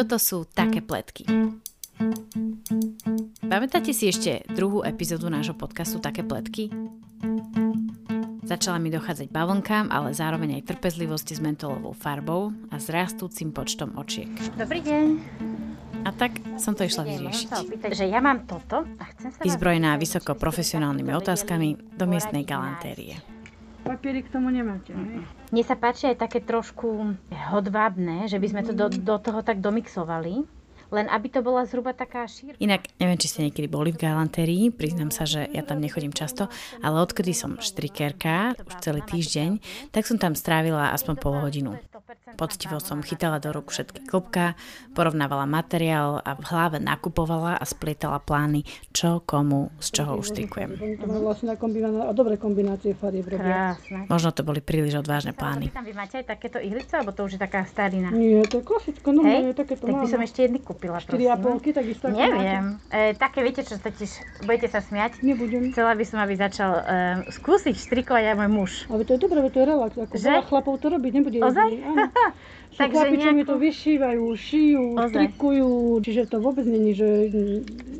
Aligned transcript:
Toto 0.00 0.16
sú 0.16 0.48
také 0.48 0.80
pletky. 0.80 1.28
Pamätáte 3.44 3.92
si 3.92 4.08
ešte 4.08 4.48
druhú 4.48 4.80
epizódu 4.80 5.28
nášho 5.28 5.52
podcastu 5.52 6.00
Také 6.00 6.24
pletky? 6.24 6.72
Začala 8.40 8.80
mi 8.80 8.88
dochádzať 8.88 9.28
bavlnkám, 9.28 9.92
ale 9.92 10.16
zároveň 10.16 10.56
aj 10.56 10.72
trpezlivosti 10.72 11.36
s 11.36 11.44
mentolovou 11.44 11.92
farbou 11.92 12.48
a 12.72 12.80
s 12.80 12.88
rastúcim 12.88 13.52
počtom 13.52 13.92
očiek. 14.00 14.32
Dobrý 14.56 14.80
deň. 14.80 15.06
A 16.08 16.16
tak 16.16 16.40
som 16.56 16.72
to 16.72 16.88
išla 16.88 17.04
vyriešiť. 17.04 17.52
Že 17.92 18.08
ja 18.08 18.24
mám 18.24 18.48
toto 18.48 18.88
a 18.96 19.04
chcem 19.12 19.36
sa 19.36 19.44
Vyzbrojená 19.44 20.00
vysoko 20.00 20.32
profesionálnymi 20.32 21.12
otázkami 21.12 21.76
do 22.00 22.08
miestnej 22.08 22.48
galantérie. 22.48 23.20
Papiery 23.84 24.24
k 24.24 24.32
tomu 24.32 24.48
nemáte, 24.48 24.96
hej? 24.96 25.24
Mne 25.52 25.64
sa 25.64 25.76
páči 25.76 26.12
aj 26.12 26.24
také 26.24 26.40
trošku 26.40 27.16
hodvábne, 27.50 28.30
že 28.30 28.38
by 28.38 28.46
sme 28.46 28.62
to 28.62 28.72
do, 28.72 28.86
do 28.88 29.16
toho 29.18 29.42
tak 29.42 29.58
domixovali. 29.58 30.46
Len 30.90 31.06
aby 31.06 31.30
to 31.30 31.38
bola 31.38 31.62
zhruba 31.70 31.94
taká 31.94 32.26
šírka. 32.26 32.58
Inak, 32.58 32.90
neviem, 32.98 33.14
či 33.14 33.30
ste 33.30 33.46
niekedy 33.46 33.70
boli 33.70 33.94
v 33.94 34.02
galantérii, 34.02 34.74
priznám 34.74 35.14
sa, 35.14 35.22
že 35.22 35.46
ja 35.46 35.62
tam 35.62 35.78
nechodím 35.78 36.10
často, 36.10 36.50
ale 36.82 36.98
odkedy 36.98 37.30
som 37.30 37.62
štrikerka, 37.62 38.58
už 38.58 38.74
celý 38.82 38.98
týždeň, 39.06 39.62
tak 39.94 40.02
som 40.02 40.18
tam 40.18 40.34
strávila 40.34 40.90
aspoň 40.90 41.14
pol 41.22 41.38
hodinu. 41.38 41.78
Poctivo 42.40 42.80
som 42.80 43.04
chytala 43.04 43.36
do 43.36 43.52
rúk 43.52 43.68
všetky 43.68 44.08
klopka, 44.08 44.56
porovnávala 44.96 45.44
materiál 45.44 46.24
a 46.24 46.32
v 46.32 46.44
hlave 46.48 46.80
nakupovala 46.80 47.60
a 47.60 47.64
splietala 47.68 48.16
plány, 48.16 48.64
čo 48.96 49.20
komu 49.20 49.68
z 49.76 50.00
čoho 50.00 50.16
uštrikujem. 50.16 50.80
To 50.96 51.04
má 51.04 51.20
vlastne 51.20 51.52
kombiná... 51.60 52.08
a 52.08 52.16
dobré 52.16 52.40
kombinácie 52.40 52.96
farieb 52.96 53.28
robia. 53.28 53.76
Krásne. 53.76 54.08
Možno 54.08 54.32
to 54.32 54.40
boli 54.40 54.64
príliš 54.64 55.04
odvážne 55.04 55.36
plány. 55.36 55.68
Tam 55.68 55.84
vy 55.84 55.92
máte 55.92 56.24
aj 56.24 56.32
takéto 56.32 56.56
ihlice, 56.56 56.96
alebo 56.96 57.12
to 57.12 57.28
už 57.28 57.36
je 57.36 57.40
taká 57.44 57.68
starina? 57.68 58.08
Nie, 58.08 58.40
to 58.48 58.58
je 58.58 58.64
klasicko, 58.64 59.12
Hej, 59.12 59.16
normálne 59.20 59.52
takéto 59.52 59.84
tak 59.84 60.00
by 60.00 60.08
som 60.08 60.20
ešte 60.24 60.40
jedny 60.48 60.64
kúpila, 60.64 60.96
4 60.96 61.12
prosím. 61.12 61.28
a 61.28 61.36
polky, 61.36 61.68
takisto 61.76 62.08
ako 62.08 62.16
Neviem. 62.16 62.64
E, 62.88 63.12
také, 63.20 63.44
viete 63.44 63.60
čo, 63.68 63.76
totiž, 63.76 64.10
budete 64.48 64.72
sa 64.72 64.80
smiať. 64.80 65.10
máte. 65.10 65.26
Nebudem. 65.26 65.62
Chcela 65.74 65.92
by 65.98 66.04
som, 66.06 66.18
aby 66.22 66.34
začal 66.38 66.70
e, 66.72 66.82
skúsiť 67.34 67.74
štrikovať 67.76 68.24
aj 68.30 68.36
môj 68.38 68.50
muž. 68.50 68.70
Ale 68.86 69.02
to 69.04 69.18
je 69.18 69.20
dobré, 69.20 69.38
veď 69.42 69.52
to 69.52 69.58
je 69.58 69.66
relax. 69.66 69.90
Ako 69.98 70.14
Že? 70.16 70.30
veľa 70.30 70.44
chlapov 70.46 70.74
to 70.78 70.86
robiť 70.88 71.12
nebude. 71.12 71.38
Ozaj? 71.42 71.68
jediný, 71.68 71.84
Áno. 71.90 72.04
Takže 72.72 72.96
chlapi, 72.96 73.16
čo 73.18 73.30
mi 73.30 73.44
to 73.44 73.56
vyšívajú, 73.56 74.24
šijú, 74.30 74.84
Ozaj. 74.94 75.10
strikujú, 75.10 75.70
čiže 76.00 76.22
to 76.24 76.36
vôbec 76.38 76.64
není, 76.64 76.94
že... 76.94 77.28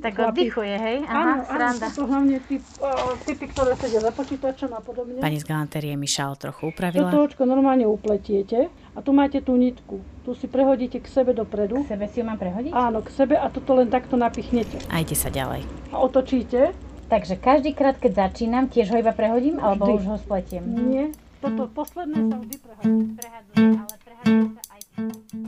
Tak 0.00 0.14
chlapi- 0.14 0.48
oddychuje, 0.48 0.72
hej? 0.72 0.96
Aha, 1.02 1.12
Áno, 1.12 1.32
áno, 1.36 1.42
sranda. 1.44 1.86
sú 1.86 1.92
to 1.92 2.04
hlavne 2.06 2.36
typ, 2.40 2.64
uh, 2.78 2.88
typy, 3.20 3.44
ktoré 3.46 3.76
sedia 3.76 4.00
za 4.00 4.08
počítačom 4.08 4.70
a 4.70 4.80
podobne. 4.80 5.20
Pani 5.20 5.36
z 5.36 5.44
galantérie 5.44 5.92
mi 5.92 6.06
šál 6.06 6.32
trochu 6.34 6.64
Toto 6.64 6.72
upravila. 6.72 7.12
očko 7.12 7.44
normálne 7.44 7.84
upletiete 7.84 8.66
a 8.88 8.98
tu 8.98 9.12
máte 9.12 9.38
tú 9.38 9.52
nitku. 9.52 10.00
Tu 10.22 10.32
si 10.32 10.46
prehodíte 10.46 10.96
k 10.96 11.06
sebe 11.06 11.30
dopredu. 11.30 11.84
Sebe 11.84 12.08
si 12.08 12.16
ju 12.16 12.24
mám 12.24 12.38
prehodiť? 12.38 12.72
Áno, 12.72 13.02
k 13.02 13.10
sebe 13.10 13.36
a 13.36 13.46
toto 13.46 13.74
len 13.74 13.86
takto 13.86 14.16
napichnete. 14.16 14.80
A 14.88 14.98
ide 14.98 15.12
sa 15.12 15.28
ďalej. 15.28 15.60
A 15.90 16.00
otočíte. 16.00 16.72
Takže 17.06 17.36
každý 17.36 17.74
krát, 17.74 17.98
keď 17.98 18.30
začínam, 18.30 18.64
tiež 18.64 18.88
ho 18.88 18.96
iba 18.96 19.10
prehodím, 19.10 19.58
alebo 19.58 19.84
Vždy. 19.84 19.94
už 19.98 20.04
ho 20.06 20.16
spletiem? 20.16 20.62
Nie. 20.86 21.04
Toto 21.38 21.66
posledné 21.66 22.20
sa 22.22 22.36
vždy 22.38 22.56
prehádza. 22.56 22.96
Prehádzujem, 23.18 23.72
ale. 23.74 23.94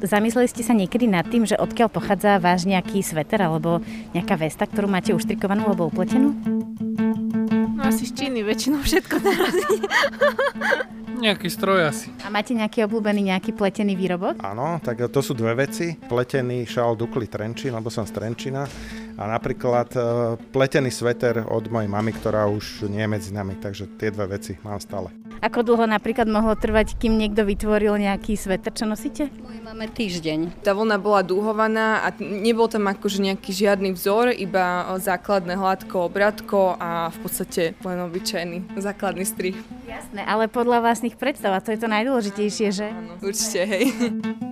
Zamysleli 0.03 0.51
ste 0.51 0.67
sa 0.67 0.75
niekedy 0.75 1.06
nad 1.06 1.27
tým, 1.31 1.47
že 1.47 1.55
odkiaľ 1.55 1.89
pochádza 1.92 2.42
váš 2.42 2.67
nejaký 2.67 3.05
sveter 3.06 3.39
alebo 3.39 3.78
nejaká 4.17 4.34
vesta, 4.34 4.67
ktorú 4.67 4.91
máte 4.91 5.15
uštrikovanú 5.15 5.69
alebo 5.69 5.87
upletenú? 5.87 6.34
No 7.83 7.91
asi 7.91 8.06
z 8.06 8.14
Číny 8.14 8.47
väčšinou 8.47 8.78
všetko 8.78 9.19
narazí. 9.19 9.83
Nejaký 11.22 11.50
stroj 11.50 11.91
asi. 11.91 12.14
A 12.22 12.30
máte 12.30 12.50
nejaký 12.50 12.83
obľúbený 12.83 13.30
nejaký 13.30 13.55
pletený 13.55 13.94
výrobok? 13.94 14.42
Áno, 14.42 14.83
tak 14.83 15.06
to 15.06 15.22
sú 15.22 15.38
dve 15.38 15.55
veci. 15.55 15.94
Pletený 15.94 16.66
šál 16.66 16.98
Dukli 16.98 17.30
Trenčín, 17.30 17.75
lebo 17.78 17.94
som 17.94 18.03
z 18.03 18.10
Trenčína. 18.10 18.66
A 19.14 19.22
napríklad 19.30 19.94
e, 19.94 19.98
pletený 20.50 20.91
sveter 20.91 21.47
od 21.47 21.70
mojej 21.70 21.87
mamy, 21.87 22.10
ktorá 22.10 22.50
už 22.50 22.91
nie 22.91 23.06
je 23.06 23.12
medzi 23.12 23.31
nami. 23.31 23.54
Takže 23.54 23.94
tie 23.99 24.10
dve 24.10 24.34
veci 24.34 24.59
mám 24.66 24.82
stále. 24.82 25.14
Ako 25.43 25.66
dlho 25.66 25.91
napríklad 25.91 26.31
mohlo 26.31 26.54
trvať, 26.54 26.94
kým 27.03 27.19
niekto 27.19 27.43
vytvoril 27.43 27.99
nejaký 27.99 28.38
sveter, 28.38 28.70
čo 28.70 28.87
nosíte? 28.87 29.26
Máme 29.66 29.91
týždeň. 29.91 30.62
Tá 30.62 30.70
vlna 30.70 31.03
bola 31.03 31.26
dúhovaná 31.26 32.06
a 32.06 32.14
nebol 32.22 32.70
tam 32.70 32.87
akože 32.87 33.19
nejaký 33.19 33.50
žiadny 33.50 33.91
vzor, 33.91 34.31
iba 34.38 34.94
o, 34.94 35.03
základné 35.03 35.59
hladko, 35.59 36.06
obratko 36.06 36.78
a 36.78 37.10
v 37.10 37.19
podstate 37.26 37.62
len 37.84 37.98
obyčajný 38.06 38.59
základný 38.78 39.25
strih. 39.26 39.56
Jasné, 39.87 40.22
ale 40.25 40.47
podľa 40.47 40.82
vlastných 40.82 41.19
predstav, 41.19 41.53
a 41.53 41.60
to 41.60 41.75
je 41.75 41.78
to 41.78 41.88
najdôležitejšie, 41.91 42.69
že? 42.70 42.88
Áno, 42.88 43.19
určite, 43.20 43.60
hej. 43.66 43.84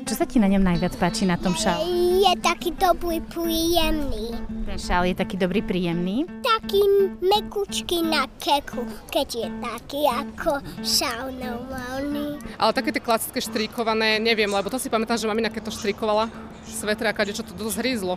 Čo 0.05 0.15
sa 0.19 0.27
ti 0.27 0.43
na 0.43 0.51
ňom 0.51 0.63
najviac 0.63 0.95
páči 0.99 1.25
na 1.25 1.39
tom 1.39 1.55
šále? 1.55 1.87
Je 2.21 2.33
taký 2.43 2.75
dobrý, 2.75 3.23
príjemný. 3.31 4.35
Ten 4.67 4.79
šál 4.79 5.09
je 5.09 5.17
taký 5.17 5.39
dobrý, 5.39 5.63
príjemný. 5.63 6.27
Taký 6.43 6.83
mekučký 7.23 8.05
na 8.05 8.27
keku, 8.39 8.85
keď 9.09 9.29
je 9.31 9.49
taký 9.63 10.01
ako 10.11 10.61
šál 10.83 11.31
normálny. 11.33 12.43
Ale 12.59 12.71
také 12.75 12.91
tie 12.91 13.03
klasické 13.03 13.39
štrikované, 13.41 14.19
neviem, 14.19 14.51
lebo 14.51 14.69
to 14.69 14.77
si 14.77 14.93
pamätám, 14.93 15.17
že 15.17 15.31
mamina 15.31 15.49
keď 15.49 15.71
to 15.71 15.77
štrikovala, 15.79 16.29
svetre 16.75 17.11
a 17.11 17.15
čo 17.15 17.43
to 17.43 17.53
dosť 17.55 17.79
hrízlo. 17.83 18.17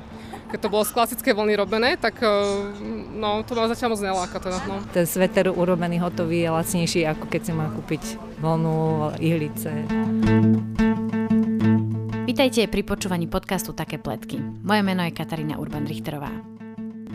Keď 0.54 0.60
to 0.62 0.70
bolo 0.70 0.86
z 0.86 0.94
klasické 0.94 1.34
vlny 1.34 1.58
robené, 1.58 1.98
tak 1.98 2.22
eh, 2.22 2.30
no, 3.18 3.42
to 3.42 3.58
ma 3.58 3.70
zatiaľ 3.70 3.98
moc 3.98 4.02
neláka 4.02 4.38
teda, 4.38 4.62
no. 4.70 4.82
Ten 4.94 5.06
sveter 5.10 5.50
urobený 5.50 5.98
hotový 6.02 6.46
je 6.46 6.50
lacnejší, 6.54 7.02
ako 7.10 7.26
keď 7.30 7.42
si 7.42 7.52
má 7.52 7.70
kúpiť 7.74 8.04
vlnu, 8.42 8.78
ihlice. 9.18 9.70
Vítajte 12.24 12.66
pri 12.66 12.82
počúvaní 12.82 13.30
podcastu 13.30 13.78
Také 13.78 14.02
pletky. 14.02 14.42
Moje 14.42 14.82
meno 14.82 15.06
je 15.06 15.14
Katarína 15.14 15.62
Urban-Richterová. 15.62 16.34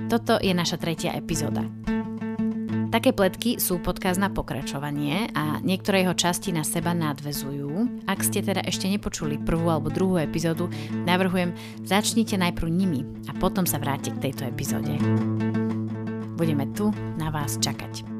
Toto 0.06 0.38
je 0.38 0.54
naša 0.54 0.78
tretia 0.78 1.12
epizóda. 1.19 1.66
Také 2.88 3.12
pletky 3.12 3.60
sú 3.60 3.84
podkaz 3.84 4.16
na 4.16 4.32
pokračovanie 4.32 5.28
a 5.37 5.60
niektoré 5.60 6.09
jeho 6.09 6.16
časti 6.16 6.56
na 6.56 6.65
seba 6.65 6.97
nadvezujú. 6.97 8.04
Ak 8.09 8.25
ste 8.25 8.41
teda 8.41 8.65
ešte 8.65 8.88
nepočuli 8.88 9.37
prvú 9.37 9.69
alebo 9.69 9.93
druhú 9.93 10.16
epizódu, 10.16 10.72
navrhujem, 11.04 11.53
začnite 11.84 12.41
najprv 12.41 12.69
nimi 12.72 13.04
a 13.28 13.37
potom 13.37 13.69
sa 13.69 13.77
vráte 13.77 14.09
k 14.16 14.32
tejto 14.32 14.48
epizóde. 14.48 14.97
Budeme 16.41 16.65
tu 16.72 16.88
na 17.21 17.28
vás 17.28 17.60
čakať. 17.60 18.17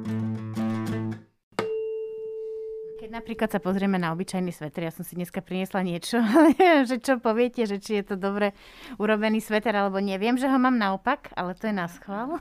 Keď 3.09 3.25
napríklad 3.25 3.49
sa 3.49 3.57
pozrieme 3.57 3.97
na 3.97 4.13
obyčajný 4.13 4.53
sveter, 4.53 4.85
ja 4.85 4.93
som 4.93 5.01
si 5.01 5.17
dneska 5.17 5.41
priniesla 5.41 5.81
niečo, 5.81 6.21
že 6.93 7.01
čo 7.01 7.17
poviete, 7.17 7.65
že 7.65 7.81
či 7.81 8.05
je 8.05 8.13
to 8.13 8.21
dobre 8.21 8.53
urobený 9.01 9.41
sveter, 9.41 9.73
alebo 9.73 9.97
neviem, 9.97 10.37
že 10.37 10.45
ho 10.45 10.61
mám 10.61 10.77
naopak, 10.77 11.33
ale 11.33 11.57
to 11.57 11.73
je 11.73 11.75
na 11.81 11.89
schvál. 11.89 12.37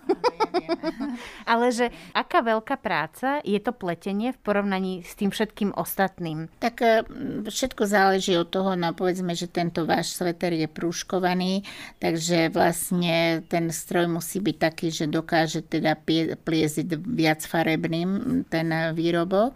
ale 1.55 1.71
že 1.71 1.87
aká 2.11 2.43
veľká 2.43 2.83
práca 2.83 3.39
je 3.47 3.55
to 3.63 3.71
pletenie 3.71 4.35
v 4.35 4.39
porovnaní 4.43 5.07
s 5.07 5.15
tým 5.15 5.31
všetkým 5.31 5.71
ostatným. 5.71 6.51
Tak 6.59 6.75
e, 6.83 7.07
všetko 7.47 7.87
záleží 7.87 8.35
od 8.35 8.51
toho, 8.51 8.75
no 8.75 8.91
povedzme, 8.91 9.39
že 9.39 9.47
tento 9.47 9.87
váš 9.87 10.19
sveter 10.19 10.51
je 10.51 10.67
prúškovaný, 10.67 11.63
takže 12.03 12.51
vlastne 12.51 13.39
ten 13.47 13.71
stroj 13.71 14.11
musí 14.11 14.43
byť 14.43 14.57
taký, 14.59 14.91
že 14.91 15.07
dokáže 15.07 15.63
teda 15.63 15.95
pliezť 16.43 16.91
viac 17.07 17.39
farebným 17.47 18.43
ten 18.51 18.67
výrobok. 18.91 19.55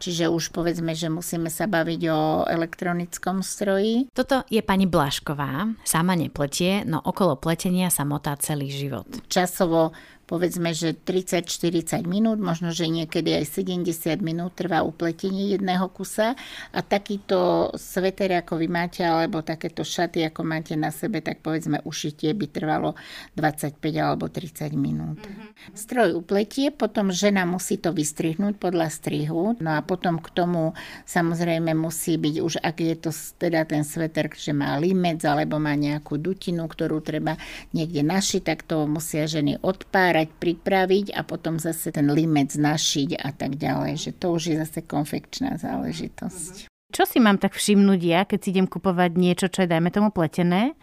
Čiže 0.00 0.32
už 0.32 0.49
povedzme, 0.50 0.92
že 0.92 1.08
musíme 1.08 1.48
sa 1.48 1.70
baviť 1.70 2.00
o 2.10 2.20
elektronickom 2.46 3.40
stroji. 3.40 4.10
Toto 4.12 4.42
je 4.50 4.60
pani 4.60 4.84
Blašková, 4.90 5.70
sama 5.86 6.14
nepletie, 6.18 6.82
no 6.84 7.00
okolo 7.00 7.38
pletenia 7.38 7.88
sa 7.88 8.02
motá 8.04 8.34
celý 8.36 8.68
život. 8.68 9.06
Časovo 9.30 9.94
povedzme, 10.30 10.70
že 10.70 10.94
30-40 10.94 12.06
minút, 12.06 12.38
možno, 12.38 12.70
že 12.70 12.86
niekedy 12.86 13.34
aj 13.34 13.66
70 13.66 14.22
minút 14.22 14.54
trvá 14.54 14.86
upletenie 14.86 15.50
jedného 15.58 15.90
kusa 15.90 16.38
a 16.70 16.78
takýto 16.86 17.74
sveter, 17.74 18.38
ako 18.38 18.62
vy 18.62 18.70
máte, 18.70 19.02
alebo 19.02 19.42
takéto 19.42 19.82
šaty, 19.82 20.22
ako 20.30 20.46
máte 20.46 20.78
na 20.78 20.94
sebe, 20.94 21.18
tak 21.18 21.42
povedzme 21.42 21.82
ušitie 21.82 22.30
by 22.38 22.46
trvalo 22.46 22.94
25 23.34 23.82
alebo 23.98 24.30
30 24.30 24.70
minút. 24.78 25.18
Mm-hmm. 25.18 25.74
Stroj 25.74 26.22
upletie, 26.22 26.70
potom 26.70 27.10
žena 27.10 27.42
musí 27.42 27.82
to 27.82 27.90
vystrihnúť 27.90 28.54
podľa 28.62 28.86
strihu, 28.86 29.58
no 29.58 29.70
a 29.74 29.82
potom 29.82 30.22
k 30.22 30.30
tomu 30.30 30.78
samozrejme 31.10 31.74
musí 31.74 32.14
byť 32.14 32.34
už, 32.38 32.62
ak 32.62 32.76
je 32.78 32.94
to 32.94 33.10
teda 33.42 33.66
ten 33.66 33.82
sveter, 33.82 34.30
že 34.30 34.54
má 34.54 34.78
limec 34.78 35.18
alebo 35.26 35.58
má 35.58 35.74
nejakú 35.74 36.22
dutinu, 36.22 36.70
ktorú 36.70 37.02
treba 37.02 37.34
niekde 37.74 38.06
našiť, 38.06 38.42
tak 38.46 38.62
to 38.62 38.86
musia 38.86 39.26
ženy 39.26 39.58
odpárať 39.58 40.19
pripraviť 40.28 41.16
a 41.16 41.24
potom 41.24 41.56
zase 41.56 41.88
ten 41.88 42.04
limec 42.12 42.52
našiť 42.52 43.16
a 43.16 43.32
tak 43.32 43.56
ďalej, 43.56 43.96
že 43.96 44.10
to 44.12 44.36
už 44.36 44.42
je 44.52 44.56
zase 44.60 44.84
konfekčná 44.84 45.56
záležitosť. 45.56 46.68
Čo 46.90 47.06
si 47.06 47.22
mám 47.22 47.40
tak 47.40 47.56
všimnúť 47.56 48.00
ja, 48.02 48.28
keď 48.28 48.38
si 48.42 48.48
idem 48.52 48.66
kupovať 48.66 49.16
niečo, 49.16 49.46
čo 49.46 49.64
je, 49.64 49.70
dajme 49.70 49.94
tomu, 49.94 50.10
pletené? 50.10 50.74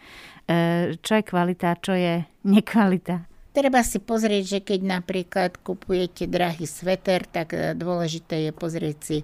E, 0.48 0.96
čo 1.04 1.20
je 1.20 1.24
kvalita, 1.28 1.78
čo 1.84 1.94
je 1.94 2.24
nekvalita? 2.48 3.28
Treba 3.52 3.82
si 3.84 4.00
pozrieť, 4.00 4.44
že 4.46 4.60
keď 4.64 4.80
napríklad 4.86 5.52
kupujete 5.60 6.30
drahý 6.30 6.64
sveter, 6.70 7.26
tak 7.28 7.54
dôležité 7.76 8.48
je 8.48 8.52
pozrieť 8.54 8.98
si 9.02 9.18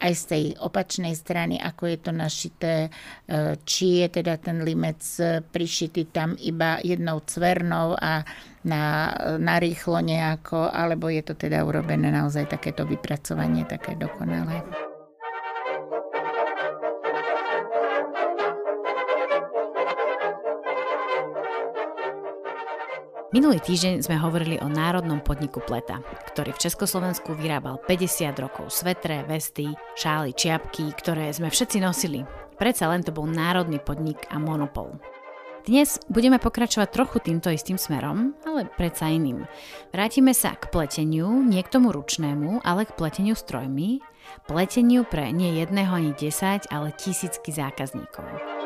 aj 0.00 0.12
z 0.16 0.24
tej 0.24 0.44
opačnej 0.58 1.12
strany, 1.12 1.60
ako 1.60 1.92
je 1.92 1.98
to 2.00 2.12
našité, 2.12 2.74
e, 2.86 2.90
či 3.62 4.02
je 4.02 4.08
teda 4.20 4.40
ten 4.40 4.64
limec 4.64 5.00
prišitý 5.52 6.08
tam 6.10 6.34
iba 6.40 6.80
jednou 6.80 7.20
cvernou 7.22 7.94
a 8.00 8.24
na, 8.64 9.12
na 9.40 9.56
nejako, 10.00 10.68
alebo 10.68 11.08
je 11.08 11.22
to 11.24 11.34
teda 11.36 11.64
urobené 11.64 12.12
naozaj 12.12 12.48
takéto 12.48 12.84
vypracovanie, 12.84 13.64
také 13.64 13.96
dokonalé. 13.96 14.89
Minulý 23.30 23.62
týždeň 23.62 24.02
sme 24.02 24.18
hovorili 24.18 24.58
o 24.58 24.66
národnom 24.66 25.22
podniku 25.22 25.62
Pleta, 25.62 26.02
ktorý 26.34 26.50
v 26.50 26.66
Československu 26.66 27.38
vyrábal 27.38 27.78
50 27.78 28.26
rokov 28.42 28.74
svetre, 28.74 29.22
vesty, 29.22 29.70
šály, 29.94 30.34
čiapky, 30.34 30.90
ktoré 30.98 31.30
sme 31.30 31.46
všetci 31.46 31.78
nosili. 31.78 32.26
Predsa 32.58 32.90
len 32.90 33.06
to 33.06 33.14
bol 33.14 33.30
národný 33.30 33.78
podnik 33.78 34.26
a 34.34 34.42
monopol. 34.42 34.98
Dnes 35.62 36.02
budeme 36.10 36.42
pokračovať 36.42 36.90
trochu 36.90 37.22
týmto 37.22 37.54
istým 37.54 37.78
smerom, 37.78 38.34
ale 38.42 38.66
predsa 38.66 39.06
iným. 39.06 39.46
Vrátime 39.94 40.34
sa 40.34 40.58
k 40.58 40.66
pleteniu, 40.66 41.30
nie 41.30 41.62
k 41.62 41.70
tomu 41.70 41.94
ručnému, 41.94 42.66
ale 42.66 42.82
k 42.82 42.98
pleteniu 42.98 43.38
strojmi, 43.38 44.02
pleteniu 44.50 45.06
pre 45.06 45.30
nie 45.30 45.62
jedného 45.62 46.02
ani 46.02 46.18
10, 46.18 46.66
ale 46.66 46.90
tisícky 46.98 47.54
zákazníkov. 47.54 48.59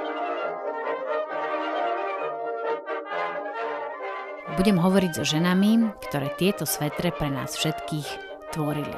Budem 4.55 4.79
hovoriť 4.79 5.19
so 5.19 5.27
ženami, 5.27 5.83
ktoré 6.07 6.31
tieto 6.39 6.63
svetre 6.63 7.11
pre 7.11 7.27
nás 7.27 7.59
všetkých 7.59 8.07
tvorili. 8.55 8.95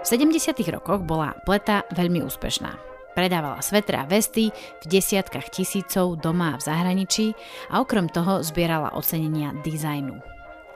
V 0.00 0.06
70. 0.08 0.56
rokoch 0.72 1.04
bola 1.04 1.36
pleta 1.44 1.84
veľmi 1.92 2.24
úspešná. 2.24 2.72
Predávala 3.12 3.60
svetre 3.60 4.00
a 4.00 4.08
vesty 4.08 4.48
v 4.80 4.84
desiatkách 4.88 5.52
tisícov 5.52 6.16
doma 6.16 6.56
a 6.56 6.58
v 6.58 6.64
zahraničí 6.64 7.36
a 7.68 7.84
okrem 7.84 8.08
toho 8.08 8.40
zbierala 8.40 8.96
ocenenia 8.96 9.52
dizajnu. 9.60 10.16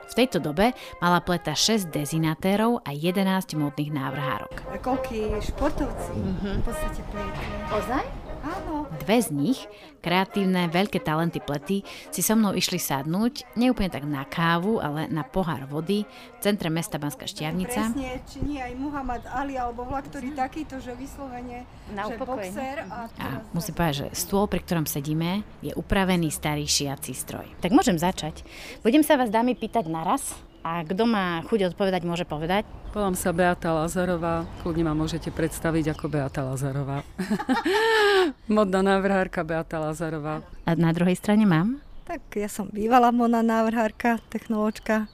V 0.07 0.13
tejto 0.13 0.37
dobe 0.37 0.77
mala 1.01 1.17
pleta 1.17 1.57
6 1.57 1.89
dezinatérov 1.89 2.85
a 2.85 2.93
11 2.93 3.57
módnych 3.57 3.97
návrhárok. 3.97 4.61
Koľký 4.77 5.41
športovci 5.41 6.13
mm-hmm. 6.13 6.55
v 6.61 6.63
podstate 6.63 7.01
pletu. 7.09 7.41
Ozaj? 7.73 8.26
Áno. 8.43 8.89
Dve 9.03 9.17
z 9.21 9.29
nich, 9.33 9.59
kreatívne, 10.01 10.69
veľké 10.71 11.03
talenty 11.03 11.43
plety, 11.43 11.83
si 12.11 12.21
so 12.23 12.33
mnou 12.37 12.53
išli 12.53 12.79
sadnúť, 12.79 13.57
neúplne 13.59 13.91
tak 13.91 14.07
na 14.07 14.23
kávu, 14.23 14.79
ale 14.79 15.09
na 15.11 15.25
pohár 15.25 15.67
vody 15.67 16.07
v 16.07 16.39
centre 16.39 16.71
mesta 16.71 16.97
Banská 17.01 17.27
Štiavnica. 17.27 17.91
Presne, 17.91 18.21
či 18.27 18.37
nie 18.45 18.59
aj 18.61 18.73
Muhammad 18.77 19.23
Ali 19.29 19.59
alebo 19.59 19.83
vlak, 19.85 20.07
ktorý 20.09 20.33
takýto, 20.33 20.79
že 20.79 20.95
vyslovene, 20.95 21.67
na 21.91 22.07
že 22.07 22.15
boxer. 22.19 22.87
A, 22.87 23.07
a 23.09 23.27
musím 23.51 23.73
povedať, 23.75 23.95
že 24.05 24.07
stôl, 24.15 24.45
pri 24.47 24.63
ktorom 24.63 24.85
sedíme, 24.87 25.43
je 25.59 25.75
upravený 25.75 26.31
starý 26.31 26.65
šiací 26.65 27.11
stroj. 27.11 27.47
Tak 27.59 27.73
môžem 27.73 27.99
začať. 27.99 28.43
Budem 28.81 29.01
sa 29.01 29.19
vás 29.19 29.31
dámy 29.31 29.57
pýtať 29.57 29.89
naraz 29.89 30.35
a 30.67 30.83
kto 30.83 31.07
má 31.07 31.39
chuť 31.47 31.71
odpovedať, 31.71 32.01
môže 32.03 32.27
povedať. 32.27 32.67
Volám 32.91 33.15
sa 33.15 33.31
Beata 33.31 33.71
Lazarová, 33.71 34.43
kľudne 34.59 34.83
ma 34.83 34.93
môžete 34.97 35.31
predstaviť 35.31 35.95
ako 35.95 36.05
Beata 36.11 36.43
Lazarová. 36.43 37.07
Modná 38.51 38.83
návrhárka 38.83 39.47
Beata 39.47 39.79
Lazarová. 39.79 40.43
A 40.67 40.71
na 40.75 40.91
druhej 40.91 41.15
strane 41.15 41.47
mám? 41.47 41.79
Tak 42.03 42.35
ja 42.35 42.51
som 42.51 42.67
bývalá 42.67 43.15
modná 43.15 43.39
návrhárka, 43.39 44.19
technoločka, 44.27 45.07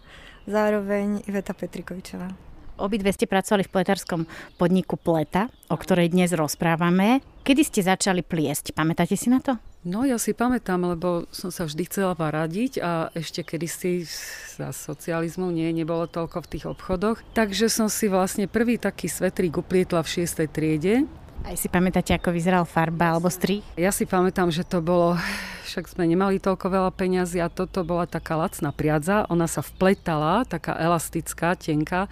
zároveň 0.50 1.22
Iveta 1.30 1.54
Petrikovičová. 1.54 2.34
Obidve 2.82 3.14
ste 3.14 3.30
pracovali 3.30 3.70
v 3.70 3.74
pletárskom 3.74 4.22
podniku 4.58 4.98
Pleta, 4.98 5.46
o 5.70 5.78
ktorej 5.78 6.10
dnes 6.10 6.34
rozprávame. 6.34 7.22
Kedy 7.46 7.62
ste 7.62 7.82
začali 7.86 8.26
pliesť? 8.26 8.74
Pamätáte 8.74 9.14
si 9.14 9.30
na 9.30 9.38
to? 9.38 9.73
No 9.84 10.08
ja 10.08 10.16
si 10.16 10.32
pamätám, 10.32 10.80
lebo 10.96 11.28
som 11.36 11.52
sa 11.52 11.68
vždy 11.68 11.84
chcela 11.92 12.16
paradiť 12.16 12.80
a 12.80 13.12
ešte 13.12 13.44
kedysi 13.44 14.08
za 14.56 14.72
socializmu 14.72 15.52
nie, 15.52 15.68
nebolo 15.76 16.08
toľko 16.08 16.40
v 16.40 16.50
tých 16.56 16.66
obchodoch. 16.72 17.20
Takže 17.36 17.68
som 17.68 17.92
si 17.92 18.08
vlastne 18.08 18.48
prvý 18.48 18.80
taký 18.80 19.12
svetrík 19.12 19.60
uplietla 19.60 20.00
v 20.00 20.24
6. 20.24 20.48
triede. 20.48 21.04
Aj 21.44 21.60
si 21.60 21.68
pamätáte, 21.68 22.16
ako 22.16 22.32
vyzeral 22.32 22.64
farba 22.64 23.12
alebo 23.12 23.28
strih? 23.28 23.60
Ja 23.76 23.92
si 23.92 24.08
pamätám, 24.08 24.48
že 24.48 24.64
to 24.64 24.80
bolo, 24.80 25.20
však 25.68 25.92
sme 25.92 26.08
nemali 26.08 26.40
toľko 26.40 26.72
veľa 26.72 26.92
peňazí 26.96 27.44
a 27.44 27.52
toto 27.52 27.84
bola 27.84 28.08
taká 28.08 28.40
lacná 28.40 28.72
priadza. 28.72 29.28
Ona 29.28 29.52
sa 29.52 29.60
vpletala, 29.60 30.48
taká 30.48 30.80
elastická, 30.80 31.60
tenká 31.60 32.08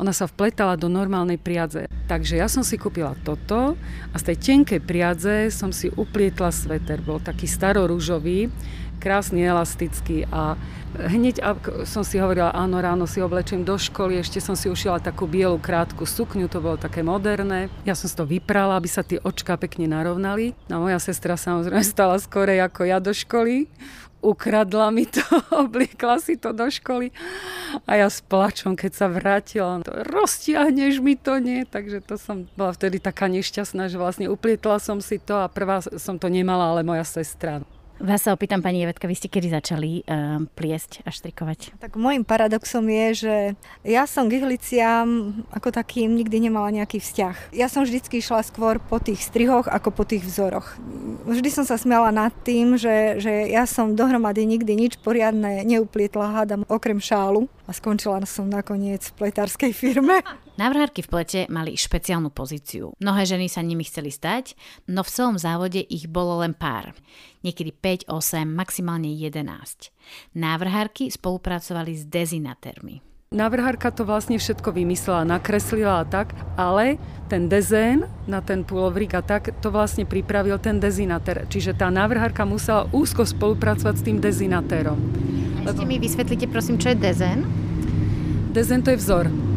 ona 0.00 0.16
sa 0.16 0.24
vpletala 0.24 0.80
do 0.80 0.88
normálnej 0.88 1.36
priadze. 1.36 1.84
Takže 2.08 2.40
ja 2.40 2.48
som 2.48 2.64
si 2.64 2.80
kúpila 2.80 3.12
toto 3.20 3.76
a 4.08 4.16
z 4.16 4.32
tej 4.32 4.36
tenkej 4.40 4.80
priadze 4.80 5.52
som 5.52 5.76
si 5.76 5.92
uplietla 5.92 6.48
sveter. 6.48 7.04
Bol 7.04 7.20
taký 7.20 7.44
starorúžový, 7.44 8.48
krásny, 9.00 9.40
elastický 9.40 10.28
a 10.28 10.60
hneď 10.94 11.40
som 11.88 12.04
si 12.04 12.20
hovorila, 12.20 12.52
áno, 12.52 12.76
ráno 12.84 13.08
si 13.08 13.24
oblečím 13.24 13.64
do 13.64 13.80
školy, 13.80 14.20
ešte 14.20 14.44
som 14.44 14.52
si 14.52 14.68
ušila 14.68 15.00
takú 15.00 15.24
bielu 15.24 15.56
krátku 15.56 16.04
sukňu, 16.04 16.52
to 16.52 16.60
bolo 16.60 16.76
také 16.76 17.00
moderné. 17.00 17.72
Ja 17.88 17.96
som 17.96 18.06
si 18.06 18.14
to 18.14 18.28
vyprala, 18.28 18.76
aby 18.76 18.88
sa 18.92 19.00
tie 19.00 19.16
očka 19.24 19.56
pekne 19.56 19.88
narovnali. 19.88 20.52
No 20.68 20.84
moja 20.84 21.00
sestra 21.00 21.40
samozrejme 21.40 21.80
stala 21.80 22.20
skorej 22.20 22.60
ako 22.60 22.80
ja 22.84 23.00
do 23.00 23.16
školy 23.16 23.64
ukradla 24.22 24.92
mi 24.92 25.08
to, 25.08 25.24
obliekla 25.64 26.20
si 26.20 26.36
to 26.36 26.52
do 26.52 26.68
školy 26.68 27.10
a 27.88 27.96
ja 27.96 28.08
s 28.08 28.20
plačom, 28.20 28.76
keď 28.76 28.92
sa 28.92 29.06
vrátila, 29.08 29.80
to 29.80 29.92
roztiahneš 30.12 31.00
mi 31.00 31.16
to, 31.16 31.40
nie? 31.40 31.64
Takže 31.64 32.04
to 32.04 32.20
som 32.20 32.46
bola 32.54 32.76
vtedy 32.76 33.00
taká 33.00 33.26
nešťastná, 33.32 33.88
že 33.88 33.96
vlastne 33.96 34.28
uplietla 34.28 34.76
som 34.78 35.00
si 35.00 35.16
to 35.16 35.40
a 35.40 35.48
prvá 35.48 35.80
som 35.80 36.20
to 36.20 36.28
nemala, 36.28 36.76
ale 36.76 36.84
moja 36.84 37.04
sestra. 37.04 37.64
Vás 38.00 38.24
sa 38.24 38.32
opýtam, 38.32 38.64
pani 38.64 38.80
Jevetka, 38.80 39.04
vy 39.04 39.12
ste 39.12 39.28
kedy 39.28 39.52
začali 39.52 40.08
uh, 40.08 40.40
pliesť 40.56 41.04
a 41.04 41.12
štrikovať? 41.12 41.76
Tak 41.84 42.00
môjim 42.00 42.24
paradoxom 42.24 42.80
je, 42.88 43.06
že 43.12 43.36
ja 43.84 44.08
som 44.08 44.32
k 44.32 44.40
ihliciam 44.40 45.36
ako 45.52 45.68
takým 45.68 46.16
nikdy 46.16 46.48
nemala 46.48 46.72
nejaký 46.72 46.96
vzťah. 46.96 47.52
Ja 47.52 47.68
som 47.68 47.84
vždycky 47.84 48.24
išla 48.24 48.40
skôr 48.40 48.80
po 48.80 49.04
tých 49.04 49.20
strihoch 49.20 49.68
ako 49.68 49.92
po 49.92 50.08
tých 50.08 50.24
vzoroch. 50.24 50.80
Vždy 51.28 51.52
som 51.52 51.68
sa 51.68 51.76
smiala 51.76 52.08
nad 52.08 52.32
tým, 52.40 52.80
že, 52.80 53.20
že 53.20 53.52
ja 53.52 53.68
som 53.68 53.92
dohromady 53.92 54.48
nikdy 54.48 54.80
nič 54.80 54.96
poriadne 55.04 55.60
neuplietla, 55.68 56.40
hádam, 56.40 56.64
okrem 56.72 57.04
šálu 57.04 57.52
a 57.68 57.76
skončila 57.76 58.24
som 58.24 58.48
nakoniec 58.48 59.12
v 59.12 59.28
pletárskej 59.28 59.76
firme. 59.76 60.24
Návrhárky 60.60 61.00
v 61.00 61.08
plete 61.08 61.40
mali 61.48 61.72
špeciálnu 61.72 62.28
pozíciu. 62.28 62.92
Mnohé 63.00 63.24
ženy 63.24 63.48
sa 63.48 63.64
nimi 63.64 63.80
chceli 63.80 64.12
stať, 64.12 64.52
no 64.92 65.00
v 65.00 65.08
celom 65.08 65.40
závode 65.40 65.80
ich 65.80 66.04
bolo 66.04 66.44
len 66.44 66.52
pár. 66.52 66.92
Niekedy 67.40 67.72
5, 67.72 68.12
8, 68.12 68.44
maximálne 68.44 69.08
11. 69.08 69.40
Návrhárky 70.36 71.08
spolupracovali 71.08 71.96
s 71.96 72.04
dezinatérmi. 72.04 73.00
Návrhárka 73.32 73.88
to 73.88 74.04
vlastne 74.04 74.36
všetko 74.36 74.76
vymyslela, 74.76 75.24
nakreslila 75.24 76.02
a 76.02 76.04
tak, 76.04 76.36
ale 76.60 77.00
ten 77.32 77.48
dezén 77.48 78.04
na 78.28 78.44
ten 78.44 78.60
pulovrík 78.60 79.16
a 79.16 79.24
tak, 79.24 79.56
to 79.64 79.72
vlastne 79.72 80.04
pripravil 80.04 80.60
ten 80.60 80.76
dezinatér. 80.76 81.48
Čiže 81.48 81.72
tá 81.72 81.88
návrhárka 81.88 82.44
musela 82.44 82.84
úzko 82.92 83.24
spolupracovať 83.24 83.94
s 83.96 84.04
tým 84.04 84.20
dezinatérom. 84.20 85.00
Ešte 85.64 85.88
mi 85.88 85.96
vysvetlite 85.96 86.52
prosím, 86.52 86.76
čo 86.76 86.92
je 86.92 87.00
dezén? 87.00 87.48
Dezén 88.52 88.84
to 88.84 88.92
je 88.92 89.00
vzor 89.00 89.50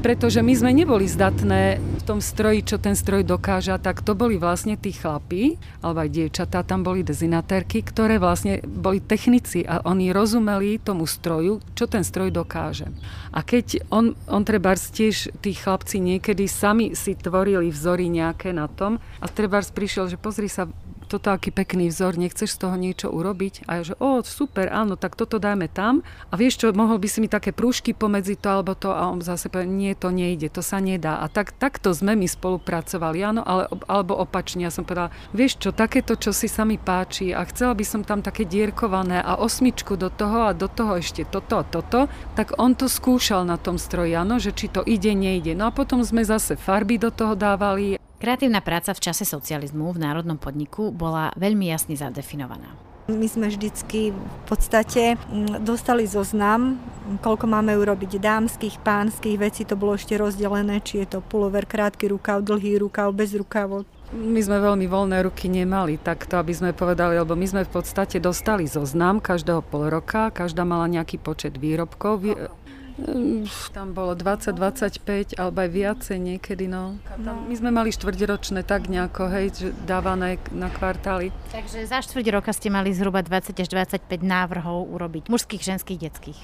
pretože 0.00 0.40
my 0.40 0.52
sme 0.56 0.72
neboli 0.72 1.04
zdatné 1.04 1.76
v 1.76 2.02
tom 2.08 2.24
stroji, 2.24 2.64
čo 2.64 2.80
ten 2.80 2.96
stroj 2.96 3.20
dokáža, 3.22 3.76
tak 3.76 4.00
to 4.00 4.16
boli 4.16 4.40
vlastne 4.40 4.80
tí 4.80 4.96
chlapí, 4.96 5.60
alebo 5.84 6.02
aj 6.02 6.10
dievčatá, 6.10 6.64
tam 6.64 6.80
boli 6.80 7.04
dezinatérky, 7.04 7.84
ktoré 7.84 8.16
vlastne 8.16 8.64
boli 8.64 9.04
technici 9.04 9.60
a 9.60 9.84
oni 9.84 10.08
rozumeli 10.10 10.80
tomu 10.80 11.04
stroju, 11.04 11.60
čo 11.76 11.84
ten 11.84 12.00
stroj 12.00 12.32
dokáže. 12.32 12.88
A 13.30 13.44
keď 13.44 13.84
on, 13.92 14.16
on 14.26 14.42
treba 14.42 14.72
tiež, 14.72 15.36
tí 15.44 15.52
chlapci 15.52 16.00
niekedy 16.00 16.48
sami 16.48 16.96
si 16.96 17.12
tvorili 17.12 17.68
vzory 17.68 18.08
nejaké 18.08 18.56
na 18.56 18.66
tom 18.66 18.98
a 19.20 19.26
treba 19.28 19.60
prišiel, 19.60 20.08
že 20.08 20.16
pozri 20.16 20.48
sa, 20.48 20.66
toto 21.10 21.34
aký 21.34 21.50
pekný 21.50 21.90
vzor, 21.90 22.14
nechceš 22.14 22.54
z 22.54 22.58
toho 22.62 22.78
niečo 22.78 23.10
urobiť? 23.10 23.66
A 23.66 23.82
ja, 23.82 23.92
že 23.92 23.94
o, 23.98 24.22
super, 24.22 24.70
áno, 24.70 24.94
tak 24.94 25.18
toto 25.18 25.42
dáme 25.42 25.66
tam. 25.66 26.06
A 26.30 26.38
vieš 26.38 26.62
čo, 26.62 26.70
mohol 26.70 27.02
by 27.02 27.08
si 27.10 27.18
mi 27.18 27.26
také 27.26 27.50
prúžky 27.50 27.90
pomedzi 27.90 28.38
to 28.38 28.46
alebo 28.46 28.78
to 28.78 28.94
a 28.94 29.10
on 29.10 29.18
zase 29.18 29.50
povie, 29.50 29.66
nie, 29.66 29.98
to 29.98 30.14
nejde, 30.14 30.54
to 30.54 30.62
sa 30.62 30.78
nedá. 30.78 31.18
A 31.18 31.26
tak, 31.26 31.50
takto 31.58 31.90
sme 31.90 32.14
my 32.14 32.30
spolupracovali, 32.30 33.18
áno, 33.26 33.42
ale, 33.42 33.66
alebo 33.90 34.14
opačne. 34.14 34.62
Ja 34.62 34.70
som 34.70 34.86
povedala, 34.86 35.10
vieš 35.34 35.58
čo, 35.58 35.74
takéto, 35.74 36.14
čo 36.14 36.30
si 36.30 36.46
sa 36.46 36.62
mi 36.62 36.78
páči 36.78 37.34
a 37.34 37.42
chcela 37.50 37.74
by 37.74 37.82
som 37.82 38.06
tam 38.06 38.22
také 38.22 38.46
dierkované 38.46 39.18
a 39.18 39.34
osmičku 39.42 39.98
do 39.98 40.14
toho 40.14 40.46
a 40.46 40.54
do 40.54 40.70
toho 40.70 41.02
ešte 41.02 41.26
toto 41.26 41.58
a 41.58 41.66
toto, 41.66 42.06
tak 42.38 42.54
on 42.62 42.78
to 42.78 42.86
skúšal 42.86 43.42
na 43.42 43.58
tom 43.58 43.74
stroji, 43.74 44.14
áno, 44.14 44.38
že 44.38 44.54
či 44.54 44.70
to 44.70 44.86
ide, 44.86 45.10
nejde. 45.10 45.58
No 45.58 45.66
a 45.66 45.74
potom 45.74 46.06
sme 46.06 46.22
zase 46.22 46.54
farby 46.54 47.00
do 47.00 47.10
toho 47.10 47.34
dávali 47.34 47.98
Kreatívna 48.20 48.60
práca 48.60 48.92
v 48.92 49.00
čase 49.00 49.24
socializmu 49.24 49.96
v 49.96 50.02
národnom 50.04 50.36
podniku 50.36 50.92
bola 50.92 51.32
veľmi 51.40 51.72
jasne 51.72 51.96
zadefinovaná. 51.96 52.68
My 53.08 53.24
sme 53.24 53.48
vždycky 53.48 54.12
v 54.12 54.44
podstate 54.44 55.16
mm, 55.16 55.64
dostali 55.64 56.04
zoznam, 56.04 56.76
koľko 57.24 57.48
máme 57.48 57.72
urobiť 57.80 58.20
dámskych, 58.20 58.84
pánskych 58.84 59.40
vecí, 59.40 59.64
to 59.64 59.72
bolo 59.72 59.96
ešte 59.96 60.20
rozdelené, 60.20 60.84
či 60.84 61.00
je 61.00 61.16
to 61.16 61.24
pulover, 61.24 61.64
krátky 61.64 62.12
rukav, 62.12 62.44
dlhý 62.44 62.76
rukav, 62.84 63.08
bez 63.16 63.32
rukavov. 63.32 63.88
My 64.12 64.44
sme 64.44 64.60
veľmi 64.60 64.84
voľné 64.84 65.24
ruky 65.24 65.48
nemali, 65.48 65.96
takto 65.96 66.36
aby 66.36 66.52
sme 66.52 66.76
povedali, 66.76 67.16
lebo 67.16 67.32
my 67.32 67.46
sme 67.48 67.62
v 67.64 67.72
podstate 67.72 68.20
dostali 68.20 68.68
zoznam 68.68 69.16
každého 69.16 69.64
pol 69.64 69.88
roka, 69.88 70.28
každá 70.28 70.68
mala 70.68 70.92
nejaký 70.92 71.16
počet 71.16 71.56
výrobkov, 71.56 72.20
tam 73.74 73.92
bolo 73.96 74.12
20, 74.14 74.52
25 74.56 75.40
alebo 75.40 75.58
aj 75.64 75.70
viacej 75.70 76.18
niekedy, 76.20 76.68
no. 76.68 77.00
Tam, 77.06 77.46
my 77.48 77.54
sme 77.56 77.70
mali 77.72 77.90
štvrťročné 77.90 78.64
tak 78.66 78.86
nejako, 78.86 79.28
hej, 79.32 79.46
že 79.54 79.68
dávané 79.86 80.36
na 80.52 80.68
kvartály. 80.68 81.32
Takže 81.52 81.86
za 81.88 82.04
štvrť 82.04 82.26
roka 82.30 82.50
ste 82.52 82.68
mali 82.68 82.92
zhruba 82.92 83.24
20 83.24 83.56
až 83.56 83.68
25 83.68 84.06
návrhov 84.20 84.90
urobiť, 84.92 85.32
mužských, 85.32 85.62
ženských, 85.62 86.00
detských. 86.10 86.40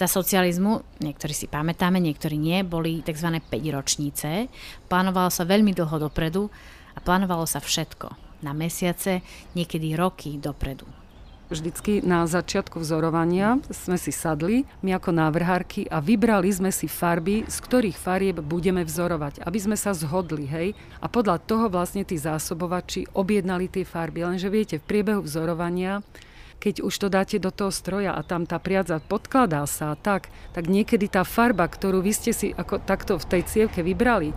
Za 0.00 0.08
socializmu, 0.08 0.80
niektorí 1.04 1.34
si 1.36 1.44
pamätáme, 1.44 2.00
niektorí 2.00 2.40
nie, 2.40 2.64
boli 2.64 3.04
tzv. 3.04 3.36
5 3.36 3.76
ročnice. 3.76 4.48
Plánovalo 4.88 5.28
sa 5.28 5.44
veľmi 5.44 5.76
dlho 5.76 6.08
dopredu 6.08 6.48
a 6.96 6.98
plánovalo 7.04 7.44
sa 7.44 7.60
všetko. 7.60 8.08
Na 8.40 8.56
mesiace, 8.56 9.20
niekedy 9.52 9.92
roky 9.92 10.40
dopredu. 10.40 10.99
Vždycky 11.50 11.98
na 12.06 12.30
začiatku 12.30 12.78
vzorovania 12.78 13.58
sme 13.74 13.98
si 13.98 14.14
sadli, 14.14 14.62
my 14.86 14.94
ako 14.94 15.10
návrhárky 15.10 15.82
a 15.90 15.98
vybrali 15.98 16.46
sme 16.46 16.70
si 16.70 16.86
farby, 16.86 17.42
z 17.50 17.56
ktorých 17.58 17.98
farieb 17.98 18.38
budeme 18.38 18.86
vzorovať, 18.86 19.42
aby 19.42 19.58
sme 19.58 19.74
sa 19.74 19.90
zhodli, 19.90 20.46
hej. 20.46 20.78
A 21.02 21.10
podľa 21.10 21.42
toho 21.42 21.66
vlastne 21.66 22.06
tí 22.06 22.14
zásobovači 22.14 23.10
objednali 23.18 23.66
tie 23.66 23.82
farby. 23.82 24.22
Lenže 24.22 24.46
viete, 24.46 24.78
v 24.78 24.86
priebehu 24.86 25.26
vzorovania 25.26 26.06
keď 26.60 26.84
už 26.84 26.92
to 26.92 27.08
dáte 27.08 27.40
do 27.40 27.48
toho 27.48 27.72
stroja 27.72 28.12
a 28.12 28.20
tam 28.20 28.44
tá 28.44 28.60
priadza 28.60 29.00
podkladá 29.00 29.64
sa 29.64 29.96
tak, 29.96 30.28
tak 30.52 30.68
niekedy 30.68 31.08
tá 31.08 31.24
farba, 31.24 31.64
ktorú 31.64 32.04
vy 32.04 32.12
ste 32.12 32.36
si 32.36 32.52
ako 32.52 32.84
takto 32.84 33.16
v 33.16 33.24
tej 33.26 33.42
cievke 33.48 33.80
vybrali, 33.80 34.36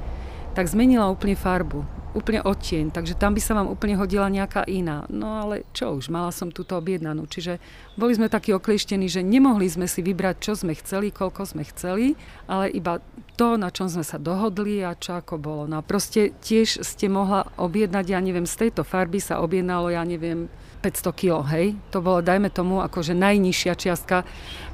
tak 0.55 0.72
zmenila 0.72 1.12
úplne 1.12 1.36
farbu 1.36 2.03
úplne 2.13 2.46
odtieň, 2.46 2.93
takže 2.93 3.17
tam 3.17 3.34
by 3.34 3.41
sa 3.41 3.58
vám 3.58 3.67
úplne 3.67 3.98
hodila 3.98 4.29
nejaká 4.29 4.63
iná. 4.70 5.05
No 5.10 5.41
ale 5.41 5.65
čo 5.74 5.98
už, 5.98 6.13
mala 6.13 6.29
som 6.29 6.53
túto 6.53 6.77
objednanú. 6.77 7.25
Čiže 7.25 7.58
boli 7.98 8.13
sme 8.13 8.29
takí 8.29 8.53
oklieštení, 8.53 9.10
že 9.10 9.25
nemohli 9.25 9.65
sme 9.65 9.89
si 9.89 10.05
vybrať, 10.05 10.36
čo 10.39 10.53
sme 10.53 10.77
chceli, 10.77 11.10
koľko 11.10 11.50
sme 11.50 11.65
chceli, 11.67 12.13
ale 12.46 12.70
iba 12.70 13.01
to, 13.34 13.58
na 13.58 13.74
čom 13.74 13.89
sme 13.89 14.05
sa 14.05 14.22
dohodli 14.22 14.86
a 14.86 14.93
čo 14.93 15.17
ako 15.17 15.41
bolo. 15.41 15.63
No 15.65 15.82
a 15.82 15.86
proste 15.86 16.32
tiež 16.41 16.86
ste 16.86 17.10
mohla 17.10 17.50
objednať, 17.58 18.05
ja 18.05 18.22
neviem, 18.22 18.46
z 18.46 18.70
tejto 18.70 18.86
farby 18.86 19.17
sa 19.17 19.41
objednalo, 19.41 19.89
ja 19.89 20.05
neviem, 20.05 20.48
500 20.86 21.15
kg, 21.15 21.48
hej. 21.50 21.74
To 21.96 22.03
bolo, 22.03 22.20
dajme 22.20 22.51
tomu, 22.51 22.84
akože 22.84 23.15
najnižšia 23.15 23.74
čiastka, 23.74 24.27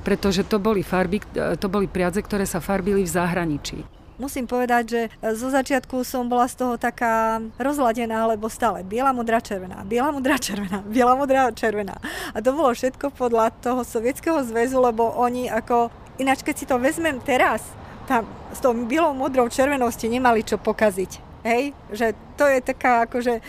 pretože 0.03 0.43
to 0.43 0.57
boli 0.57 0.81
farby, 0.81 1.21
to 1.35 1.67
boli 1.69 1.85
priadze, 1.85 2.19
ktoré 2.19 2.43
sa 2.43 2.59
farbili 2.59 3.05
v 3.05 3.13
zahraničí 3.13 3.98
musím 4.19 4.45
povedať, 4.45 4.83
že 4.85 5.01
zo 5.33 5.47
začiatku 5.49 6.03
som 6.03 6.27
bola 6.27 6.45
z 6.45 6.59
toho 6.59 6.75
taká 6.75 7.39
rozladená, 7.55 8.27
lebo 8.27 8.51
stále 8.51 8.83
biela, 8.83 9.15
modrá, 9.15 9.39
červená, 9.39 9.81
biela, 9.87 10.11
modrá, 10.11 10.35
červená, 10.45 10.83
biela, 10.85 11.15
modrá, 11.15 11.49
červená. 11.55 11.97
A 12.35 12.43
to 12.43 12.51
bolo 12.53 12.75
všetko 12.75 13.15
podľa 13.15 13.55
toho 13.63 13.81
sovietského 13.87 14.43
zväzu, 14.43 14.77
lebo 14.83 15.07
oni 15.15 15.47
ako, 15.47 15.89
ináč 16.19 16.43
keď 16.43 16.55
si 16.59 16.67
to 16.67 16.75
vezmem 16.77 17.17
teraz, 17.23 17.63
tam 18.05 18.27
s 18.51 18.59
tou 18.59 18.73
bielou, 18.73 19.15
modrou, 19.15 19.47
červenou 19.47 19.87
ste 19.93 20.11
nemali 20.11 20.43
čo 20.43 20.59
pokaziť. 20.59 21.29
Hej, 21.47 21.71
že 21.95 22.17
to 22.35 22.43
je 22.43 22.59
taká 22.59 23.07
akože 23.07 23.39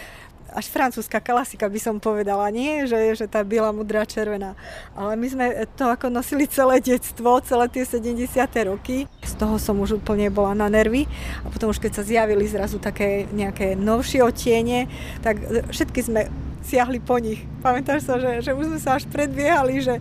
až 0.54 0.66
francúzska 0.68 1.22
klasika 1.22 1.70
by 1.70 1.80
som 1.80 1.96
povedala, 2.02 2.50
nie? 2.50 2.86
Že, 2.86 3.24
že 3.24 3.26
tá 3.30 3.40
biela, 3.46 3.70
modrá, 3.70 4.02
červená. 4.04 4.58
Ale 4.92 5.14
my 5.14 5.26
sme 5.26 5.46
to 5.78 5.86
ako 5.86 6.10
nosili 6.10 6.50
celé 6.50 6.82
detstvo, 6.82 7.40
celé 7.42 7.70
tie 7.70 7.86
70. 7.86 8.26
roky. 8.66 9.06
Z 9.22 9.34
toho 9.38 9.56
som 9.56 9.78
už 9.78 10.02
úplne 10.02 10.28
bola 10.28 10.52
na 10.52 10.66
nervy. 10.66 11.06
A 11.42 11.48
potom 11.48 11.70
už 11.70 11.78
keď 11.78 12.00
sa 12.00 12.06
zjavili 12.06 12.44
zrazu 12.50 12.82
také 12.82 13.30
nejaké 13.30 13.78
novšie 13.78 14.20
otiene, 14.26 14.90
tak 15.22 15.40
všetky 15.70 16.00
sme 16.02 16.20
siahli 16.60 17.00
po 17.00 17.16
nich. 17.16 17.42
Pamätáš 17.64 18.04
sa, 18.04 18.20
že, 18.20 18.44
že 18.44 18.52
už 18.52 18.68
sme 18.68 18.78
sa 18.78 19.00
až 19.00 19.08
predbiehali, 19.08 19.80
že 19.80 19.96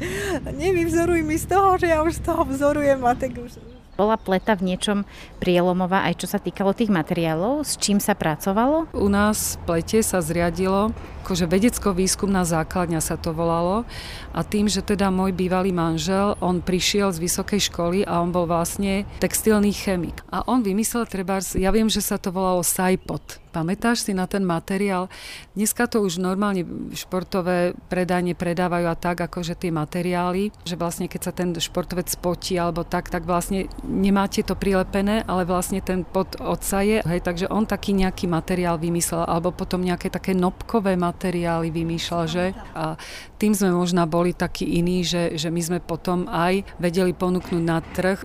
nevyvzoruj 0.51 1.23
mi 1.23 1.39
z 1.39 1.47
toho, 1.47 1.79
že 1.79 1.87
ja 1.87 2.03
už 2.03 2.19
z 2.19 2.23
toho 2.27 2.43
vzorujem 2.43 2.99
a 3.07 3.15
tak 3.15 3.39
už 3.39 3.78
bola 3.99 4.15
pleta 4.15 4.55
v 4.55 4.71
niečom 4.71 5.03
prielomová 5.43 6.07
aj 6.07 6.23
čo 6.23 6.27
sa 6.31 6.39
týkalo 6.39 6.71
tých 6.71 6.87
materiálov? 6.87 7.67
S 7.67 7.75
čím 7.75 7.99
sa 7.99 8.15
pracovalo? 8.15 8.87
U 8.95 9.11
nás 9.11 9.59
plete 9.67 9.99
sa 9.99 10.23
zriadilo 10.23 10.95
akože 11.29 11.45
vedecko-výskumná 11.45 12.41
základňa 12.41 13.05
sa 13.05 13.13
to 13.13 13.37
volalo 13.37 13.85
a 14.33 14.41
tým, 14.41 14.65
že 14.65 14.81
teda 14.81 15.13
môj 15.13 15.29
bývalý 15.29 15.69
manžel, 15.69 16.33
on 16.41 16.57
prišiel 16.57 17.13
z 17.13 17.21
vysokej 17.21 17.69
školy 17.69 18.01
a 18.01 18.17
on 18.25 18.33
bol 18.33 18.49
vlastne 18.49 19.05
textilný 19.21 19.69
chemik. 19.69 20.25
A 20.33 20.41
on 20.49 20.65
vymyslel 20.65 21.05
treba, 21.05 21.37
ja 21.53 21.69
viem, 21.69 21.85
že 21.85 22.01
sa 22.01 22.17
to 22.17 22.33
volalo 22.33 22.65
Saipot. 22.65 23.37
Pamätáš 23.49 24.05
si 24.05 24.13
na 24.13 24.29
ten 24.29 24.45
materiál? 24.45 25.09
Dneska 25.57 25.89
to 25.89 26.05
už 26.05 26.21
normálne 26.21 26.69
športové 26.93 27.73
predanie 27.89 28.37
predávajú 28.37 28.85
a 28.85 28.93
tak, 28.93 29.25
akože 29.25 29.57
tie 29.57 29.73
materiály, 29.73 30.53
že 30.61 30.77
vlastne 30.77 31.09
keď 31.09 31.21
sa 31.25 31.33
ten 31.33 31.49
športovec 31.57 32.13
spotí 32.13 32.61
alebo 32.61 32.85
tak, 32.85 33.09
tak 33.09 33.25
vlastne 33.25 33.65
nemáte 33.81 34.45
to 34.45 34.53
prilepené, 34.53 35.25
ale 35.25 35.49
vlastne 35.49 35.81
ten 35.81 36.05
pod 36.05 36.37
odsaje, 36.37 37.01
hej, 37.01 37.21
takže 37.25 37.49
on 37.49 37.65
taký 37.65 37.97
nejaký 37.97 38.29
materiál 38.29 38.77
vymyslel, 38.77 39.25
alebo 39.25 39.49
potom 39.49 39.81
nejaké 39.81 40.13
také 40.13 40.37
nopkové 40.37 40.93
materiály 40.93 41.18
materiály 41.19 41.67
vymýšľal, 41.75 42.23
že? 42.31 42.55
A 42.71 42.95
tým 43.35 43.51
sme 43.51 43.75
možno 43.75 44.07
boli 44.07 44.31
takí 44.31 44.79
iní, 44.79 45.03
že, 45.03 45.35
že 45.35 45.51
my 45.51 45.59
sme 45.59 45.79
potom 45.83 46.31
aj 46.31 46.63
vedeli 46.79 47.11
ponúknuť 47.11 47.59
na 47.59 47.83
trh 47.83 48.23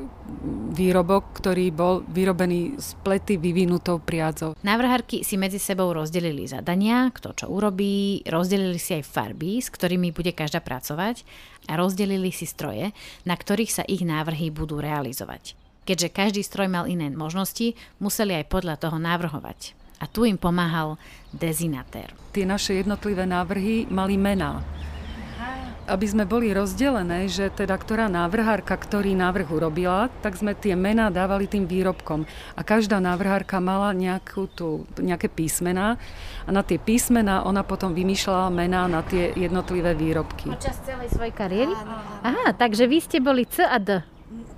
výrobok, 0.79 1.35
ktorý 1.43 1.75
bol 1.75 2.07
vyrobený 2.07 2.79
z 2.79 2.95
plety 3.03 3.35
vyvinutou 3.35 3.99
priadzou. 3.99 4.55
Návrhárky 4.63 5.27
si 5.27 5.35
medzi 5.35 5.59
sebou 5.59 5.91
rozdelili 5.91 6.47
zadania, 6.47 7.11
kto 7.11 7.35
čo 7.35 7.47
urobí, 7.51 8.23
rozdelili 8.31 8.79
si 8.79 8.95
aj 8.95 9.11
farby, 9.11 9.59
s 9.59 9.75
ktorými 9.75 10.15
bude 10.15 10.31
každá 10.31 10.63
pracovať 10.63 11.27
a 11.67 11.75
rozdelili 11.75 12.31
si 12.31 12.47
stroje, 12.47 12.95
na 13.27 13.35
ktorých 13.35 13.75
sa 13.75 13.83
ich 13.91 14.07
návrhy 14.07 14.55
budú 14.55 14.79
realizovať. 14.79 15.59
Keďže 15.83 16.15
každý 16.15 16.43
stroj 16.47 16.71
mal 16.71 16.87
iné 16.87 17.11
možnosti, 17.11 17.75
museli 17.99 18.39
aj 18.39 18.49
podľa 18.49 18.79
toho 18.79 19.03
návrhovať 19.03 19.84
a 19.99 20.05
tu 20.11 20.27
im 20.27 20.39
pomáhal 20.39 20.99
dezinatér. 21.31 22.11
Tie 22.35 22.47
naše 22.47 22.79
jednotlivé 22.83 23.27
návrhy 23.27 23.87
mali 23.91 24.19
mená 24.19 24.63
aby 25.85 26.07
sme 26.09 26.25
boli 26.25 26.49
rozdelené, 26.53 27.29
že 27.29 27.53
teda 27.53 27.77
ktorá 27.77 28.09
návrhárka, 28.09 28.73
ktorý 28.77 29.13
návrh 29.13 29.49
urobila, 29.53 30.09
tak 30.25 30.37
sme 30.41 30.57
tie 30.57 30.73
mená 30.73 31.13
dávali 31.13 31.45
tým 31.45 31.69
výrobkom. 31.69 32.25
A 32.57 32.61
každá 32.65 33.01
návrhárka 33.01 33.61
mala 33.61 33.93
nejakú 33.93 34.49
tú, 34.49 34.89
nejaké 34.97 35.29
písmená 35.29 36.01
a 36.45 36.51
na 36.51 36.65
tie 36.65 36.81
písmená 36.81 37.45
ona 37.45 37.61
potom 37.65 37.93
vymýšľala 37.93 38.49
mená 38.49 38.89
na 38.89 39.05
tie 39.05 39.33
jednotlivé 39.37 39.93
výrobky. 39.93 40.49
Počas 40.49 40.81
celej 40.85 41.13
svojej 41.13 41.35
kariéry? 41.37 41.75
Aha, 42.25 42.57
takže 42.57 42.89
vy 42.89 42.99
ste 43.05 43.21
boli 43.21 43.45
C 43.45 43.65
a 43.65 43.77
D. 43.77 44.13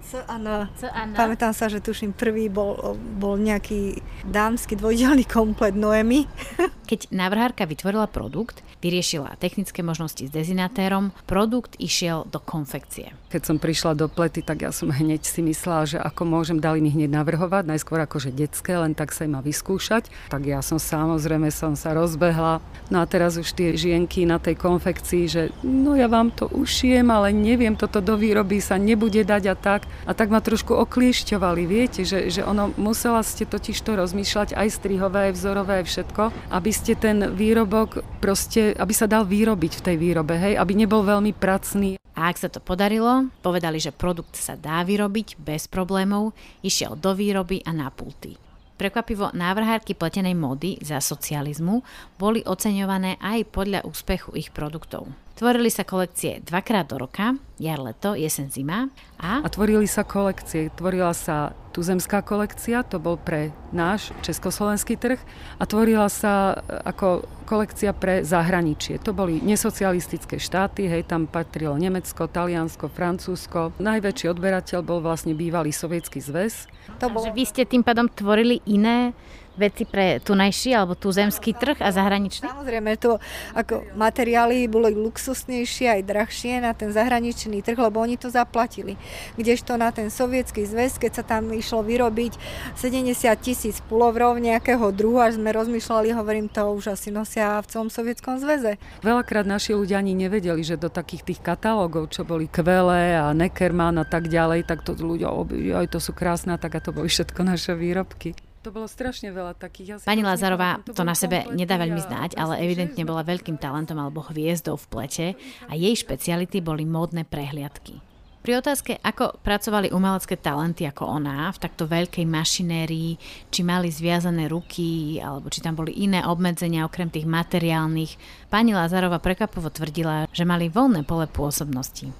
C 0.06 0.22
N. 0.22 0.70
C 0.78 0.86
N. 0.86 1.18
Pamätám 1.18 1.50
sa, 1.50 1.66
že 1.66 1.82
tuším 1.82 2.14
prvý 2.14 2.46
bol, 2.46 2.94
bol 3.18 3.34
nejaký 3.36 3.98
dámsky 4.22 4.78
dvojdielný 4.78 5.26
komplet 5.26 5.74
Noemi. 5.74 6.30
Keď 6.90 7.10
návrhárka 7.10 7.66
vytvorila 7.66 8.06
produkt, 8.06 8.62
vyriešila 8.78 9.34
technické 9.42 9.82
možnosti 9.82 10.22
s 10.22 10.30
dezinatérom, 10.30 11.10
produkt 11.26 11.74
išiel 11.82 12.24
do 12.30 12.38
konfekcie. 12.38 13.10
Keď 13.36 13.52
som 13.52 13.60
prišla 13.60 13.92
do 14.00 14.08
plety, 14.08 14.40
tak 14.40 14.64
ja 14.64 14.72
som 14.72 14.88
hneď 14.88 15.20
si 15.28 15.44
myslela, 15.44 15.84
že 15.84 16.00
ako 16.00 16.24
môžem, 16.24 16.56
dali 16.56 16.80
mi 16.80 16.88
hneď 16.88 17.12
navrhovať, 17.20 17.68
najskôr 17.68 18.00
akože 18.08 18.32
detské, 18.32 18.80
len 18.80 18.96
tak 18.96 19.12
sa 19.12 19.28
im 19.28 19.36
vyskúšať. 19.36 20.08
Tak 20.32 20.40
ja 20.48 20.64
som 20.64 20.80
samozrejme 20.80 21.52
som 21.52 21.76
sa 21.76 21.92
rozbehla. 21.92 22.64
No 22.88 22.96
a 22.96 23.04
teraz 23.04 23.36
už 23.36 23.52
tie 23.52 23.76
žienky 23.76 24.24
na 24.24 24.40
tej 24.40 24.56
konfekcii, 24.56 25.24
že 25.28 25.42
no 25.60 25.92
ja 25.92 26.08
vám 26.08 26.32
to 26.32 26.48
ušijem, 26.48 27.12
ale 27.12 27.36
neviem, 27.36 27.76
toto 27.76 28.00
do 28.00 28.16
výroby 28.16 28.56
sa 28.64 28.80
nebude 28.80 29.20
dať 29.20 29.52
a 29.52 29.54
tak. 29.60 29.84
A 30.08 30.16
tak 30.16 30.32
ma 30.32 30.40
trošku 30.40 30.72
okliešťovali, 30.72 31.62
viete, 31.68 32.08
že, 32.08 32.32
že 32.32 32.40
ono 32.40 32.72
musela 32.80 33.20
ste 33.20 33.44
totiž 33.44 33.76
to 33.84 34.00
rozmýšľať 34.00 34.56
aj 34.56 34.68
strihové, 34.80 35.28
aj 35.28 35.32
vzorové, 35.36 35.84
aj 35.84 35.92
všetko, 35.92 36.22
aby 36.56 36.70
ste 36.72 36.96
ten 36.96 37.36
výrobok 37.36 38.00
proste, 38.24 38.72
aby 38.80 38.96
sa 38.96 39.04
dal 39.04 39.28
vyrobiť 39.28 39.72
v 39.76 39.84
tej 39.92 39.96
výrobe, 40.00 40.40
hej, 40.40 40.56
aby 40.56 40.72
nebol 40.72 41.04
veľmi 41.04 41.36
pracný. 41.36 42.00
A 42.16 42.32
ak 42.32 42.40
sa 42.40 42.48
to 42.48 42.64
podarilo, 42.64 43.25
povedali, 43.42 43.82
že 43.82 43.94
produkt 43.94 44.36
sa 44.38 44.54
dá 44.54 44.84
vyrobiť 44.86 45.40
bez 45.40 45.66
problémov, 45.66 46.36
išiel 46.62 46.94
do 46.94 47.12
výroby 47.12 47.60
a 47.66 47.74
na 47.74 47.90
pulty. 47.90 48.38
Prekvapivo 48.76 49.32
návrhárky 49.32 49.96
pletenej 49.96 50.36
mody 50.36 50.76
za 50.84 51.00
socializmu 51.00 51.80
boli 52.20 52.44
oceňované 52.44 53.16
aj 53.24 53.48
podľa 53.48 53.80
úspechu 53.88 54.36
ich 54.36 54.52
produktov. 54.52 55.08
Tvorili 55.36 55.68
sa 55.68 55.84
kolekcie 55.84 56.40
dvakrát 56.40 56.88
do 56.88 56.96
roka, 56.96 57.36
jar, 57.60 57.76
leto, 57.76 58.16
jesen, 58.16 58.48
zima. 58.48 58.88
A... 59.20 59.44
a 59.44 59.48
tvorili 59.52 59.84
sa 59.84 60.00
kolekcie. 60.00 60.72
Tvorila 60.72 61.12
sa 61.12 61.52
tuzemská 61.76 62.24
kolekcia, 62.24 62.80
to 62.80 62.96
bol 62.96 63.20
pre 63.20 63.52
náš 63.68 64.16
československý 64.24 64.96
trh 64.96 65.20
a 65.60 65.62
tvorila 65.68 66.08
sa 66.08 66.56
e, 66.56 66.80
ako 66.88 67.28
kolekcia 67.44 67.92
pre 67.92 68.24
zahraničie. 68.24 68.96
To 69.04 69.12
boli 69.12 69.44
nesocialistické 69.44 70.40
štáty, 70.40 70.88
hej, 70.88 71.04
tam 71.04 71.28
patrilo 71.28 71.76
Nemecko, 71.76 72.32
Taliansko, 72.32 72.88
Francúzsko. 72.88 73.76
Najväčší 73.76 74.32
odberateľ 74.32 74.80
bol 74.80 75.04
vlastne 75.04 75.36
bývalý 75.36 75.68
sovietský 75.68 76.24
zväz. 76.24 76.64
To 76.96 77.12
bolo... 77.12 77.28
vy 77.36 77.44
ste 77.44 77.68
tým 77.68 77.84
pádom 77.84 78.08
tvorili 78.08 78.64
iné 78.64 79.12
veci 79.56 79.88
pre 79.88 80.20
tunajší 80.20 80.76
alebo 80.76 80.94
tuzemský 80.94 81.56
trh 81.56 81.80
a 81.80 81.90
zahraničný? 81.90 82.46
Samozrejme, 82.46 82.96
to 83.00 83.18
ako 83.56 83.82
materiály 83.96 84.68
boli 84.68 84.92
luxusnejšie 84.92 85.98
aj 85.98 86.00
drahšie 86.06 86.60
na 86.60 86.76
ten 86.76 86.92
zahraničný 86.92 87.64
trh, 87.64 87.76
lebo 87.76 88.00
oni 88.00 88.20
to 88.20 88.28
zaplatili. 88.28 89.00
Kdežto 89.40 89.80
na 89.80 89.90
ten 89.90 90.12
sovietský 90.12 90.68
zväz, 90.68 91.00
keď 91.00 91.12
sa 91.20 91.24
tam 91.24 91.50
išlo 91.50 91.82
vyrobiť 91.82 92.38
70 92.76 93.16
tisíc 93.40 93.80
pulovrov 93.90 94.38
nejakého 94.38 94.92
druhu, 94.92 95.18
až 95.18 95.40
sme 95.40 95.50
rozmýšľali, 95.52 96.12
hovorím, 96.12 96.46
to 96.52 96.62
už 96.72 96.94
asi 96.94 97.10
nosia 97.10 97.58
v 97.64 97.66
celom 97.66 97.88
sovietskom 97.90 98.38
zväze. 98.38 98.78
Veľakrát 99.02 99.48
naši 99.48 99.72
ľudia 99.72 99.98
ani 99.98 100.12
nevedeli, 100.12 100.62
že 100.62 100.78
do 100.78 100.92
takých 100.92 101.32
tých 101.32 101.40
katalógov, 101.42 102.12
čo 102.12 102.22
boli 102.22 102.46
Kvele 102.46 103.16
a 103.16 103.32
Neckermann 103.32 103.98
a 103.98 104.06
tak 104.06 104.28
ďalej, 104.28 104.68
tak 104.68 104.84
to 104.84 104.92
ľudia, 104.94 105.32
oj, 105.32 105.86
to 105.88 105.98
sú 105.98 106.12
krásne, 106.12 106.54
tak 106.60 106.76
a 106.76 106.80
to 106.84 106.92
boli 106.92 107.08
všetko 107.08 107.40
naše 107.42 107.72
výrobky. 107.72 108.36
To 108.66 108.74
bolo 108.74 108.90
strašne 108.90 109.30
veľa 109.30 109.54
takých. 109.54 110.02
Pani 110.02 110.26
Lazarová 110.26 110.82
to 110.82 111.06
na 111.06 111.14
sebe 111.14 111.46
nedá 111.54 111.78
veľmi 111.78 112.02
znať, 112.02 112.34
ale 112.34 112.66
evidentne 112.66 113.06
bola 113.06 113.22
veľkým 113.22 113.62
talentom 113.62 113.94
alebo 113.94 114.26
hviezdou 114.26 114.74
v 114.74 114.86
plete 114.90 115.26
a 115.70 115.78
jej 115.78 115.94
špeciality 115.94 116.58
boli 116.58 116.82
módne 116.82 117.22
prehliadky. 117.22 118.02
Pri 118.42 118.58
otázke, 118.58 118.98
ako 119.06 119.38
pracovali 119.38 119.94
umelecké 119.94 120.34
talenty 120.42 120.82
ako 120.82 121.06
ona 121.06 121.46
v 121.54 121.62
takto 121.62 121.86
veľkej 121.86 122.26
mašinérii, 122.26 123.14
či 123.54 123.60
mali 123.62 123.86
zviazané 123.86 124.50
ruky, 124.50 125.22
alebo 125.22 125.46
či 125.46 125.62
tam 125.62 125.78
boli 125.78 125.94
iné 126.02 126.26
obmedzenia 126.26 126.86
okrem 126.90 127.06
tých 127.06 127.26
materiálnych, 127.26 128.18
pani 128.50 128.74
Lazarova 128.74 129.22
prekapovo 129.22 129.70
tvrdila, 129.70 130.26
že 130.34 130.42
mali 130.42 130.66
voľné 130.66 131.06
pole 131.06 131.30
pôsobnosti 131.30 132.10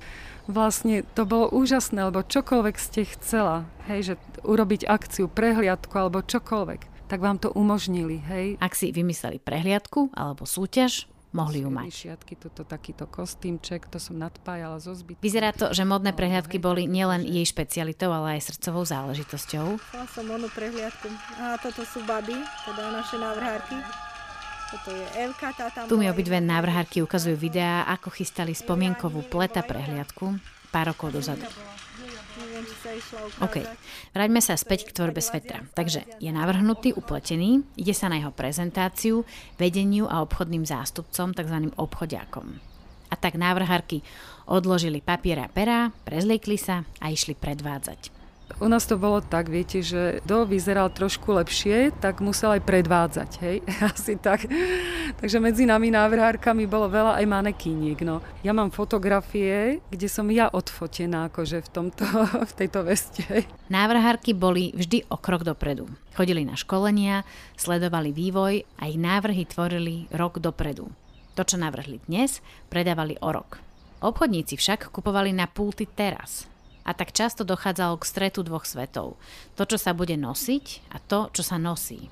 vlastne 0.46 1.02
to 1.14 1.26
bolo 1.28 1.50
úžasné, 1.52 2.10
lebo 2.10 2.22
čokoľvek 2.26 2.76
ste 2.78 3.06
chcela, 3.06 3.66
hej, 3.90 4.00
že 4.02 4.14
urobiť 4.46 4.86
akciu, 4.86 5.26
prehliadku 5.30 5.94
alebo 5.94 6.22
čokoľvek, 6.22 7.10
tak 7.10 7.18
vám 7.22 7.38
to 7.38 7.54
umožnili, 7.54 8.18
hej. 8.26 8.46
Ak 8.58 8.74
si 8.74 8.90
vymysleli 8.90 9.38
prehliadku 9.38 10.10
alebo 10.14 10.42
súťaž, 10.46 11.06
mohli 11.36 11.60
ju 11.60 11.68
mať. 11.68 11.92
Šiatky, 11.92 12.34
toto, 12.40 12.64
takýto 12.64 13.04
kostýmček, 13.04 13.92
to 13.92 14.00
som 14.00 14.16
nadpájala 14.16 14.80
zo 14.80 14.96
zbytku. 14.96 15.20
Vyzerá 15.20 15.52
to, 15.52 15.68
že 15.76 15.84
modné 15.84 16.16
prehliadky 16.16 16.56
boli 16.56 16.88
nielen 16.88 17.28
jej 17.28 17.44
špecialitou, 17.44 18.08
ale 18.08 18.40
aj 18.40 18.56
srdcovou 18.56 18.88
záležitosťou. 18.88 19.76
Chcela 19.76 20.06
som 20.08 20.24
modnú 20.24 20.48
prehliadku. 20.56 21.12
A 21.36 21.60
toto 21.60 21.84
sú 21.84 22.00
baby, 22.08 22.40
teda 22.64 22.88
naše 22.88 23.20
návrhárky. 23.20 23.76
Toto 24.66 24.90
je 24.90 25.06
Evka, 25.23 25.54
tá 25.54 25.70
tam 25.70 25.87
tu 25.87 25.94
mi 25.94 26.11
obidve 26.11 26.42
návrhárky 26.42 26.99
ukazujú 26.99 27.38
videá, 27.38 27.87
ako 27.87 28.11
chystali 28.11 28.50
spomienkovú 28.50 29.23
pleta 29.30 29.62
prehliadku 29.62 30.42
pár 30.75 30.90
rokov 30.92 31.14
dozadu. 31.14 31.46
OK, 33.40 33.64
vráťme 34.12 34.40
sa 34.44 34.58
späť 34.58 34.90
k 34.90 34.92
tvorbe 34.92 35.23
svetra. 35.25 35.64
Takže 35.73 36.04
je 36.20 36.30
navrhnutý, 36.35 36.92
upletený, 36.92 37.64
ide 37.78 37.94
sa 37.96 38.11
na 38.11 38.20
jeho 38.20 38.35
prezentáciu, 38.35 39.25
vedeniu 39.56 40.11
a 40.11 40.20
obchodným 40.20 40.66
zástupcom, 40.66 41.32
tzv. 41.32 41.56
obchodiakom. 41.78 42.58
A 43.06 43.14
tak 43.14 43.38
návrhárky 43.38 44.02
odložili 44.50 44.99
papier 44.99 45.40
a 45.40 45.49
perá, 45.49 45.94
prezliekli 46.02 46.58
sa 46.58 46.82
a 46.99 47.08
išli 47.08 47.38
predvádzať. 47.38 48.15
U 48.56 48.70
nás 48.70 48.86
to 48.86 48.94
bolo 48.96 49.18
tak, 49.20 49.50
viete, 49.50 49.82
že 49.82 50.22
kto 50.24 50.46
vyzeral 50.46 50.88
trošku 50.88 51.34
lepšie, 51.34 51.92
tak 51.98 52.24
musel 52.24 52.56
aj 52.56 52.62
predvádzať, 52.64 53.30
hej, 53.42 53.56
asi 53.92 54.16
tak. 54.16 54.46
Takže 55.18 55.42
medzi 55.42 55.66
nami 55.68 55.92
návrhárkami 55.92 56.64
bolo 56.64 56.86
veľa 56.88 57.20
aj 57.20 57.26
manekíniek, 57.26 58.00
no. 58.06 58.24
Ja 58.40 58.54
mám 58.54 58.72
fotografie, 58.72 59.84
kde 59.92 60.08
som 60.08 60.30
ja 60.32 60.48
odfotená, 60.48 61.28
akože 61.28 61.58
v, 61.66 61.68
tomto, 61.68 62.06
v 62.50 62.52
tejto 62.56 62.86
veste. 62.86 63.44
Návrhárky 63.68 64.32
boli 64.32 64.72
vždy 64.72 65.10
o 65.10 65.20
krok 65.20 65.44
dopredu. 65.44 65.90
Chodili 66.16 66.46
na 66.48 66.56
školenia, 66.56 67.28
sledovali 67.60 68.14
vývoj 68.14 68.64
a 68.80 68.88
ich 68.88 68.96
návrhy 68.96 69.44
tvorili 69.44 70.08
rok 70.14 70.40
dopredu. 70.40 70.88
To, 71.36 71.42
čo 71.44 71.60
navrhli 71.60 72.00
dnes, 72.08 72.40
predávali 72.72 73.20
o 73.20 73.28
rok. 73.28 73.60
Obchodníci 74.00 74.56
však 74.56 74.88
kupovali 74.88 75.36
na 75.36 75.44
pulty 75.44 75.84
teraz, 75.84 76.49
a 76.86 76.94
tak 76.94 77.10
často 77.10 77.42
dochádzalo 77.42 77.99
k 77.99 78.08
stretu 78.08 78.46
dvoch 78.46 78.62
svetov. 78.62 79.18
To, 79.58 79.62
čo 79.66 79.76
sa 79.76 79.90
bude 79.90 80.14
nosiť 80.14 80.94
a 80.94 81.02
to, 81.02 81.34
čo 81.34 81.42
sa 81.42 81.58
nosí. 81.58 82.06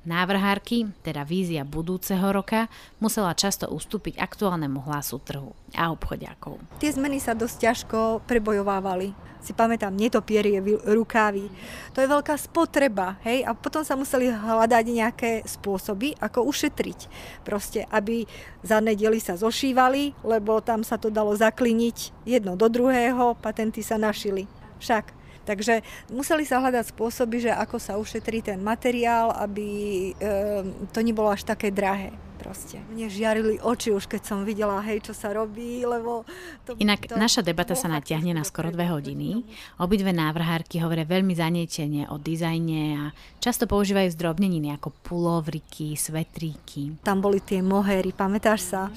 Návrhárky, 0.00 0.88
teda 1.04 1.28
vízia 1.28 1.60
budúceho 1.60 2.32
roka, 2.32 2.72
musela 3.04 3.36
často 3.36 3.68
ustúpiť 3.68 4.16
aktuálnemu 4.16 4.80
hlasu 4.88 5.20
trhu 5.20 5.52
a 5.76 5.92
obchodiakov. 5.92 6.56
Tie 6.80 6.88
zmeny 6.88 7.20
sa 7.20 7.36
dosť 7.36 7.56
ťažko 7.60 8.24
prebojovávali. 8.24 9.12
Si 9.40 9.56
pamätám, 9.56 9.96
netopierie, 9.96 10.60
rukávy. 10.84 11.48
To 11.96 12.04
je 12.04 12.12
veľká 12.12 12.36
spotreba, 12.36 13.16
hej? 13.24 13.40
A 13.44 13.56
potom 13.56 13.80
sa 13.80 13.96
museli 13.96 14.28
hľadať 14.28 14.84
nejaké 14.84 15.30
spôsoby, 15.48 16.12
ako 16.20 16.44
ušetriť. 16.48 17.08
Proste, 17.44 17.88
aby 17.88 18.28
zadné 18.60 18.96
diely 18.96 19.16
sa 19.16 19.40
zošívali, 19.40 20.12
lebo 20.24 20.60
tam 20.60 20.84
sa 20.84 21.00
to 21.00 21.08
dalo 21.08 21.32
zakliniť 21.32 22.24
jedno 22.28 22.52
do 22.52 22.68
druhého, 22.68 23.36
patenty 23.40 23.80
sa 23.80 23.96
našili. 23.96 24.44
Však 24.80 25.19
Takže 25.50 25.82
museli 26.14 26.46
sa 26.46 26.62
hľadať 26.62 26.94
spôsoby, 26.94 27.42
že 27.42 27.50
ako 27.50 27.82
sa 27.82 27.98
ušetrí 27.98 28.38
ten 28.38 28.62
materiál, 28.62 29.34
aby 29.34 29.68
e, 30.14 30.62
to 30.94 31.02
nebolo 31.02 31.34
až 31.34 31.42
také 31.42 31.74
drahé 31.74 32.14
proste. 32.40 32.80
Mne 32.88 33.12
žiarili 33.12 33.60
oči 33.60 33.92
už, 33.92 34.08
keď 34.08 34.22
som 34.24 34.38
videla, 34.48 34.80
hej, 34.80 35.04
čo 35.04 35.12
sa 35.12 35.28
robí, 35.28 35.84
lebo... 35.84 36.24
To, 36.64 36.72
Inak 36.80 37.04
to, 37.04 37.20
naša 37.20 37.44
debata 37.44 37.76
sa 37.76 37.92
natiahne 37.92 38.32
na 38.32 38.48
skoro 38.48 38.72
dve 38.72 38.88
hodiny. 38.88 39.44
Obidve 39.76 40.16
návrhárky 40.16 40.80
hovoria 40.80 41.04
veľmi 41.04 41.36
zanietene 41.36 42.08
o 42.08 42.16
dizajne 42.16 42.82
a 42.96 43.04
často 43.44 43.68
používajú 43.68 44.08
zdrobneniny 44.16 44.72
ako 44.80 44.88
pulovriky, 45.04 45.92
svetríky. 46.00 46.96
Tam 47.04 47.20
boli 47.20 47.44
tie 47.44 47.60
mohery, 47.60 48.16
pamätáš 48.16 48.72
sa? 48.72 48.88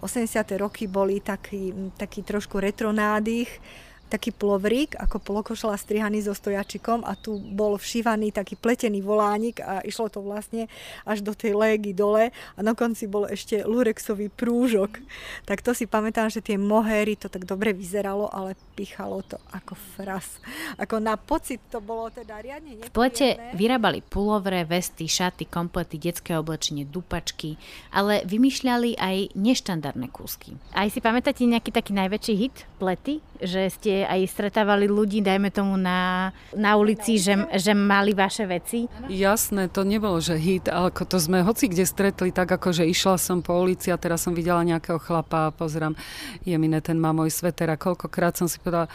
E, 0.00 0.56
roky 0.56 0.88
boli 0.88 1.20
taký, 1.20 1.92
taký 2.00 2.24
trošku 2.24 2.56
retronádych, 2.56 3.84
taký 4.06 4.30
plovrík, 4.30 4.94
ako 4.96 5.18
polokošela 5.18 5.74
strihaný 5.74 6.22
so 6.22 6.34
stojačikom 6.34 7.02
a 7.02 7.18
tu 7.18 7.38
bol 7.38 7.74
všívaný 7.74 8.30
taký 8.30 8.54
pletený 8.54 9.02
volánik 9.02 9.58
a 9.62 9.82
išlo 9.82 10.06
to 10.06 10.22
vlastne 10.22 10.70
až 11.02 11.26
do 11.26 11.34
tej 11.34 11.58
légy 11.58 11.90
dole 11.90 12.30
a 12.30 12.58
na 12.62 12.72
konci 12.72 13.10
bol 13.10 13.26
ešte 13.26 13.66
lurexový 13.66 14.30
prúžok. 14.30 15.02
Tak 15.44 15.62
to 15.62 15.74
si 15.74 15.90
pamätám, 15.90 16.30
že 16.30 16.42
tie 16.42 16.54
mohery 16.54 17.18
to 17.18 17.26
tak 17.26 17.42
dobre 17.44 17.74
vyzeralo, 17.74 18.30
ale 18.30 18.54
pichalo 18.78 19.26
to 19.26 19.40
ako 19.50 19.74
fras. 19.98 20.38
Ako 20.78 21.02
na 21.02 21.18
pocit 21.18 21.58
to 21.66 21.82
bolo 21.82 22.06
teda 22.12 22.38
riadne 22.38 22.78
nepríjemné. 22.78 22.90
V 22.90 22.94
plete 22.94 23.26
vyrábali 23.58 24.04
pulovre, 24.06 24.62
vesty, 24.62 25.10
šaty, 25.10 25.50
komplety, 25.50 25.98
detské 25.98 26.38
oblečenie, 26.38 26.86
dupačky, 26.86 27.58
ale 27.90 28.22
vymýšľali 28.28 29.00
aj 29.00 29.16
neštandardné 29.34 30.06
kúsky. 30.14 30.54
Aj 30.76 30.86
si 30.92 31.02
pamätáte 31.02 31.42
nejaký 31.42 31.74
taký 31.74 31.96
najväčší 31.96 32.34
hit 32.36 32.56
plety? 32.78 33.18
Že 33.36 33.62
ste 33.68 33.95
aj 34.04 34.20
stretávali 34.28 34.90
ľudí, 34.90 35.24
dajme 35.24 35.48
tomu 35.48 35.78
na, 35.80 36.32
na 36.52 36.76
ulici, 36.76 37.16
že, 37.16 37.48
že 37.56 37.72
mali 37.72 38.12
vaše 38.12 38.44
veci? 38.44 38.90
Jasné, 39.08 39.72
to 39.72 39.86
nebolo, 39.86 40.20
že 40.20 40.36
hit, 40.36 40.68
ale 40.68 40.92
ako 40.92 41.08
to 41.08 41.16
sme 41.16 41.46
hoci 41.46 41.70
kde 41.70 41.88
stretli, 41.88 42.34
tak 42.34 42.50
ako, 42.50 42.74
že 42.74 42.84
išla 42.84 43.16
som 43.16 43.40
po 43.40 43.56
ulici 43.56 43.88
a 43.88 43.96
teraz 43.96 44.26
som 44.26 44.36
videla 44.36 44.60
nejakého 44.66 45.00
chlapa 45.00 45.48
a 45.48 45.54
pozerám, 45.54 45.96
je 46.42 46.56
mi 46.58 46.68
ten 46.82 46.98
má 46.98 47.14
môj 47.16 47.32
sveter 47.32 47.72
a 47.72 47.80
koľkokrát 47.80 48.36
som 48.36 48.50
si 48.50 48.60
povedala, 48.60 48.90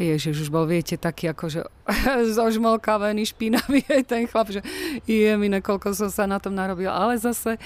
ježiš, 0.00 0.48
už 0.48 0.50
bol, 0.50 0.66
viete, 0.66 0.96
taký 0.98 1.30
ako, 1.30 1.44
že 1.46 1.60
zožmolkavený, 2.36 3.22
špinavý 3.28 3.84
aj 3.96 4.02
ten 4.06 4.24
chlap, 4.26 4.48
že 4.50 4.64
je 5.04 5.30
mi 5.36 5.48
koľko 5.60 5.92
som 5.92 6.10
sa 6.10 6.24
na 6.24 6.38
tom 6.38 6.54
narobila. 6.56 6.94
Ale 6.94 7.18
zase 7.18 7.58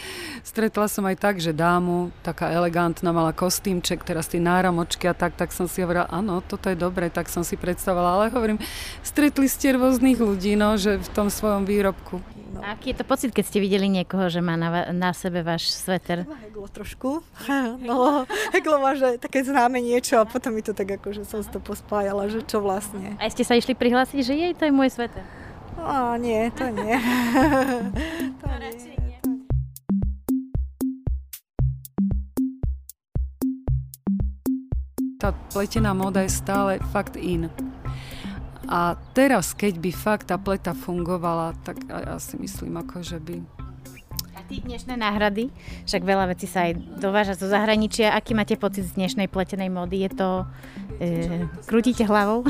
stretla 0.42 0.88
som 0.88 1.04
aj 1.06 1.16
tak, 1.20 1.34
že 1.38 1.54
dámu, 1.54 2.10
taká 2.24 2.50
elegantná, 2.50 3.12
mala 3.14 3.36
kostýmček, 3.36 4.02
teraz 4.02 4.28
tie 4.28 4.42
náramočky 4.42 5.06
a 5.06 5.14
tak, 5.14 5.36
tak 5.38 5.54
som 5.54 5.68
si 5.70 5.84
hovorila, 5.84 6.10
áno, 6.10 6.40
toto 6.42 6.72
je 6.72 6.73
dobre, 6.74 7.10
tak 7.10 7.30
som 7.30 7.42
si 7.46 7.54
predstavovala. 7.56 8.28
Ale 8.28 8.34
hovorím, 8.34 8.58
stretli 9.00 9.50
ste 9.50 9.74
rôznych 9.74 10.18
ľudí, 10.20 10.54
no, 10.54 10.76
že 10.76 11.00
v 11.00 11.08
tom 11.14 11.30
svojom 11.32 11.66
výrobku. 11.66 12.20
No. 12.54 12.62
A 12.62 12.78
aký 12.78 12.94
je 12.94 13.02
to 13.02 13.06
pocit, 13.06 13.30
keď 13.34 13.44
ste 13.50 13.58
videli 13.58 13.90
niekoho, 13.90 14.30
že 14.30 14.38
má 14.38 14.54
na, 14.54 14.94
na 14.94 15.10
sebe 15.10 15.42
váš 15.42 15.74
sveter? 15.74 16.22
Heglo 16.46 16.70
trošku. 16.70 17.10
No, 17.84 18.24
heglo 18.54 18.78
má, 18.80 18.94
že 18.94 19.18
také 19.18 19.42
známe 19.42 19.82
niečo 19.82 20.16
a 20.16 20.24
potom 20.24 20.54
mi 20.54 20.62
to 20.62 20.72
tak 20.72 20.96
ako, 21.00 21.12
že 21.12 21.22
som 21.26 21.42
si 21.42 21.50
to 21.50 21.58
pospájala, 21.58 22.30
že 22.30 22.40
čo 22.46 22.62
vlastne. 22.62 23.18
A 23.18 23.26
ste 23.28 23.42
sa 23.42 23.58
išli 23.58 23.74
prihlásiť, 23.74 24.20
že 24.22 24.32
jej, 24.32 24.52
to 24.54 24.70
je 24.70 24.72
môj 24.72 24.94
sveter? 24.94 25.22
No, 25.76 26.14
nie, 26.16 26.48
to 26.54 26.70
nie. 26.70 26.96
to 28.40 28.48
nie. 28.62 29.03
Tá 35.24 35.32
pletená 35.32 35.96
móda 35.96 36.20
je 36.20 36.36
stále 36.36 36.76
fakt 36.92 37.16
in. 37.16 37.48
A 38.68 38.92
teraz, 39.16 39.56
keď 39.56 39.80
by 39.80 39.90
fakt 39.96 40.28
tá 40.28 40.36
pleta 40.36 40.76
fungovala, 40.76 41.56
tak 41.64 41.80
ja 41.88 42.20
si 42.20 42.36
myslím, 42.36 42.76
ako 42.76 43.00
že 43.00 43.16
by... 43.24 43.63
tí 44.48 44.60
dnešné 44.60 45.00
náhrady, 45.00 45.48
však 45.88 46.02
veľa 46.04 46.30
vecí 46.36 46.44
sa 46.44 46.68
aj 46.68 47.00
dováža 47.00 47.34
zo 47.34 47.48
zahraničia. 47.48 48.12
Aký 48.12 48.36
máte 48.36 48.60
pocit 48.60 48.84
z 48.84 48.96
dnešnej 48.96 49.28
pletenej 49.32 49.72
módy? 49.72 50.04
Je 50.04 50.10
to... 50.12 50.28
E, 51.00 51.48
krútite 51.64 52.04
hlavou? 52.04 52.44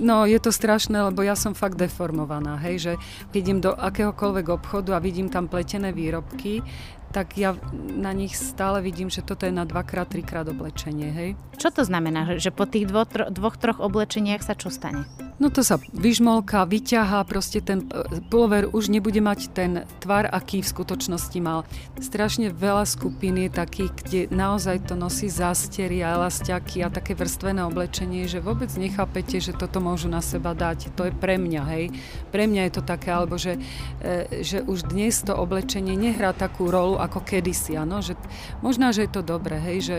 No, 0.00 0.24
je 0.24 0.38
to 0.38 0.54
strašné, 0.54 1.10
lebo 1.10 1.26
ja 1.26 1.34
som 1.34 1.52
fakt 1.52 1.76
deformovaná, 1.76 2.56
hej, 2.62 2.76
že 2.78 2.92
idem 3.34 3.58
do 3.58 3.74
akéhokoľvek 3.74 4.46
obchodu 4.54 4.96
a 4.96 5.02
vidím 5.02 5.28
tam 5.28 5.50
pletené 5.50 5.90
výrobky, 5.90 6.62
tak 7.10 7.38
ja 7.40 7.56
na 7.96 8.12
nich 8.12 8.36
stále 8.36 8.84
vidím, 8.84 9.08
že 9.08 9.24
toto 9.24 9.48
je 9.48 9.54
na 9.54 9.64
dvakrát, 9.64 10.08
trikrát 10.10 10.46
oblečenie, 10.48 11.08
hej. 11.10 11.30
Čo 11.56 11.72
to 11.72 11.82
znamená, 11.82 12.36
že 12.36 12.52
po 12.52 12.68
tých 12.68 12.86
dvo, 12.88 13.08
tro, 13.08 13.32
dvoch, 13.32 13.56
troch 13.56 13.80
oblečeniach 13.80 14.44
sa 14.44 14.52
čo 14.52 14.68
stane? 14.68 15.08
No 15.36 15.52
to 15.52 15.60
sa 15.60 15.76
vyžmolká, 15.92 16.64
vyťahá, 16.64 17.20
proste 17.28 17.60
ten 17.60 17.84
e, 17.92 18.24
pulver 18.32 18.72
už 18.72 18.88
nebude 18.88 19.20
mať 19.20 19.52
ten 19.52 19.84
tvar, 20.00 20.24
aký 20.24 20.64
v 20.64 20.72
skutočnosti 20.72 21.38
mal. 21.44 21.68
Strašne 22.00 22.48
veľa 22.48 22.88
skupín 22.88 23.36
je 23.36 23.52
takých, 23.52 23.92
kde 24.00 24.20
naozaj 24.32 24.88
to 24.88 24.96
nosí 24.96 25.28
zástery 25.28 26.00
a 26.00 26.16
elastiaky 26.16 26.80
a 26.80 26.88
také 26.88 27.12
vrstvené 27.12 27.60
oblečenie, 27.68 28.24
že 28.24 28.40
vôbec 28.40 28.72
nechápete, 28.80 29.36
že 29.36 29.52
toto 29.52 29.76
môžu 29.76 30.08
na 30.08 30.24
seba 30.24 30.56
dať. 30.56 30.96
To 30.96 31.04
je 31.04 31.12
pre 31.12 31.36
mňa, 31.36 31.62
hej. 31.68 31.92
Pre 32.32 32.48
mňa 32.48 32.72
je 32.72 32.72
to 32.72 32.82
také, 32.88 33.12
alebo 33.12 33.36
že, 33.36 33.60
e, 34.00 34.40
že 34.40 34.64
už 34.64 34.88
dnes 34.88 35.20
to 35.20 35.36
oblečenie 35.36 36.00
nehrá 36.00 36.32
takú 36.32 36.72
rolu, 36.72 36.96
ako 36.96 37.20
kedysi, 37.20 37.76
áno, 37.76 38.00
že 38.00 38.16
možná, 38.64 38.88
že 38.88 39.04
je 39.04 39.12
to 39.12 39.20
dobré, 39.20 39.60
hej, 39.60 39.78
že 39.84 39.96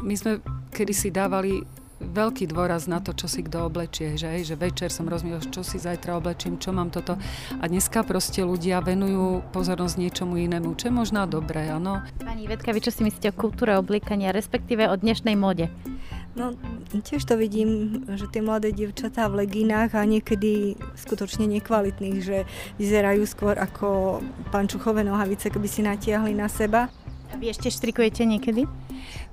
my 0.00 0.16
sme 0.16 0.32
kedysi 0.72 1.12
dávali 1.12 1.81
veľký 2.02 2.50
dôraz 2.50 2.90
na 2.90 2.98
to, 2.98 3.14
čo 3.14 3.30
si 3.30 3.46
kto 3.46 3.70
oblečie, 3.70 4.18
že, 4.18 4.28
že 4.42 4.58
večer 4.58 4.90
som 4.90 5.06
rozmýšľal, 5.06 5.54
čo 5.54 5.62
si 5.62 5.78
zajtra 5.78 6.18
oblečím, 6.18 6.58
čo 6.58 6.74
mám 6.74 6.90
toto. 6.90 7.14
A 7.58 7.64
dneska 7.70 8.02
proste 8.02 8.42
ľudia 8.42 8.82
venujú 8.82 9.46
pozornosť 9.54 9.96
niečomu 9.96 10.36
inému, 10.42 10.74
čo 10.74 10.90
je 10.90 10.94
možná 10.94 11.24
dobré, 11.24 11.70
áno. 11.70 12.02
Pani 12.18 12.50
Vedka, 12.50 12.74
vy 12.74 12.82
čo 12.82 12.90
si 12.90 13.06
myslíte 13.06 13.30
o 13.30 13.38
kultúre 13.38 13.78
obliekania, 13.78 14.34
respektíve 14.34 14.90
o 14.90 14.94
dnešnej 14.98 15.38
móde? 15.38 15.70
No, 16.32 16.56
tiež 16.88 17.28
to 17.28 17.36
vidím, 17.36 18.02
že 18.16 18.24
tie 18.24 18.40
mladé 18.40 18.72
dievčatá 18.72 19.28
v 19.28 19.44
legínach 19.44 19.92
a 19.92 20.00
niekedy 20.08 20.80
skutočne 20.96 21.44
nekvalitných, 21.44 22.18
že 22.24 22.48
vyzerajú 22.80 23.28
skôr 23.28 23.60
ako 23.60 24.20
pančuchové 24.48 25.04
nohavice, 25.04 25.52
keby 25.52 25.68
si 25.68 25.84
natiahli 25.84 26.32
na 26.32 26.48
seba. 26.48 26.88
A 27.28 27.36
vy 27.36 27.52
ešte 27.52 27.68
štrikujete 27.68 28.24
niekedy? 28.24 28.64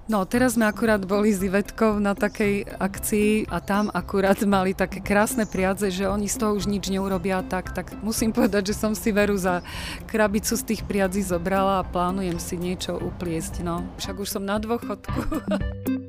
No, 0.10 0.26
teraz 0.26 0.58
sme 0.58 0.66
akurát 0.66 1.06
boli 1.06 1.30
s 1.30 1.38
Ivetkou 1.38 2.02
na 2.02 2.18
takej 2.18 2.66
akcii 2.82 3.46
a 3.46 3.62
tam 3.62 3.94
akurát 3.94 4.42
mali 4.42 4.74
také 4.74 5.06
krásne 5.06 5.46
priadze, 5.46 5.94
že 5.94 6.10
oni 6.10 6.26
z 6.26 6.42
toho 6.42 6.58
už 6.58 6.66
nič 6.66 6.90
neurobia 6.90 7.46
tak, 7.46 7.78
tak 7.78 7.94
musím 8.02 8.34
povedať, 8.34 8.74
že 8.74 8.80
som 8.82 8.98
si 8.98 9.14
veru 9.14 9.38
za 9.38 9.62
krabicu 10.10 10.58
z 10.58 10.66
tých 10.66 10.82
priadzí 10.90 11.22
zobrala 11.22 11.86
a 11.86 11.88
plánujem 11.88 12.42
si 12.42 12.58
niečo 12.58 12.98
upliesť, 12.98 13.62
no. 13.62 13.86
Však 14.02 14.18
už 14.18 14.34
som 14.34 14.42
na 14.42 14.58
dôchodku. 14.58 15.22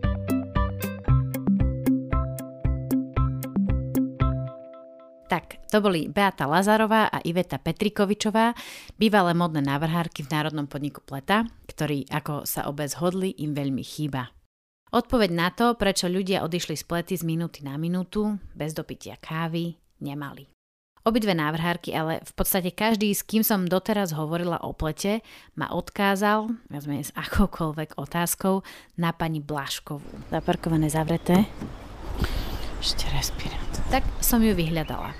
Tak, 5.30 5.70
to 5.70 5.78
boli 5.78 6.10
Beata 6.10 6.50
Lazarová 6.50 7.06
a 7.06 7.22
Iveta 7.22 7.62
Petrikovičová, 7.62 8.50
bývalé 8.98 9.30
modné 9.30 9.62
návrhárky 9.62 10.26
v 10.26 10.32
Národnom 10.34 10.66
podniku 10.66 11.06
Pleta, 11.06 11.46
ktorí, 11.70 12.10
ako 12.10 12.42
sa 12.42 12.66
obe 12.66 12.82
zhodli, 12.90 13.38
im 13.38 13.54
veľmi 13.54 13.78
chýba. 13.86 14.34
Odpoveď 14.90 15.30
na 15.30 15.54
to, 15.54 15.78
prečo 15.78 16.10
ľudia 16.10 16.42
odišli 16.42 16.74
z 16.74 16.82
plety 16.82 17.14
z 17.14 17.22
minúty 17.22 17.62
na 17.62 17.78
minútu, 17.78 18.42
bez 18.58 18.74
dopitia 18.74 19.14
kávy, 19.22 19.78
nemali. 20.02 20.50
Obidve 21.06 21.30
návrhárky, 21.30 21.94
ale 21.94 22.18
v 22.26 22.32
podstate 22.34 22.74
každý, 22.74 23.14
s 23.14 23.22
kým 23.22 23.46
som 23.46 23.70
doteraz 23.70 24.10
hovorila 24.10 24.58
o 24.66 24.74
plete, 24.74 25.22
ma 25.54 25.70
odkázal, 25.70 26.50
vezme 26.66 27.06
s 27.06 27.14
akoukoľvek 27.14 28.02
otázkou, 28.02 28.66
na 28.98 29.14
pani 29.14 29.38
Blaškovú. 29.38 30.26
Zaparkované 30.34 30.90
zavreté. 30.90 31.46
Ešte 32.80 33.12
respirát. 33.12 33.72
Tak 33.92 34.08
som 34.24 34.40
ju 34.40 34.56
vyhľadala. 34.56 35.12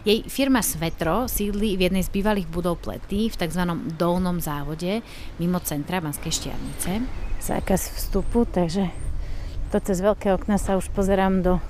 Jej 0.00 0.24
firma 0.32 0.64
Svetro 0.64 1.28
sídli 1.28 1.76
v 1.76 1.92
jednej 1.92 2.00
z 2.00 2.08
bývalých 2.08 2.48
budov 2.48 2.80
Plety 2.80 3.28
v 3.28 3.36
tzv. 3.36 3.62
dolnom 4.00 4.40
závode 4.40 5.04
mimo 5.36 5.60
centra 5.60 6.00
Banskej 6.00 6.32
Štiavnice. 6.32 7.04
Zákaz 7.44 7.92
vstupu, 8.00 8.48
takže 8.48 8.88
to 9.68 9.76
cez 9.84 10.00
veľké 10.00 10.32
okna 10.32 10.56
sa 10.56 10.80
už 10.80 10.88
pozerám 10.96 11.44
do 11.44 11.60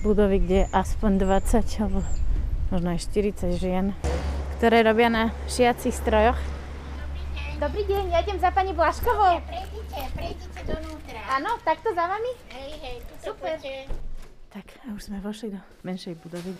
budovy, 0.00 0.40
kde 0.40 0.56
je 0.64 0.70
aspoň 0.72 1.20
20 1.20 1.84
alebo 1.84 2.00
možno 2.72 2.96
aj 2.96 3.04
40 3.12 3.60
žien, 3.60 3.92
ktoré 4.56 4.80
robia 4.88 5.12
na 5.12 5.36
šiacich 5.52 5.92
strojoch. 5.92 6.40
Dobrý 7.60 7.84
deň, 7.84 8.04
ja 8.08 8.24
idem 8.24 8.40
za 8.40 8.48
pani 8.48 8.72
Blaškovou. 8.72 9.36
Prejdite, 9.44 10.00
prejdite 10.16 10.60
donútra. 10.64 11.20
Áno, 11.28 11.60
takto 11.60 11.92
za 11.92 12.08
vami? 12.08 12.32
Hej, 12.56 12.70
hej, 12.80 12.96
to 13.04 13.14
Super. 13.20 13.60
Super. 13.60 14.11
Tak 14.52 14.68
a 14.84 14.92
už 14.92 15.08
sme 15.08 15.16
vošli 15.24 15.56
do 15.56 15.60
menšej 15.80 16.12
budovy. 16.20 16.52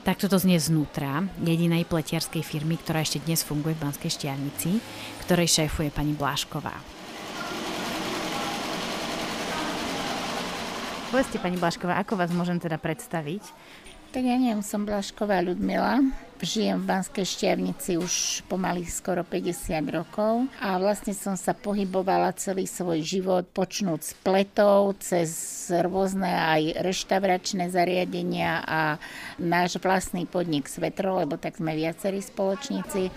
Takto 0.00 0.32
to 0.32 0.40
znie 0.40 0.56
znútra 0.56 1.28
jedinej 1.44 1.84
pletiarskej 1.84 2.40
firmy, 2.40 2.80
ktorá 2.80 3.04
ešte 3.04 3.20
dnes 3.20 3.44
funguje 3.44 3.76
v 3.76 3.84
Banskej 3.84 4.08
Štiavnici, 4.08 4.80
ktorej 5.28 5.60
šéfuje 5.60 5.92
pani 5.92 6.16
Blášková. 6.16 6.72
Povedzte, 11.12 11.36
pani 11.36 11.60
Blašková, 11.60 12.00
ako 12.00 12.16
vás 12.16 12.32
môžem 12.32 12.56
teda 12.56 12.80
predstaviť? 12.80 13.44
Tak 14.12 14.24
ja 14.24 14.36
neviem, 14.40 14.64
som 14.64 14.88
Blašková 14.88 15.44
Ľudmila, 15.44 16.00
žijem 16.42 16.78
v 16.82 16.88
Banskej 16.88 17.26
Štiavnici 17.26 17.98
už 17.98 18.44
pomaly 18.46 18.86
skoro 18.86 19.22
50 19.26 19.78
rokov 19.90 20.46
a 20.62 20.78
vlastne 20.78 21.14
som 21.14 21.34
sa 21.34 21.54
pohybovala 21.54 22.34
celý 22.38 22.66
svoj 22.66 23.02
život 23.02 23.44
počnúť 23.50 24.00
s 24.02 24.12
pletou 24.22 24.94
cez 24.98 25.30
rôzne 25.70 26.28
aj 26.28 26.82
reštauračné 26.82 27.70
zariadenia 27.70 28.62
a 28.62 28.80
náš 29.38 29.78
vlastný 29.82 30.26
podnik 30.26 30.66
Svetro, 30.70 31.18
lebo 31.18 31.38
tak 31.38 31.58
sme 31.58 31.74
viacerí 31.74 32.22
spoločníci. 32.22 33.10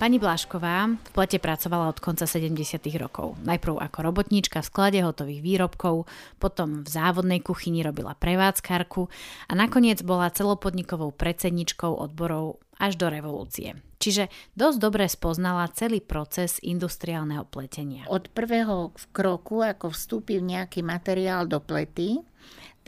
Pani 0.00 0.16
Blášková 0.16 0.96
v 0.96 1.10
plete 1.12 1.36
pracovala 1.36 1.92
od 1.92 2.00
konca 2.00 2.24
70. 2.24 2.56
rokov. 2.96 3.36
Najprv 3.44 3.84
ako 3.84 3.98
robotníčka 4.00 4.64
v 4.64 4.70
sklade 4.72 5.04
hotových 5.04 5.44
výrobkov, 5.44 6.08
potom 6.40 6.80
v 6.80 6.88
závodnej 6.88 7.44
kuchyni 7.44 7.84
robila 7.84 8.16
prevádzkarku 8.16 9.12
a 9.44 9.52
nakoniec 9.52 10.00
bola 10.00 10.32
celopodnikovou 10.32 11.12
predsedničkou 11.12 12.00
odborov 12.00 12.64
až 12.80 12.96
do 12.96 13.12
revolúcie. 13.12 13.76
Čiže 14.00 14.32
dosť 14.56 14.78
dobre 14.80 15.04
spoznala 15.04 15.68
celý 15.76 16.00
proces 16.00 16.56
industriálneho 16.64 17.44
pletenia. 17.44 18.08
Od 18.08 18.32
prvého 18.32 18.96
kroku, 19.12 19.60
ako 19.60 19.92
vstúpil 19.92 20.40
nejaký 20.40 20.80
materiál 20.80 21.44
do 21.44 21.60
plety, 21.60 22.24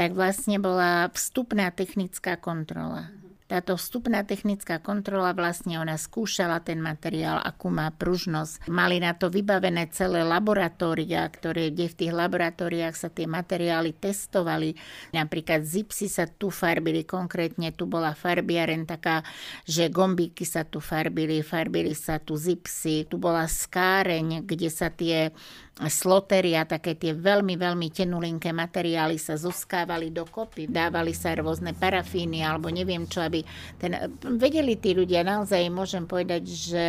tak 0.00 0.16
vlastne 0.16 0.56
bola 0.56 1.12
vstupná 1.12 1.76
technická 1.76 2.40
kontrola 2.40 3.12
táto 3.52 3.76
vstupná 3.76 4.24
technická 4.24 4.80
kontrola 4.80 5.36
vlastne 5.36 5.76
ona 5.76 6.00
skúšala 6.00 6.64
ten 6.64 6.80
materiál, 6.80 7.36
akú 7.36 7.68
má 7.68 7.92
pružnosť. 7.92 8.64
Mali 8.72 8.96
na 8.96 9.12
to 9.12 9.28
vybavené 9.28 9.92
celé 9.92 10.24
laboratória, 10.24 11.28
ktoré, 11.28 11.68
kde 11.68 11.92
v 11.92 11.98
tých 12.00 12.12
laboratóriách 12.16 12.96
sa 12.96 13.12
tie 13.12 13.28
materiály 13.28 13.92
testovali. 13.92 14.72
Napríklad 15.12 15.68
zipsy 15.68 16.08
sa 16.08 16.24
tu 16.24 16.48
farbili, 16.48 17.04
konkrétne 17.04 17.76
tu 17.76 17.84
bola 17.84 18.16
farbiaren 18.16 18.88
taká, 18.88 19.20
že 19.68 19.92
gombíky 19.92 20.48
sa 20.48 20.64
tu 20.64 20.80
farbili, 20.80 21.44
farbili 21.44 21.92
sa 21.92 22.16
tu 22.16 22.40
zipsy, 22.40 23.04
tu 23.04 23.20
bola 23.20 23.44
skáreň, 23.44 24.48
kde 24.48 24.72
sa 24.72 24.88
tie 24.88 25.28
sloteria, 25.88 26.68
také 26.68 26.92
tie 26.94 27.16
veľmi, 27.16 27.56
veľmi 27.56 27.88
tenulinké 27.88 28.52
materiály 28.52 29.16
sa 29.16 29.40
zoskávali 29.40 30.12
do 30.12 30.28
kopy, 30.28 30.68
dávali 30.68 31.16
sa 31.16 31.32
rôzne 31.32 31.72
parafíny 31.72 32.44
alebo 32.44 32.68
neviem 32.68 33.08
čo, 33.08 33.24
aby 33.24 33.40
ten, 33.80 33.96
vedeli 34.36 34.76
tí 34.76 34.92
ľudia, 34.92 35.24
naozaj 35.24 35.72
môžem 35.72 36.04
povedať, 36.04 36.42
že 36.44 36.86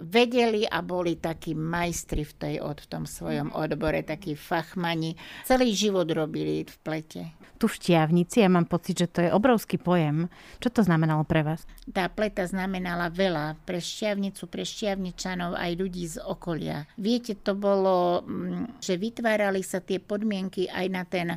vedeli 0.00 0.64
a 0.64 0.80
boli 0.80 1.20
takí 1.20 1.52
majstri 1.52 2.24
v, 2.24 2.32
tej, 2.36 2.54
v 2.64 2.86
tom 2.88 3.04
svojom 3.04 3.52
odbore, 3.52 4.00
takí 4.02 4.34
fachmani. 4.34 5.14
Celý 5.44 5.76
život 5.76 6.08
robili 6.08 6.64
v 6.64 6.76
plete. 6.80 7.22
Tu 7.60 7.68
v 7.68 7.76
Štiavnici, 7.76 8.40
ja 8.40 8.48
mám 8.48 8.64
pocit, 8.64 8.96
že 8.96 9.12
to 9.12 9.20
je 9.20 9.28
obrovský 9.28 9.76
pojem. 9.76 10.32
Čo 10.64 10.72
to 10.72 10.80
znamenalo 10.80 11.28
pre 11.28 11.44
vás? 11.44 11.68
Tá 11.92 12.08
pleta 12.08 12.48
znamenala 12.48 13.12
veľa 13.12 13.60
pre 13.68 13.84
Šťavnicu, 13.84 14.48
pre 14.48 14.64
Šťavničanov, 14.64 15.60
aj 15.60 15.72
ľudí 15.76 16.08
z 16.08 16.24
okolia. 16.24 16.88
Viete, 16.96 17.36
to 17.36 17.52
bolo, 17.52 18.24
mm, 18.24 18.80
že 18.80 18.96
vytvárali 18.96 19.60
sa 19.60 19.84
tie 19.84 20.00
podmienky 20.00 20.72
aj 20.72 20.86
na 20.88 21.04
ten 21.04 21.36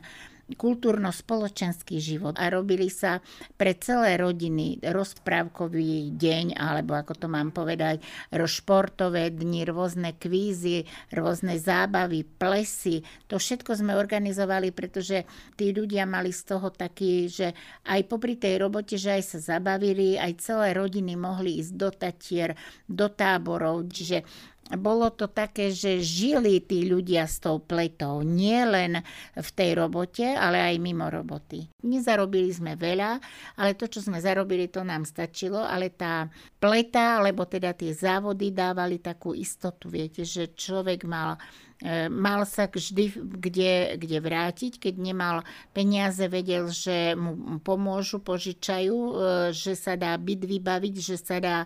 kultúrno-spoločenský 0.51 2.03
život 2.03 2.35
a 2.35 2.51
robili 2.51 2.91
sa 2.91 3.23
pre 3.55 3.79
celé 3.79 4.19
rodiny 4.19 4.83
rozprávkový 4.83 6.13
deň, 6.19 6.59
alebo 6.59 6.99
ako 6.99 7.15
to 7.15 7.27
mám 7.31 7.55
povedať, 7.55 8.03
rozšportové 8.35 9.31
dni, 9.31 9.63
rôzne 9.63 10.11
kvízy, 10.19 10.83
rôzne 11.15 11.55
zábavy, 11.55 12.27
plesy. 12.27 13.07
To 13.31 13.39
všetko 13.39 13.79
sme 13.79 13.95
organizovali, 13.95 14.75
pretože 14.75 15.23
tí 15.55 15.71
ľudia 15.71 16.03
mali 16.03 16.35
z 16.35 16.41
toho 16.43 16.67
taký, 16.75 17.31
že 17.31 17.55
aj 17.87 18.03
popri 18.11 18.35
tej 18.35 18.67
robote, 18.67 18.99
že 18.99 19.15
aj 19.15 19.23
sa 19.23 19.39
zabavili, 19.57 20.19
aj 20.19 20.43
celé 20.43 20.75
rodiny 20.75 21.15
mohli 21.15 21.63
ísť 21.63 21.73
do 21.73 21.89
Tatier, 21.89 22.51
do 22.83 23.07
táborov, 23.07 23.87
čiže 23.87 24.27
bolo 24.77 25.09
to 25.13 25.29
také, 25.29 25.69
že 25.69 26.01
žili 26.01 26.63
tí 26.63 26.87
ľudia 26.87 27.29
s 27.29 27.39
tou 27.41 27.61
pletou. 27.61 28.25
Nie 28.25 28.65
len 28.65 29.01
v 29.35 29.49
tej 29.53 29.77
robote, 29.77 30.25
ale 30.25 30.61
aj 30.61 30.75
mimo 30.81 31.09
roboty. 31.09 31.69
Nezarobili 31.83 32.49
sme 32.49 32.73
veľa, 32.79 33.19
ale 33.59 33.77
to, 33.77 33.85
čo 33.89 34.01
sme 34.01 34.21
zarobili, 34.23 34.69
to 34.69 34.81
nám 34.81 35.05
stačilo. 35.05 35.61
Ale 35.61 35.93
tá 35.93 36.27
pleta, 36.57 37.21
alebo 37.21 37.45
teda 37.45 37.75
tie 37.75 37.93
závody 37.93 38.55
dávali 38.55 39.01
takú 39.03 39.35
istotu. 39.35 39.91
Viete, 39.91 40.23
že 40.23 40.55
človek 40.55 41.05
mal 41.05 41.37
mal 42.07 42.47
sa 42.47 42.69
vždy 42.69 43.11
kde, 43.19 43.99
kde 43.99 44.17
vrátiť, 44.23 44.79
keď 44.79 44.93
nemal 44.99 45.35
peniaze, 45.75 46.23
vedel, 46.31 46.71
že 46.71 47.17
mu 47.17 47.59
pomôžu, 47.59 48.23
požičajú, 48.23 48.95
e, 48.95 49.11
že 49.51 49.75
sa 49.75 49.99
dá 49.99 50.15
byt 50.15 50.47
vybaviť, 50.47 50.95
že 50.99 51.15
sa 51.19 51.37
dá 51.43 51.57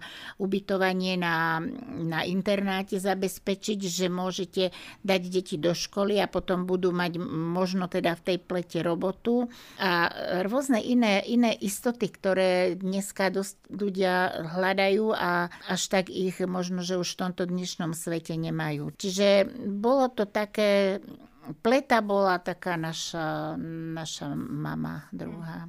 ubytovanie 0.41 1.19
na, 1.19 1.61
na 2.01 2.25
internáte 2.25 2.97
zabezpečiť, 2.97 3.79
že 3.85 4.07
môžete 4.09 4.73
dať 5.05 5.21
deti 5.29 5.55
do 5.61 5.77
školy 5.77 6.17
a 6.17 6.25
potom 6.25 6.65
budú 6.65 6.89
mať 6.89 7.21
možno 7.27 7.85
teda 7.85 8.17
v 8.17 8.25
tej 8.33 8.37
plete 8.41 8.79
robotu 8.81 9.47
a 9.77 10.09
rôzne 10.45 10.81
iné, 10.81 11.21
iné 11.25 11.53
istoty, 11.53 12.09
ktoré 12.09 12.73
dneska 12.79 13.29
dosť 13.29 13.69
ľudia 13.69 14.45
hľadajú 14.57 15.13
a 15.13 15.53
až 15.69 15.81
tak 15.93 16.09
ich 16.09 16.41
možno, 16.41 16.81
že 16.81 16.97
už 16.97 17.13
v 17.13 17.19
tomto 17.27 17.43
dnešnom 17.45 17.93
svete 17.93 18.33
nemajú. 18.33 18.93
Čiže 18.97 19.49
bolo 19.97 20.13
to 20.13 20.29
také, 20.29 21.01
pleta 21.65 22.05
bola 22.05 22.37
taká 22.37 22.77
naša, 22.77 23.57
naša 23.97 24.37
mama 24.37 25.09
druhá. 25.09 25.65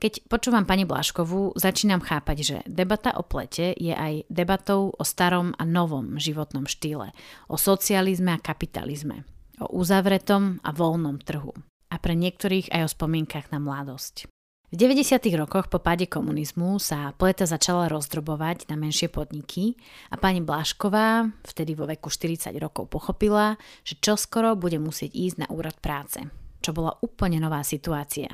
Keď 0.00 0.28
počúvam 0.28 0.64
pani 0.64 0.88
Blaškovú, 0.88 1.56
začínam 1.56 2.00
chápať, 2.04 2.36
že 2.40 2.56
debata 2.68 3.16
o 3.16 3.24
plete 3.24 3.76
je 3.76 3.92
aj 3.92 4.28
debatou 4.28 4.92
o 4.92 5.04
starom 5.04 5.52
a 5.56 5.64
novom 5.64 6.16
životnom 6.16 6.64
štýle, 6.68 7.12
o 7.48 7.56
socializme 7.56 8.32
a 8.32 8.40
kapitalizme, 8.40 9.24
o 9.60 9.72
uzavretom 9.76 10.60
a 10.64 10.72
voľnom 10.72 11.20
trhu 11.20 11.52
a 11.88 11.96
pre 11.96 12.12
niektorých 12.12 12.72
aj 12.72 12.82
o 12.82 12.92
spomienkach 12.92 13.48
na 13.52 13.60
mladosť. 13.60 14.28
V 14.66 14.82
90. 14.82 15.22
rokoch 15.38 15.70
po 15.70 15.78
páde 15.78 16.10
komunizmu 16.10 16.82
sa 16.82 17.14
pleta 17.14 17.46
začala 17.46 17.86
rozdrobovať 17.86 18.66
na 18.66 18.74
menšie 18.74 19.06
podniky 19.06 19.78
a 20.10 20.18
pani 20.18 20.42
Blašková 20.42 21.30
vtedy 21.46 21.78
vo 21.78 21.86
veku 21.86 22.10
40 22.10 22.50
rokov 22.58 22.90
pochopila, 22.90 23.54
že 23.86 23.94
čoskoro 24.02 24.58
bude 24.58 24.82
musieť 24.82 25.14
ísť 25.14 25.36
na 25.38 25.48
úrad 25.54 25.78
práce, 25.78 26.18
čo 26.66 26.74
bola 26.74 26.98
úplne 26.98 27.38
nová 27.38 27.62
situácia. 27.62 28.26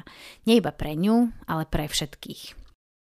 Nie 0.49 0.65
iba 0.65 0.73
pre 0.73 0.97
ňu, 0.97 1.37
ale 1.45 1.69
pre 1.69 1.85
všetkých. 1.85 2.57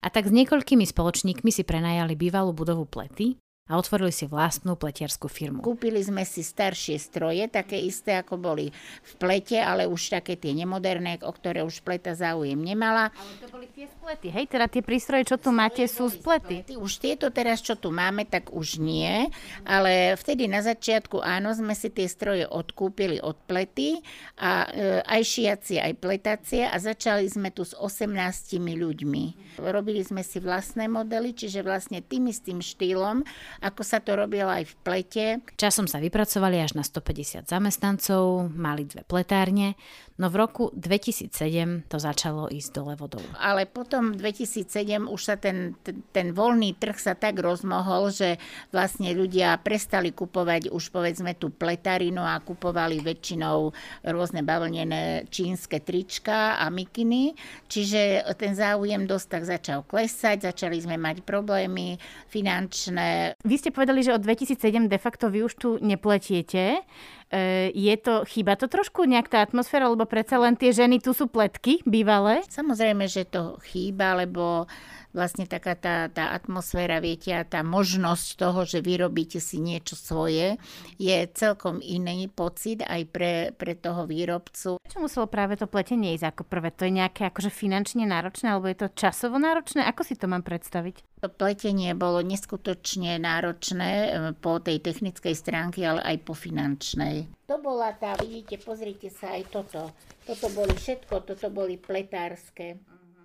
A 0.04 0.12
tak 0.12 0.28
s 0.28 0.36
niekoľkými 0.36 0.84
spoločníkmi 0.84 1.48
si 1.48 1.64
prenajali 1.64 2.20
bývalú 2.20 2.52
budovu 2.52 2.84
plety 2.84 3.40
a 3.64 3.80
otvorili 3.80 4.12
si 4.12 4.28
vlastnú 4.28 4.76
pletiarskú 4.76 5.32
firmu. 5.32 5.64
Kúpili 5.64 6.04
sme 6.04 6.28
si 6.28 6.44
staršie 6.44 7.00
stroje, 7.00 7.48
také 7.48 7.80
isté 7.80 8.20
ako 8.20 8.36
boli 8.36 8.76
v 9.00 9.14
plete, 9.16 9.56
ale 9.56 9.88
už 9.88 10.20
také 10.20 10.36
tie 10.36 10.52
nemoderné, 10.52 11.16
o 11.24 11.32
ktoré 11.32 11.64
už 11.64 11.80
pleta 11.80 12.12
záujem 12.12 12.60
nemala. 12.60 13.16
Ale 13.16 13.34
to 13.40 13.48
boli 13.48 13.72
tie 13.72 13.88
splety, 13.88 14.28
hej? 14.36 14.52
Teda 14.52 14.68
tie 14.68 14.84
prístroje, 14.84 15.32
čo 15.32 15.40
tu 15.40 15.56
máte, 15.56 15.88
sú 15.88 16.12
z 16.12 16.20
plety. 16.20 16.76
Už 16.76 17.00
tieto 17.00 17.32
teraz, 17.32 17.64
čo 17.64 17.80
tu 17.80 17.88
máme, 17.88 18.28
tak 18.28 18.52
už 18.52 18.84
nie, 18.84 19.32
ale 19.64 20.20
vtedy 20.20 20.52
na 20.52 20.60
začiatku 20.60 21.24
áno, 21.24 21.56
sme 21.56 21.72
si 21.72 21.88
tie 21.88 22.12
stroje 22.12 22.44
odkúpili 22.44 23.24
od 23.24 23.40
plety 23.48 24.04
a 24.44 24.68
e, 24.68 25.00
aj 25.08 25.22
šiacie, 25.24 25.80
aj 25.80 26.04
pletacie 26.04 26.68
a 26.68 26.76
začali 26.76 27.32
sme 27.32 27.48
tu 27.56 27.64
s 27.64 27.72
18 27.80 28.12
ľuďmi. 28.60 29.56
Robili 29.64 30.04
sme 30.04 30.20
si 30.20 30.44
vlastné 30.44 30.92
modely, 30.92 31.32
čiže 31.32 31.64
vlastne 31.64 32.04
tým 32.04 32.28
istým 32.28 32.60
štýlom, 32.60 33.24
ako 33.64 33.82
sa 33.82 34.04
to 34.04 34.20
robilo 34.20 34.52
aj 34.52 34.68
v 34.68 34.74
plete. 34.84 35.26
Časom 35.56 35.88
sa 35.88 36.04
vypracovali 36.04 36.60
až 36.60 36.76
na 36.76 36.84
150 36.84 37.48
zamestnancov, 37.48 38.52
mali 38.52 38.84
dve 38.84 39.08
pletárne, 39.08 39.80
no 40.18 40.30
v 40.30 40.36
roku 40.38 40.64
2007 40.76 41.90
to 41.90 41.98
začalo 41.98 42.50
ísť 42.50 42.70
dole 42.74 42.94
vodou. 42.98 43.24
Ale 43.42 43.66
potom 43.66 44.14
2007 44.14 45.10
už 45.10 45.22
sa 45.22 45.36
ten, 45.38 45.74
ten, 46.14 46.32
voľný 46.32 46.78
trh 46.78 46.98
sa 46.98 47.14
tak 47.18 47.42
rozmohol, 47.42 48.14
že 48.14 48.38
vlastne 48.70 49.14
ľudia 49.14 49.58
prestali 49.62 50.14
kupovať 50.14 50.70
už 50.70 50.94
povedzme 50.94 51.34
tú 51.38 51.50
pletarinu 51.50 52.22
a 52.22 52.38
kupovali 52.42 53.02
väčšinou 53.02 53.74
rôzne 54.06 54.46
bavlnené 54.46 55.26
čínske 55.30 55.82
trička 55.82 56.62
a 56.62 56.70
mikiny, 56.70 57.34
čiže 57.68 58.26
ten 58.38 58.54
záujem 58.54 59.06
dosť 59.10 59.28
tak 59.30 59.44
začal 59.50 59.80
klesať, 59.86 60.50
začali 60.50 60.78
sme 60.78 60.96
mať 60.98 61.26
problémy 61.26 61.98
finančné. 62.30 63.38
Vy 63.42 63.56
ste 63.58 63.74
povedali, 63.74 64.06
že 64.06 64.14
od 64.14 64.22
2007 64.22 64.90
de 64.90 65.00
facto 65.02 65.30
vy 65.30 65.46
už 65.46 65.54
tu 65.58 65.70
nepletiete. 65.82 66.86
E, 67.34 67.74
je 67.74 67.96
to, 67.98 68.22
chýba 68.30 68.54
to 68.54 68.70
trošku 68.70 69.10
nejak 69.10 69.26
tá 69.26 69.42
atmosféra, 69.42 69.90
lebo 69.90 70.06
predsa 70.06 70.38
len 70.38 70.54
tie 70.54 70.70
ženy 70.70 71.02
tu 71.02 71.18
sú 71.18 71.26
pletky 71.26 71.82
bývalé? 71.82 72.46
Samozrejme, 72.46 73.10
že 73.10 73.26
to 73.26 73.58
chýba, 73.66 74.14
lebo 74.14 74.70
vlastne 75.14 75.46
taká 75.46 75.78
tá, 75.78 76.10
tá 76.10 76.34
atmosféra, 76.34 76.98
viete, 77.00 77.32
a 77.32 77.46
tá 77.46 77.62
možnosť 77.62 78.28
toho, 78.36 78.66
že 78.66 78.82
vyrobíte 78.82 79.38
si 79.38 79.62
niečo 79.62 79.94
svoje, 79.94 80.58
je 80.98 81.18
celkom 81.38 81.80
iný 81.80 82.28
pocit 82.28 82.82
aj 82.82 83.02
pre, 83.14 83.34
pre 83.56 83.78
toho 83.78 84.10
výrobcu. 84.10 84.82
Čo 84.82 84.98
muselo 84.98 85.30
práve 85.30 85.56
to 85.56 85.70
pletenie 85.70 86.18
ísť 86.18 86.34
ako 86.34 86.44
prvé? 86.50 86.74
To 86.76 86.90
je 86.90 86.98
nejaké 86.98 87.30
akože 87.30 87.54
finančne 87.54 88.10
náročné, 88.10 88.52
alebo 88.52 88.68
je 88.68 88.78
to 88.84 88.94
časovo 88.98 89.38
náročné? 89.38 89.86
Ako 89.86 90.02
si 90.02 90.18
to 90.18 90.26
mám 90.26 90.42
predstaviť? 90.42 91.24
To 91.24 91.32
pletenie 91.32 91.96
bolo 91.96 92.20
neskutočne 92.20 93.16
náročné 93.16 93.92
e, 93.96 94.10
po 94.36 94.60
tej 94.60 94.84
technickej 94.84 95.32
stránke, 95.32 95.80
ale 95.80 96.04
aj 96.04 96.18
po 96.28 96.36
finančnej. 96.36 97.32
To 97.48 97.64
bola 97.64 97.96
tá, 97.96 98.18
vidíte, 98.20 98.60
pozrite 98.60 99.08
sa 99.08 99.40
aj 99.40 99.48
toto. 99.48 99.94
Toto 100.28 100.48
boli 100.52 100.76
všetko, 100.76 101.24
toto 101.24 101.48
boli 101.48 101.80
pletárske. 101.80 102.76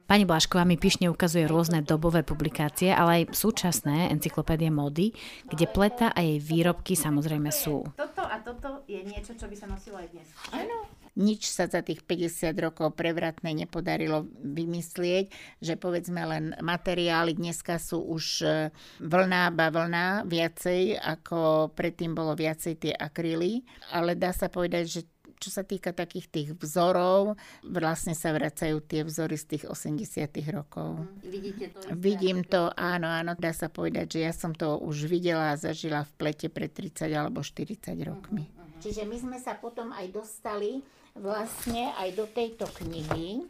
Pani 0.08 0.24
Blašková 0.24 0.64
mi 0.64 0.80
pyšne 0.80 1.12
ukazuje 1.12 1.44
rôzne 1.44 1.84
dobové 1.84 2.24
publikácie, 2.24 2.88
ale 2.88 3.28
aj 3.28 3.36
súčasné 3.36 4.08
encyklopédie 4.08 4.72
mody, 4.72 5.12
kde 5.44 5.68
pleta 5.68 6.08
a 6.16 6.24
jej 6.24 6.40
výrobky 6.40 6.96
samozrejme 6.96 7.52
sú. 7.52 7.84
Toto 7.92 8.24
a 8.24 8.40
toto 8.40 8.88
je 8.88 9.04
niečo, 9.04 9.36
čo 9.36 9.44
by 9.44 9.56
sa 9.60 9.68
nosilo 9.68 10.00
aj 10.00 10.08
dnes. 10.08 10.24
Áno. 10.56 10.88
Nič 11.12 11.52
sa 11.52 11.68
za 11.68 11.84
tých 11.84 12.08
50 12.08 12.56
rokov 12.56 12.96
prevratné 12.96 13.52
nepodarilo 13.52 14.24
vymyslieť, 14.40 15.28
že 15.60 15.76
povedzme 15.76 16.24
len 16.24 16.56
materiály 16.56 17.36
dneska 17.36 17.76
sú 17.76 18.00
už 18.00 18.24
e, 18.46 18.72
vlná, 19.02 19.52
bavlná 19.52 20.24
viacej, 20.24 20.96
ako 20.96 21.68
predtým 21.76 22.16
bolo 22.16 22.32
viacej 22.32 22.80
tie 22.80 22.94
akryly, 22.96 23.60
ale 23.92 24.16
dá 24.16 24.32
sa 24.32 24.48
povedať, 24.48 24.84
že 24.88 25.00
čo 25.38 25.50
sa 25.54 25.62
týka 25.62 25.94
takých 25.94 26.26
tých 26.28 26.48
vzorov, 26.58 27.38
vlastne 27.64 28.12
sa 28.12 28.34
vracajú 28.34 28.82
tie 28.84 29.06
vzory 29.06 29.38
z 29.38 29.44
tých 29.56 29.64
80 29.70 30.28
rokov. 30.52 31.06
Vidíte 31.22 31.72
to? 31.74 31.94
Vidím 31.94 32.42
to, 32.42 32.70
áno, 32.74 33.06
áno, 33.06 33.38
dá 33.38 33.54
sa 33.54 33.70
povedať, 33.70 34.18
že 34.18 34.20
ja 34.26 34.32
som 34.34 34.52
to 34.52 34.78
už 34.82 35.06
videla 35.06 35.54
a 35.54 35.60
zažila 35.60 36.04
v 36.04 36.12
plete 36.18 36.46
pred 36.50 36.70
30 36.70 37.08
alebo 37.14 37.40
40 37.40 37.94
rokmi. 38.02 38.44
Uh-huh, 38.44 38.62
uh-huh. 38.66 38.82
Čiže 38.82 39.06
my 39.06 39.16
sme 39.16 39.38
sa 39.38 39.56
potom 39.56 39.94
aj 39.94 40.10
dostali 40.10 40.82
vlastne 41.18 41.94
aj 41.98 42.08
do 42.14 42.26
tejto 42.30 42.66
knihy, 42.82 43.46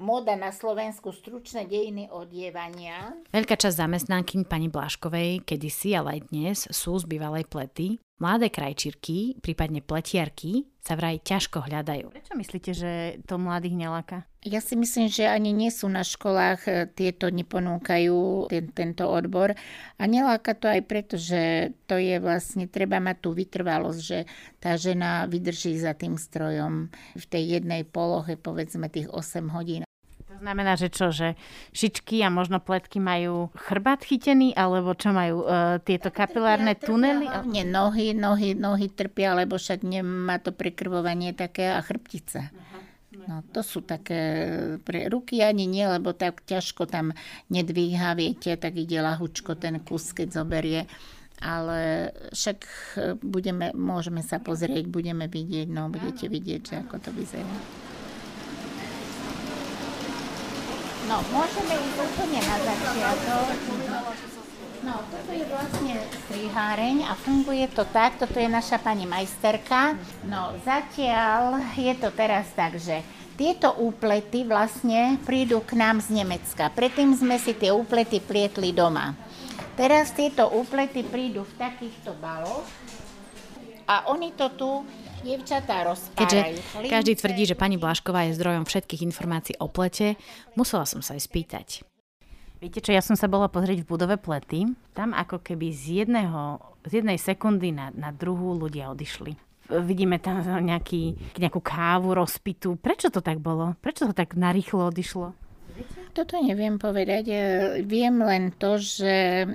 Moda 0.00 0.32
na 0.32 0.48
Slovensku, 0.48 1.12
stručné 1.12 1.68
dejiny 1.68 2.08
odievania. 2.08 3.12
Veľká 3.36 3.52
časť 3.52 3.84
zamestnankyň 3.84 4.48
pani 4.48 4.72
Bláškovej, 4.72 5.44
kedysi, 5.44 5.92
ale 5.92 6.16
aj 6.16 6.20
dnes, 6.32 6.58
sú 6.72 6.96
z 6.96 7.04
bývalej 7.04 7.44
plety. 7.44 8.00
Mladé 8.20 8.52
krajčírky, 8.52 9.40
prípadne 9.40 9.80
pletiarky, 9.80 10.68
sa 10.84 10.92
vraj 10.92 11.24
ťažko 11.24 11.64
hľadajú. 11.64 12.12
Prečo 12.12 12.36
myslíte, 12.36 12.70
že 12.76 12.90
to 13.24 13.40
mladých 13.40 13.80
neláka? 13.80 14.28
Ja 14.44 14.60
si 14.60 14.76
myslím, 14.76 15.08
že 15.08 15.24
ani 15.24 15.56
nie 15.56 15.72
sú 15.72 15.88
na 15.88 16.04
školách, 16.04 16.60
e, 16.68 16.72
tieto 16.92 17.32
neponúkajú 17.32 18.52
ten, 18.52 18.68
tento 18.76 19.08
odbor. 19.08 19.56
A 19.96 20.02
neláka 20.04 20.52
to 20.52 20.68
aj 20.68 20.84
preto, 20.84 21.16
že 21.16 21.72
to 21.88 21.96
je 21.96 22.20
vlastne, 22.20 22.68
treba 22.68 23.00
mať 23.00 23.24
tú 23.24 23.32
vytrvalosť, 23.32 24.00
že 24.04 24.28
tá 24.60 24.76
žena 24.76 25.24
vydrží 25.24 25.80
za 25.80 25.96
tým 25.96 26.20
strojom 26.20 26.92
v 27.16 27.24
tej 27.24 27.56
jednej 27.56 27.88
polohe, 27.88 28.36
povedzme 28.36 28.92
tých 28.92 29.08
8 29.08 29.48
hodín 29.48 29.88
znamená, 30.40 30.74
že 30.80 30.88
čo, 30.88 31.12
že 31.12 31.36
šičky 31.76 32.24
a 32.24 32.32
možno 32.32 32.58
pletky 32.58 32.96
majú 32.96 33.52
chrbát 33.54 34.00
chytený, 34.00 34.56
alebo 34.56 34.96
čo 34.96 35.12
majú 35.12 35.44
uh, 35.44 35.76
tieto 35.84 36.08
kapilárne 36.08 36.72
tunely? 36.74 37.28
Hlavne 37.28 37.68
nohy, 37.68 38.16
nohy, 38.16 38.56
nohy 38.56 38.88
trpia, 38.88 39.36
lebo 39.36 39.60
však 39.60 39.84
nemá 39.84 40.40
to 40.40 40.56
prekrvovanie 40.56 41.36
také 41.36 41.68
a 41.68 41.84
chrbtica. 41.84 42.48
No, 43.28 43.44
to 43.52 43.60
sú 43.60 43.84
také 43.84 44.18
pre 44.80 45.06
ruky 45.12 45.44
ani 45.44 45.68
nie, 45.68 45.84
lebo 45.84 46.16
tak 46.16 46.40
ťažko 46.48 46.88
tam 46.88 47.12
nedvíha, 47.52 48.16
viete, 48.16 48.56
tak 48.56 48.74
ide 48.80 48.98
lahučko 49.04 49.60
ten 49.60 49.78
kus, 49.84 50.16
keď 50.16 50.40
zoberie. 50.40 50.88
Ale 51.40 52.12
však 52.32 52.58
budeme, 53.24 53.72
môžeme 53.76 54.24
sa 54.24 54.40
pozrieť, 54.40 54.88
budeme 54.88 55.28
vidieť, 55.28 55.68
no 55.68 55.88
budete 55.92 56.28
vidieť, 56.28 56.60
že 56.64 56.74
ako 56.84 56.96
to 57.00 57.10
vyzerá. 57.12 57.56
No, 61.10 61.18
môžeme 61.34 61.74
ísť 61.74 61.98
úplne 62.06 62.38
na 62.38 62.56
začiatok. 62.62 63.46
No, 64.86 64.94
toto 65.10 65.30
je 65.34 65.42
vlastne 65.50 65.94
striháreň 66.06 67.02
a 67.02 67.18
funguje 67.18 67.66
to 67.74 67.82
tak, 67.90 68.14
toto 68.22 68.38
je 68.38 68.46
naša 68.46 68.78
pani 68.78 69.10
majsterka. 69.10 69.98
No, 70.22 70.54
zatiaľ 70.62 71.66
je 71.74 71.98
to 71.98 72.14
teraz 72.14 72.54
tak, 72.54 72.78
že 72.78 73.02
tieto 73.34 73.74
úplety 73.82 74.46
vlastne 74.46 75.18
prídu 75.26 75.58
k 75.66 75.74
nám 75.74 75.98
z 75.98 76.22
Nemecka. 76.22 76.70
Predtým 76.70 77.10
sme 77.18 77.42
si 77.42 77.58
tie 77.58 77.74
úplety 77.74 78.22
plietli 78.22 78.70
doma. 78.70 79.18
Teraz 79.74 80.14
tieto 80.14 80.46
úplety 80.54 81.02
prídu 81.02 81.42
v 81.42 81.54
takýchto 81.58 82.14
baloch 82.22 82.70
a 83.82 84.06
oni 84.14 84.30
to 84.38 84.46
tu 84.54 84.70
Dievčatá 85.20 85.84
Keďže 86.16 86.40
každý 86.88 87.12
tvrdí, 87.16 87.42
že 87.44 87.58
pani 87.58 87.76
Blašková 87.76 88.28
je 88.28 88.36
zdrojom 88.40 88.64
všetkých 88.64 89.04
informácií 89.04 89.54
o 89.60 89.68
plete, 89.68 90.16
musela 90.56 90.88
som 90.88 91.04
sa 91.04 91.12
aj 91.16 91.22
spýtať. 91.28 91.68
Viete 92.60 92.84
čo, 92.84 92.92
ja 92.92 93.00
som 93.00 93.16
sa 93.16 93.24
bola 93.24 93.48
pozrieť 93.48 93.84
v 93.84 93.88
budove 93.88 94.16
plety. 94.20 94.68
Tam 94.92 95.16
ako 95.16 95.40
keby 95.40 95.72
z, 95.72 96.04
jedného, 96.04 96.60
z 96.84 97.00
jednej 97.00 97.16
sekundy 97.16 97.72
na, 97.72 97.88
na 97.92 98.12
druhú 98.12 98.52
ľudia 98.52 98.92
odišli. 98.92 99.32
Vidíme 99.70 100.20
tam 100.20 100.44
nejaký, 100.44 101.36
nejakú 101.40 101.60
kávu 101.62 102.12
rozpitú. 102.12 102.76
Prečo 102.76 103.08
to 103.08 103.24
tak 103.24 103.40
bolo? 103.40 103.78
Prečo 103.80 104.10
to 104.10 104.14
tak 104.16 104.36
narýchlo 104.36 104.92
odišlo? 104.92 105.32
Toto 106.12 106.36
neviem 106.36 106.76
povedať. 106.76 107.32
Viem 107.86 108.20
len 108.20 108.52
to, 108.52 108.76
že 108.76 109.46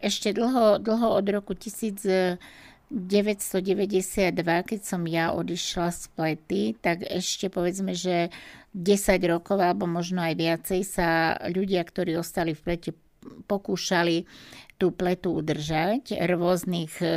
ešte 0.00 0.32
dlho, 0.32 0.80
dlho 0.80 1.08
od 1.12 1.26
roku 1.28 1.52
1000 1.52 2.40
992, 2.90 4.30
keď 4.62 4.80
som 4.80 5.02
ja 5.10 5.34
odišla 5.34 5.90
z 5.90 6.02
plety, 6.14 6.62
tak 6.78 7.02
ešte 7.02 7.50
povedzme, 7.50 7.98
že 7.98 8.30
10 8.78 9.18
rokov 9.26 9.58
alebo 9.58 9.90
možno 9.90 10.22
aj 10.22 10.34
viacej 10.38 10.80
sa 10.86 11.34
ľudia, 11.50 11.82
ktorí 11.82 12.14
ostali 12.14 12.54
v 12.54 12.62
plete, 12.62 12.90
pokúšali 13.50 14.22
tú 14.76 14.92
pletu 14.92 15.32
udržať 15.32 16.14
v 16.14 16.30
rôznych 16.36 17.00
e, 17.00 17.08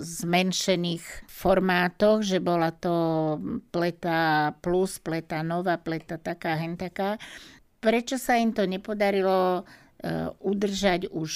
zmenšených 0.00 1.26
formátoch, 1.26 2.22
že 2.22 2.38
bola 2.38 2.70
to 2.70 2.94
pleta 3.74 4.54
plus, 4.62 5.02
pleta 5.02 5.42
nová, 5.42 5.82
pleta 5.82 6.14
taká, 6.16 6.54
hen 6.54 6.78
taká. 6.78 7.18
Prečo 7.82 8.16
sa 8.22 8.38
im 8.38 8.54
to 8.54 8.64
nepodarilo 8.70 9.60
e, 9.60 9.62
udržať 10.38 11.10
už 11.10 11.32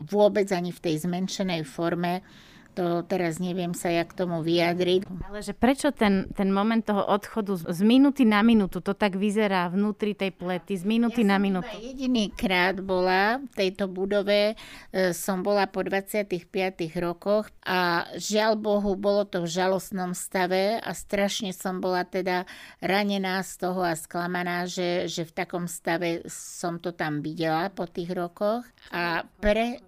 vôbec 0.00 0.48
ani 0.48 0.72
v 0.72 0.80
tej 0.80 1.04
zmenšenej 1.04 1.62
forme? 1.68 2.24
To 2.76 3.00
teraz 3.08 3.40
neviem 3.40 3.72
sa 3.72 3.88
jak 3.88 4.12
tomu 4.12 4.44
vyjadriť. 4.44 5.08
Ale 5.24 5.40
že 5.40 5.56
prečo 5.56 5.88
ten, 5.96 6.28
ten 6.36 6.52
moment 6.52 6.84
toho 6.84 7.00
odchodu 7.08 7.56
z 7.72 7.80
minúty 7.80 8.28
na 8.28 8.44
minútu, 8.44 8.84
to 8.84 8.92
tak 8.92 9.16
vyzerá 9.16 9.72
vnútri 9.72 10.12
tej 10.12 10.36
plety, 10.36 10.76
z 10.76 10.84
minúty 10.84 11.24
ja 11.24 11.32
na 11.32 11.36
minútu? 11.40 11.72
jediný 11.80 12.28
krát 12.34 12.76
bola 12.84 13.40
v 13.40 13.52
tejto 13.56 13.88
budove, 13.88 14.52
e, 14.52 14.54
som 15.16 15.40
bola 15.40 15.64
po 15.70 15.80
25 15.80 16.28
rokoch 17.00 17.48
a 17.64 18.10
žiaľ 18.20 18.58
Bohu, 18.60 18.98
bolo 18.98 19.24
to 19.24 19.46
v 19.46 19.48
žalostnom 19.48 20.12
stave 20.12 20.76
a 20.82 20.90
strašne 20.92 21.54
som 21.54 21.78
bola 21.78 22.02
teda 22.02 22.44
ranená 22.82 23.40
z 23.46 23.62
toho 23.62 23.86
a 23.86 23.94
sklamaná, 23.94 24.66
že, 24.66 25.06
že 25.06 25.22
v 25.24 25.32
takom 25.32 25.64
stave 25.70 26.26
som 26.28 26.82
to 26.82 26.90
tam 26.90 27.22
videla 27.22 27.70
po 27.70 27.86
tých 27.86 28.10
rokoch. 28.10 28.66
A 28.90 29.22
pre 29.38 29.78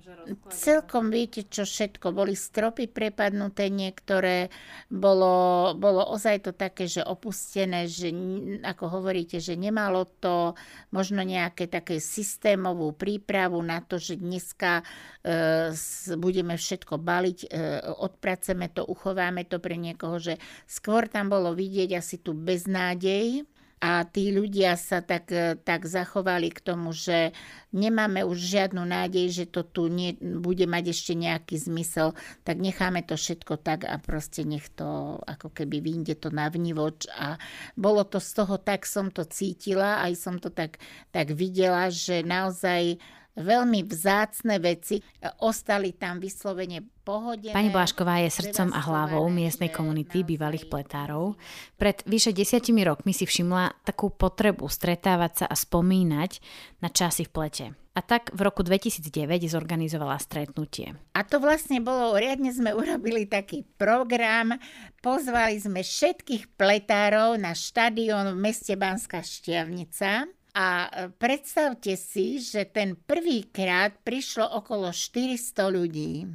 celkom 0.55 1.11
viete, 1.11 1.43
čo 1.43 1.67
všetko, 1.67 2.15
boli 2.15 2.39
stropy 2.39 2.78
stropy 2.79 2.95
prepadnuté 2.95 3.75
niektoré, 3.75 4.55
bolo, 4.87 5.75
bolo 5.75 6.07
ozaj 6.15 6.47
to 6.47 6.53
také, 6.55 6.87
že 6.87 7.03
opustené, 7.03 7.91
že 7.91 8.15
ako 8.63 9.03
hovoríte, 9.03 9.43
že 9.43 9.59
nemalo 9.59 10.07
to 10.23 10.55
možno 10.95 11.27
nejaké 11.27 11.67
také 11.67 11.99
systémovú 11.99 12.95
prípravu 12.95 13.59
na 13.67 13.83
to, 13.83 13.99
že 13.99 14.15
dneska 14.15 14.87
e, 15.27 15.75
budeme 16.15 16.55
všetko 16.55 17.03
baliť, 17.03 17.39
e, 17.51 17.83
odpraceme 17.99 18.71
to, 18.71 18.87
uchováme 18.87 19.43
to 19.51 19.59
pre 19.59 19.75
niekoho, 19.75 20.23
že 20.23 20.39
skôr 20.71 21.11
tam 21.11 21.35
bolo 21.35 21.51
vidieť 21.59 21.99
asi 21.99 22.23
tu 22.23 22.31
beznádej, 22.31 23.43
a 23.79 24.03
tí 24.03 24.35
ľudia 24.35 24.75
sa 24.75 24.99
tak, 24.99 25.31
e, 25.31 25.55
tak 25.55 25.87
zachovali 25.87 26.51
k 26.51 26.59
tomu, 26.59 26.91
že 26.91 27.31
nemáme 27.71 28.27
už 28.27 28.39
žiadnu 28.39 28.83
nádej, 28.83 29.31
že 29.31 29.45
to 29.47 29.63
tu 29.63 29.87
nie, 29.87 30.19
bude 30.19 30.67
mať 30.67 30.91
ešte 30.91 31.13
nejaký 31.15 31.55
zmysel, 31.59 32.19
tak 32.43 32.59
necháme 32.59 33.07
to 33.07 33.15
všetko 33.15 33.61
tak 33.63 33.87
a 33.87 34.03
proste 34.03 34.43
nech 34.43 34.67
to 34.75 35.21
ako 35.23 35.55
keby 35.55 35.79
vyjde 35.79 36.19
to 36.19 36.29
na 36.35 36.51
vnívoč 36.51 37.07
a 37.15 37.39
bolo 37.79 38.03
to 38.03 38.19
z 38.19 38.31
toho, 38.43 38.59
tak 38.59 38.83
som 38.83 39.15
to 39.15 39.23
cítila, 39.23 40.03
aj 40.03 40.13
som 40.19 40.43
to 40.43 40.51
tak, 40.51 40.83
tak 41.15 41.31
videla, 41.31 41.87
že 41.93 42.27
naozaj 42.27 42.99
veľmi 43.39 43.87
vzácne 43.87 44.59
veci. 44.59 44.99
Ostali 45.43 45.95
tam 45.95 46.19
vyslovene 46.19 46.83
pohodené. 47.07 47.57
Pani 47.57 47.73
Blášková 47.73 48.21
je 48.27 48.35
srdcom 48.35 48.75
a 48.77 48.81
hlavou 48.85 49.25
miestnej 49.33 49.73
komunity 49.73 50.27
bývalých 50.27 50.69
pletárov. 50.69 51.41
Pred 51.81 52.05
vyše 52.05 52.37
desiatimi 52.37 52.85
rokmi 52.85 53.17
si 53.17 53.25
všimla 53.25 53.89
takú 53.89 54.13
potrebu 54.13 54.69
stretávať 54.69 55.45
sa 55.45 55.47
a 55.49 55.57
spomínať 55.57 56.43
na 56.85 56.93
časy 56.93 57.25
v 57.25 57.33
plete. 57.33 57.67
A 57.99 58.05
tak 58.05 58.31
v 58.31 58.47
roku 58.47 58.63
2009 58.63 59.11
zorganizovala 59.51 60.23
stretnutie. 60.23 60.95
A 61.19 61.27
to 61.27 61.43
vlastne 61.43 61.83
bolo, 61.83 62.15
riadne 62.15 62.55
sme 62.55 62.71
urobili 62.71 63.27
taký 63.27 63.67
program, 63.75 64.55
pozvali 65.03 65.59
sme 65.59 65.83
všetkých 65.83 66.55
pletárov 66.55 67.35
na 67.35 67.59
štadión 67.59 68.39
v 68.39 68.39
meste 68.39 68.79
Banská 68.79 69.27
Štiavnica 69.27 70.31
a 70.59 70.91
e, 70.91 71.15
predstavte 71.15 71.95
si, 71.95 72.43
že 72.43 72.67
ten 72.67 72.99
prvýkrát 72.99 73.95
prišlo 74.03 74.59
okolo 74.59 74.91
400 74.91 75.71
ľudí. 75.71 76.27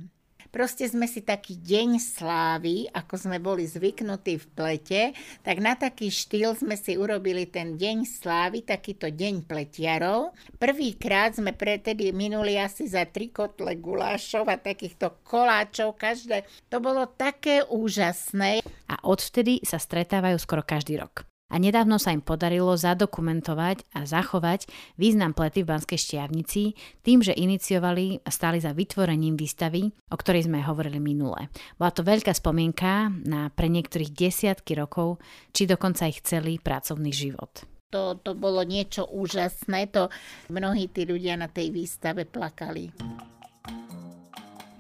Proste 0.54 0.86
sme 0.86 1.10
si 1.10 1.26
taký 1.26 1.58
deň 1.58 1.98
slávy, 1.98 2.86
ako 2.94 3.18
sme 3.18 3.42
boli 3.42 3.66
zvyknutí 3.66 4.38
v 4.38 4.46
plete, 4.54 5.02
tak 5.42 5.58
na 5.58 5.74
taký 5.74 6.14
štýl 6.14 6.54
sme 6.54 6.78
si 6.78 6.94
urobili 6.94 7.50
ten 7.50 7.74
deň 7.74 8.06
slávy, 8.06 8.62
takýto 8.62 9.10
deň 9.10 9.50
pletiarov. 9.50 10.38
Prvýkrát 10.62 11.34
sme 11.34 11.58
pretedy 11.58 12.14
minuli 12.14 12.62
asi 12.62 12.86
za 12.86 13.02
tri 13.10 13.34
kotle 13.34 13.82
gulášov 13.82 14.46
a 14.46 14.62
takýchto 14.62 15.26
koláčov 15.26 15.98
každé. 15.98 16.46
To 16.70 16.78
bolo 16.78 17.10
také 17.10 17.66
úžasné. 17.66 18.62
A 18.86 18.96
odvtedy 19.02 19.58
sa 19.66 19.82
stretávajú 19.82 20.38
skoro 20.38 20.62
každý 20.62 21.02
rok 21.02 21.33
a 21.52 21.56
nedávno 21.62 22.02
sa 22.02 22.16
im 22.16 22.24
podarilo 22.24 22.74
zadokumentovať 22.74 23.94
a 23.94 24.10
zachovať 24.10 24.66
význam 24.98 25.38
plety 25.38 25.62
v 25.62 25.70
Banskej 25.70 26.00
Štiavnici 26.00 26.74
tým, 27.06 27.22
že 27.22 27.38
iniciovali 27.38 28.26
a 28.26 28.30
stáli 28.34 28.58
za 28.58 28.74
vytvorením 28.74 29.38
výstavy, 29.38 29.94
o 30.10 30.16
ktorej 30.18 30.50
sme 30.50 30.66
hovorili 30.66 30.98
minule. 30.98 31.54
Bola 31.78 31.92
to 31.94 32.02
veľká 32.02 32.34
spomienka 32.34 33.14
na 33.28 33.54
pre 33.54 33.70
niektorých 33.70 34.16
desiatky 34.16 34.74
rokov, 34.74 35.22
či 35.54 35.70
dokonca 35.70 36.10
ich 36.10 36.26
celý 36.26 36.58
pracovný 36.58 37.14
život. 37.14 37.70
To, 37.94 38.18
to 38.18 38.34
bolo 38.34 38.66
niečo 38.66 39.06
úžasné, 39.06 39.94
to 39.94 40.10
mnohí 40.50 40.90
tí 40.90 41.06
ľudia 41.06 41.38
na 41.38 41.46
tej 41.46 41.70
výstave 41.70 42.26
plakali 42.26 42.90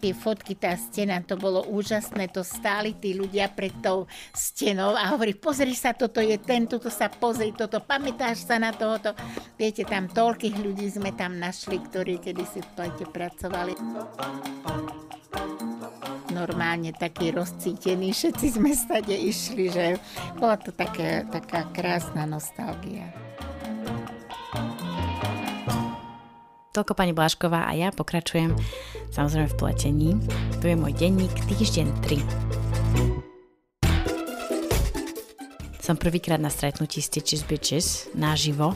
tie 0.03 0.11
fotky, 0.11 0.59
tá 0.59 0.75
stena, 0.75 1.23
to 1.23 1.39
bolo 1.39 1.63
úžasné, 1.71 2.27
to 2.27 2.43
stáli 2.43 2.91
tí 2.99 3.15
ľudia 3.15 3.47
pred 3.47 3.71
tou 3.79 4.03
stenou 4.35 4.99
a 4.99 5.07
hovorí, 5.15 5.31
pozri 5.31 5.71
sa, 5.71 5.95
toto 5.95 6.19
je 6.19 6.35
ten, 6.35 6.67
toto 6.67 6.91
sa 6.91 7.07
pozri, 7.07 7.55
toto, 7.55 7.79
pamätáš 7.79 8.43
sa 8.43 8.59
na 8.59 8.75
tohoto. 8.75 9.15
Viete, 9.55 9.87
tam 9.87 10.11
toľkých 10.11 10.59
ľudí 10.59 10.91
sme 10.91 11.15
tam 11.15 11.39
našli, 11.39 11.79
ktorí 11.79 12.19
kedysi 12.19 12.59
v 12.59 12.69
plete 12.75 13.05
pracovali 13.07 13.73
normálne 16.33 16.89
taký 16.97 17.29
rozcítený, 17.29 18.09
všetci 18.09 18.57
sme 18.57 18.73
stade 18.73 19.13
išli, 19.13 19.69
že 19.69 19.85
bola 20.41 20.57
to 20.57 20.73
také, 20.73 21.23
taká 21.29 21.69
krásna 21.71 22.25
nostalgia. 22.25 23.13
Toľko 26.73 26.97
pani 26.97 27.13
Blášková 27.13 27.69
a 27.69 27.71
ja 27.77 27.93
pokračujem 27.93 28.57
samozrejme 29.13 29.47
v 29.53 29.59
pletení. 29.61 30.17
Tu 30.57 30.73
je 30.73 30.75
môj 30.75 30.97
denník 30.97 31.29
Týždeň 31.45 31.87
3. 32.01 32.17
Som 35.83 35.99
prvýkrát 35.99 36.41
na 36.41 36.49
stretnutí 36.49 37.03
Stitches 37.03 37.45
Bitches 37.45 38.09
naživo, 38.17 38.73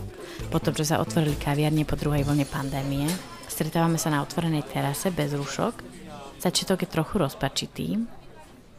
potom 0.54 0.76
čo 0.78 0.86
sa 0.86 1.02
otvorili 1.02 1.34
kaviarne 1.40 1.88
po 1.88 1.98
druhej 1.98 2.22
vlne 2.22 2.46
pandémie. 2.46 3.10
Stretávame 3.50 3.98
sa 3.98 4.14
na 4.14 4.22
otvorenej 4.22 4.68
terase 4.70 5.10
bez 5.10 5.34
rušok. 5.34 5.82
Začiatok 6.38 6.86
je 6.86 6.94
trochu 6.94 7.16
rozpačitý. 7.18 7.98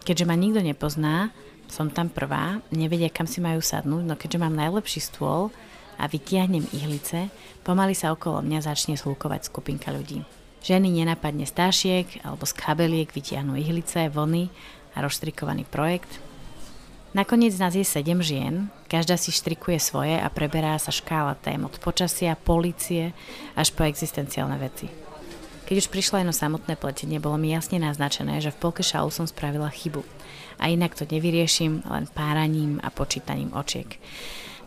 Keďže 0.06 0.28
ma 0.28 0.38
nikto 0.38 0.62
nepozná, 0.62 1.34
som 1.66 1.90
tam 1.90 2.12
prvá, 2.12 2.62
nevedia 2.70 3.10
kam 3.10 3.26
si 3.26 3.42
majú 3.42 3.58
sadnúť, 3.58 4.04
no 4.06 4.14
keďže 4.14 4.38
mám 4.40 4.54
najlepší 4.54 5.00
stôl 5.02 5.50
a 5.98 6.06
vytiahnem 6.06 6.68
ihlice, 6.70 7.28
pomaly 7.66 7.92
sa 7.98 8.14
okolo 8.14 8.44
mňa 8.44 8.60
začne 8.62 8.94
zhlukovať 8.94 9.50
skupinka 9.50 9.90
ľudí. 9.90 10.22
Ženy 10.62 10.90
nenapadne 10.90 11.46
stášiek 11.46 12.26
alebo 12.26 12.44
z 12.44 12.52
kabeliek 12.58 13.10
vytiahnu 13.14 13.54
ihlice, 13.58 14.10
vony 14.10 14.50
a 14.94 15.02
rozštrikovaný 15.02 15.64
projekt. 15.64 16.10
Nakoniec 17.16 17.56
nás 17.56 17.72
je 17.72 17.88
sedem 17.88 18.20
žien, 18.20 18.68
každá 18.84 19.16
si 19.16 19.32
štrikuje 19.32 19.80
svoje 19.80 20.20
a 20.20 20.28
preberá 20.28 20.76
sa 20.76 20.92
škála 20.92 21.40
tém 21.40 21.56
od 21.64 21.72
počasia, 21.80 22.36
polície 22.36 23.16
až 23.56 23.72
po 23.72 23.88
existenciálne 23.88 24.60
veci. 24.60 24.92
Keď 25.64 25.76
už 25.84 25.92
prišlo 25.92 26.20
jedno 26.20 26.32
samotné 26.32 26.80
pletenie, 26.80 27.20
bolo 27.20 27.36
mi 27.36 27.52
jasne 27.52 27.76
naznačené, 27.76 28.40
že 28.40 28.52
v 28.52 28.60
polke 28.60 28.80
šalu 28.80 29.12
som 29.12 29.28
spravila 29.28 29.68
chybu. 29.68 30.00
A 30.60 30.72
inak 30.72 30.96
to 30.96 31.04
nevyriešim 31.04 31.84
len 31.84 32.08
páraním 32.12 32.80
a 32.80 32.88
počítaním 32.88 33.52
očiek. 33.52 34.00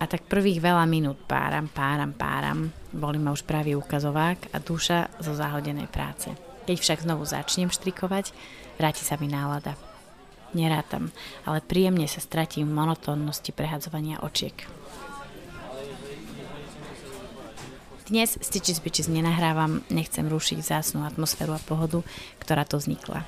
A 0.01 0.09
tak 0.09 0.25
prvých 0.25 0.65
veľa 0.65 0.89
minút 0.89 1.21
páram, 1.29 1.69
páram, 1.69 2.09
páram. 2.09 2.73
Boli 2.89 3.21
ma 3.21 3.29
už 3.29 3.45
pravý 3.45 3.77
ukazovák 3.77 4.49
a 4.49 4.57
duša 4.57 5.13
zo 5.21 5.37
zahodenej 5.37 5.85
práce. 5.93 6.33
Keď 6.65 6.77
však 6.81 7.05
znovu 7.05 7.21
začnem 7.21 7.69
štrikovať, 7.69 8.33
vráti 8.81 9.05
sa 9.05 9.21
mi 9.21 9.29
nálada. 9.29 9.77
Nerátam, 10.57 11.13
ale 11.45 11.61
príjemne 11.61 12.09
sa 12.09 12.17
stratím 12.17 12.65
v 12.67 12.75
monotónnosti 12.81 13.53
prehadzovania 13.53 14.19
očiek. 14.25 14.65
Dnes 18.11 18.35
Stitches 18.41 18.83
Bitches 18.83 19.07
nenahrávam, 19.07 19.85
nechcem 19.87 20.27
rušiť 20.27 20.59
vzácnú 20.59 21.07
atmosféru 21.07 21.55
a 21.55 21.61
pohodu, 21.63 22.03
ktorá 22.43 22.67
to 22.67 22.75
vznikla. 22.75 23.23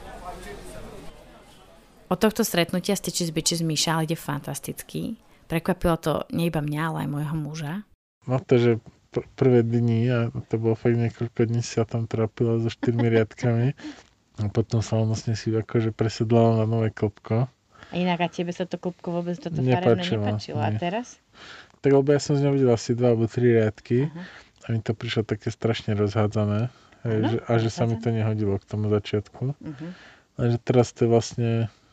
Od 2.12 2.20
tohto 2.20 2.44
stretnutia 2.44 2.98
Stitches 2.98 3.32
Bitches 3.32 3.64
Miša 3.64 4.04
ide 4.04 4.20
fantasticky. 4.20 5.16
Prekvapilo 5.48 5.96
to 6.00 6.14
nie 6.32 6.48
iba 6.50 6.64
mňa, 6.64 6.82
ale 6.90 6.98
aj 7.06 7.10
môjho 7.10 7.36
muža. 7.36 7.74
No 8.26 8.40
to, 8.40 8.56
že 8.56 8.72
pr- 9.12 9.28
prvé 9.36 9.62
dni, 9.62 10.00
a 10.10 10.20
to 10.50 10.56
bolo 10.58 10.74
fakt 10.74 10.96
niekoľko 10.96 11.40
dní, 11.50 11.62
sa 11.62 11.84
tam 11.84 12.08
trápila 12.08 12.58
so 12.64 12.72
štyrmi 12.72 13.12
riadkami. 13.12 13.76
A 14.42 14.50
potom 14.50 14.82
sa 14.82 14.98
vlastne 14.98 15.38
si 15.38 15.54
akože 15.54 15.94
presedlala 15.94 16.64
na 16.64 16.66
nové 16.66 16.90
klopko. 16.90 17.46
A 17.92 17.94
inak 17.94 18.26
a 18.26 18.28
tebe 18.34 18.50
sa 18.50 18.66
to 18.66 18.82
klopko 18.82 19.22
vôbec 19.22 19.38
toto 19.38 19.62
farebné 19.62 20.02
nepačilo. 20.02 20.58
A 20.58 20.74
teraz? 20.74 21.22
Tak 21.86 21.94
lebo 21.94 22.10
ja 22.10 22.18
som 22.18 22.34
z 22.34 22.48
ňou 22.48 22.58
videl 22.58 22.74
asi 22.74 22.98
dva 22.98 23.14
alebo 23.14 23.30
tri 23.30 23.54
riadky 23.54 24.10
uh-huh. 24.10 24.66
a 24.66 24.66
mi 24.74 24.82
to 24.82 24.98
prišlo 24.98 25.28
také 25.30 25.54
strašne 25.54 25.94
rozhádzané. 25.94 26.74
Hej, 27.04 27.20
že, 27.28 27.38
a 27.46 27.52
že 27.60 27.70
sa 27.70 27.84
mi 27.84 28.00
to 28.00 28.10
nehodilo 28.10 28.58
k 28.58 28.66
tomu 28.66 28.90
začiatku. 28.90 29.54
Uh-huh. 29.54 29.90
že 30.40 30.58
teraz 30.64 30.96
to 30.96 31.06
je 31.06 31.10
vlastne, 31.12 31.50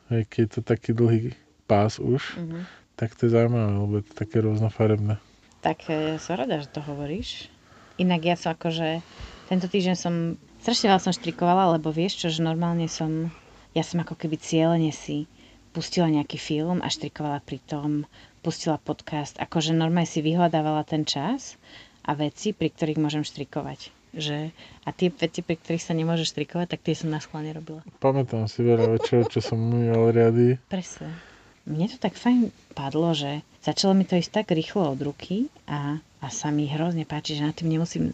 hej, 0.08 0.22
keď 0.30 0.40
je 0.40 0.50
to 0.56 0.60
taký 0.62 0.90
dlhý 0.94 1.34
pás 1.66 2.00
už, 2.00 2.22
uh-huh. 2.38 2.62
Tak 3.00 3.16
to 3.16 3.26
je 3.26 3.32
zaujímavé, 3.32 3.72
lebo 3.72 3.94
je 3.96 4.04
to 4.04 4.14
také 4.14 4.44
rôznofarebné. 4.44 5.16
Tak 5.64 5.88
ja 5.88 6.20
som 6.20 6.36
rada, 6.36 6.60
že 6.60 6.68
to 6.68 6.84
hovoríš. 6.84 7.48
Inak 7.96 8.20
ja 8.28 8.36
som 8.36 8.52
akože, 8.52 9.00
tento 9.48 9.66
týždeň 9.68 9.96
som 9.96 10.36
Strašne 10.60 10.92
veľa 10.92 11.00
som 11.00 11.16
štrikovala, 11.16 11.80
lebo 11.80 11.88
vieš 11.88 12.20
čo, 12.20 12.28
že 12.28 12.44
normálne 12.44 12.84
som, 12.84 13.32
ja 13.72 13.80
som 13.80 14.04
ako 14.04 14.12
keby 14.12 14.36
cieľene 14.36 14.92
si 14.92 15.24
pustila 15.72 16.12
nejaký 16.12 16.36
film 16.36 16.84
a 16.84 16.92
štrikovala 16.92 17.40
pri 17.40 17.64
tom, 17.64 18.04
pustila 18.44 18.76
podcast, 18.76 19.40
akože 19.40 19.72
normálne 19.72 20.04
si 20.04 20.20
vyhľadávala 20.20 20.84
ten 20.84 21.08
čas 21.08 21.56
a 22.04 22.12
veci, 22.12 22.52
pri 22.52 22.68
ktorých 22.68 23.00
môžem 23.00 23.24
štrikovať. 23.24 23.88
Že, 24.12 24.52
a 24.84 24.88
tie 24.92 25.08
veci, 25.08 25.40
pri 25.40 25.56
ktorých 25.56 25.80
sa 25.80 25.96
nemôže 25.96 26.28
štrikovať, 26.28 26.76
tak 26.76 26.84
tie 26.84 26.92
som 26.92 27.08
na 27.08 27.24
schválne 27.24 27.56
robila. 27.56 27.80
Pamätám 28.04 28.44
si 28.44 28.60
veľa 28.60 29.00
večer, 29.00 29.24
čo 29.32 29.40
som 29.40 29.56
umýval 29.56 30.12
riady. 30.12 30.60
Presne. 30.68 31.29
Mne 31.70 31.86
to 31.86 31.96
tak 32.02 32.18
fajn 32.18 32.50
padlo, 32.74 33.14
že 33.14 33.46
začalo 33.62 33.94
mi 33.94 34.02
to 34.02 34.18
ísť 34.18 34.42
tak 34.42 34.46
rýchlo 34.50 34.90
od 34.90 35.00
ruky 35.00 35.46
a, 35.70 36.02
a 36.02 36.26
sa 36.28 36.50
mi 36.50 36.66
hrozne 36.66 37.06
páči, 37.06 37.38
že 37.38 37.46
na 37.46 37.54
tým 37.54 37.70
nemusím 37.70 38.10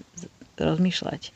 rozmýšľať 0.61 1.33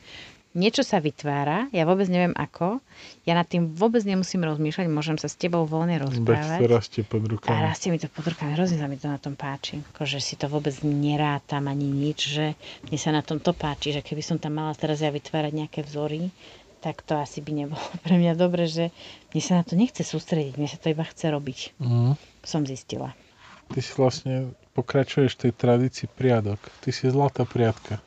niečo 0.55 0.83
sa 0.83 0.99
vytvára, 0.99 1.71
ja 1.71 1.87
vôbec 1.87 2.11
neviem 2.11 2.35
ako, 2.35 2.83
ja 3.23 3.39
nad 3.39 3.47
tým 3.47 3.71
vôbec 3.71 4.03
nemusím 4.03 4.43
rozmýšľať, 4.43 4.87
môžem 4.91 5.15
sa 5.15 5.31
s 5.31 5.39
tebou 5.39 5.63
voľne 5.63 6.03
rozprávať. 6.03 6.59
to 6.59 6.67
rastie 6.67 7.03
pod 7.07 7.23
rukami. 7.23 7.55
A 7.55 7.71
rastie 7.71 7.95
mi 7.95 8.03
to 8.03 8.11
pod 8.11 8.27
rukami, 8.27 8.59
hrozne 8.59 8.83
sa 8.83 8.91
mi 8.91 8.99
to 8.99 9.07
na 9.07 9.23
tom 9.23 9.39
páči. 9.39 9.79
Akože 9.95 10.19
si 10.19 10.35
to 10.35 10.51
vôbec 10.51 10.75
nerátam 10.83 11.71
ani 11.71 11.87
nič, 11.87 12.35
že 12.35 12.47
mne 12.91 12.99
sa 12.99 13.15
na 13.15 13.23
tom 13.23 13.39
to 13.39 13.55
páči, 13.55 13.95
že 13.95 14.03
keby 14.03 14.23
som 14.27 14.43
tam 14.43 14.59
mala 14.59 14.75
teraz 14.75 14.99
ja 14.99 15.15
vytvárať 15.15 15.53
nejaké 15.55 15.87
vzory, 15.87 16.35
tak 16.81 17.05
to 17.05 17.21
asi 17.21 17.45
by 17.45 17.53
nebolo 17.53 17.85
pre 18.05 18.17
mňa 18.17 18.33
dobre, 18.35 18.67
že 18.67 18.91
mne 19.33 19.43
sa 19.45 19.53
na 19.61 19.65
to 19.65 19.77
nechce 19.77 20.01
sústrediť, 20.01 20.57
mne 20.57 20.69
sa 20.69 20.81
to 20.81 20.93
iba 20.93 21.05
chce 21.05 21.31
robiť. 21.31 21.59
Mm. 21.81 22.17
Som 22.43 22.65
zistila. 22.65 23.13
Ty 23.71 23.79
si 23.79 23.93
vlastne 23.95 24.51
pokračuješ 24.75 25.39
tej 25.39 25.53
tradícii 25.55 26.11
priadok. 26.11 26.59
Ty 26.83 26.91
si 26.91 27.07
zlatá 27.07 27.47
priadka. 27.47 28.03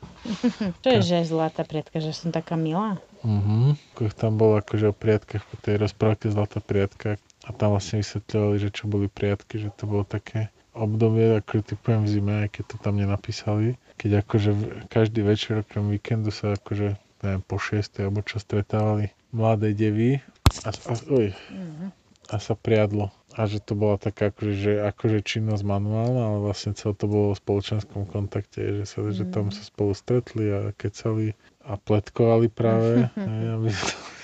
Čo 0.84 0.88
je, 0.98 1.00
že 1.00 1.24
zlatá 1.24 1.64
priadka? 1.64 2.04
Že 2.04 2.12
som 2.12 2.28
taká 2.34 2.58
milá? 2.58 3.00
Mhm. 3.24 3.80
Uh-huh. 3.80 4.12
Tam 4.12 4.36
bolo 4.36 4.60
akože 4.60 4.92
o 4.92 4.94
priadkach 4.94 5.40
po 5.48 5.56
tej 5.56 5.80
rozprávke 5.80 6.28
Zlatá 6.28 6.60
priadka 6.60 7.16
a 7.48 7.50
tam 7.56 7.72
vlastne 7.72 8.04
vysvetľovali, 8.04 8.56
že 8.60 8.68
čo 8.68 8.84
boli 8.84 9.08
priadky, 9.08 9.56
že 9.56 9.72
to 9.72 9.88
bolo 9.88 10.04
také 10.04 10.52
obdobie, 10.74 11.38
ako 11.38 11.62
typujem 11.64 12.04
v 12.04 12.10
zime, 12.10 12.34
aj 12.44 12.48
keď 12.58 12.64
to 12.68 12.76
tam 12.82 12.98
nenapísali. 12.98 13.78
Keď 13.96 14.10
akože 14.26 14.50
každý 14.90 15.22
večer 15.22 15.62
okrem 15.62 15.88
víkendu 15.88 16.34
sa 16.34 16.58
akože 16.58 16.98
neviem, 17.24 17.42
po 17.42 17.56
6. 17.56 18.04
alebo 18.04 18.20
čo 18.20 18.36
stretávali 18.36 19.10
mladé 19.32 19.72
devy 19.72 20.20
a, 20.62 20.70
a, 20.70 20.92
uh-huh. 20.94 21.88
a 22.30 22.36
sa 22.36 22.54
priadlo 22.54 23.10
a 23.34 23.50
že 23.50 23.58
to 23.58 23.74
bola 23.74 23.98
taká 23.98 24.30
akože, 24.30 24.54
že, 24.54 24.72
akože 24.78 25.18
činnosť 25.26 25.66
manuálna, 25.66 26.22
ale 26.22 26.38
vlastne 26.38 26.70
celé 26.78 26.94
to 26.94 27.10
bolo 27.10 27.34
v 27.34 27.42
spoločenskom 27.42 28.06
kontakte, 28.06 28.82
že, 28.82 28.84
sa, 28.86 29.02
mm. 29.02 29.10
že 29.10 29.24
tam 29.26 29.50
sa 29.50 29.62
spolu 29.66 29.90
stretli 29.90 30.46
a 30.54 30.60
kecali 30.70 31.34
a 31.66 31.74
pletkovali 31.74 32.46
práve, 32.46 33.10
aby 33.58 33.70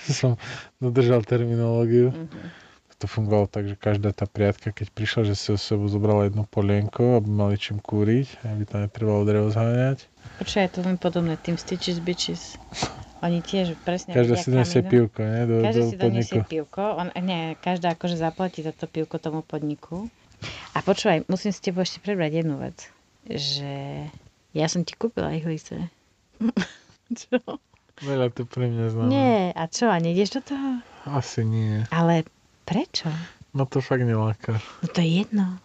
som 0.07 0.39
dodržal 0.79 1.27
terminológiu. 1.27 2.15
Mm-hmm. 2.15 2.70
To 3.01 3.09
fungovalo 3.09 3.49
tak, 3.49 3.65
že 3.65 3.81
každá 3.81 4.13
tá 4.13 4.29
priatka, 4.29 4.77
keď 4.77 4.93
prišla, 4.93 5.33
že 5.33 5.35
si 5.35 5.49
o 5.49 5.57
sebou 5.57 5.89
zobrala 5.89 6.29
jedno 6.29 6.45
polienko, 6.45 7.17
aby 7.17 7.29
mali 7.33 7.57
čím 7.57 7.81
kúriť, 7.81 8.45
aby 8.45 8.69
tam 8.69 8.85
netrebalo 8.85 9.25
drevo 9.25 9.49
zháňať. 9.49 10.05
Počkaj, 10.37 10.63
je 10.69 10.73
to 10.77 10.81
len 10.85 11.01
podobné 11.01 11.41
tým 11.41 11.57
Stitches 11.57 11.97
Bitches. 11.97 12.61
Oni 13.25 13.41
tiež 13.41 13.73
presne... 13.89 14.13
Každá 14.13 14.37
si 14.37 14.53
donesie 14.53 14.85
pivko, 14.85 15.21
nie? 15.25 15.43
Do, 15.49 15.55
každá 15.65 15.81
do 15.81 15.89
si 15.89 15.97
donesie 15.97 16.41
pivko. 16.45 16.85
On, 17.01 17.09
nie, 17.25 17.57
každá 17.65 17.97
akože 17.97 18.21
zaplatí 18.21 18.61
za 18.61 18.77
to 18.77 18.85
pivko 18.85 19.17
tomu 19.17 19.41
podniku. 19.41 20.13
A 20.77 20.85
počúvaj, 20.85 21.25
musím 21.29 21.57
s 21.57 21.65
tebou 21.65 21.81
ešte 21.81 22.05
prebrať 22.05 22.45
jednu 22.45 22.61
vec. 22.61 22.85
Že 23.29 23.73
ja 24.53 24.67
som 24.69 24.85
ti 24.85 24.93
kúpila 24.93 25.33
ihlice. 25.33 25.89
čo? 27.21 27.37
Veľa 28.01 28.33
to 28.33 28.49
pre 28.49 28.69
mňa 28.69 28.87
znamená. 28.93 29.13
Nie, 29.13 29.41
a 29.53 29.65
čo, 29.69 29.89
a 29.93 29.97
nejdeš 30.01 30.41
do 30.41 30.53
toho? 30.53 30.69
Asi 31.05 31.45
nie. 31.45 31.85
Ale 31.93 32.25
prečo? 32.65 33.11
No 33.51 33.67
to 33.67 33.83
fakt 33.83 34.07
neláka. 34.07 34.63
No 34.83 34.87
to 34.89 35.03
je 35.03 35.27
jedno. 35.27 35.59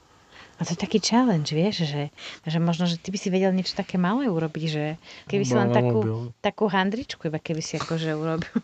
A 0.55 0.63
to 0.63 0.71
je 0.71 0.79
taký 0.79 1.03
challenge, 1.03 1.51
vieš, 1.51 1.83
že, 1.83 2.15
že 2.47 2.57
možno, 2.63 2.87
že 2.87 2.95
ty 2.95 3.11
by 3.11 3.19
si 3.19 3.27
vedel 3.27 3.51
niečo 3.51 3.75
také 3.75 3.99
malé 3.99 4.31
urobiť, 4.31 4.63
že 4.71 4.95
keby 5.27 5.43
si 5.43 5.51
len 5.51 5.67
takú, 5.75 6.31
takú 6.39 6.71
handričku, 6.71 7.27
iba 7.27 7.43
keby 7.43 7.59
si 7.59 7.75
akože 7.75 8.15
urobil. 8.15 8.55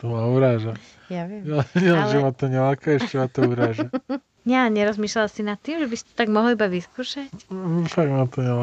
To 0.00 0.04
ma 0.08 0.24
uráža. 0.32 0.72
Ja 1.12 1.28
viem. 1.28 1.44
Ja, 1.44 1.60
ja 1.76 2.08
ale... 2.08 2.08
že 2.08 2.16
ma 2.24 2.32
to 2.32 2.48
neláka, 2.48 2.96
ešte 2.96 3.20
ma 3.20 3.28
to 3.28 3.44
uráža. 3.44 3.92
Ja, 4.46 4.70
nerozmýšľala 4.70 5.26
si 5.26 5.42
nad 5.42 5.58
tým, 5.58 5.82
že 5.82 5.90
by 5.90 5.94
si 5.98 6.06
to 6.06 6.14
tak 6.14 6.30
mohol 6.30 6.54
iba 6.54 6.70
vyskúšať? 6.70 7.50
Mm, 7.50 7.90
fakt 7.90 8.10
ma 8.14 8.30
to. 8.30 8.46
Ja, 8.46 8.54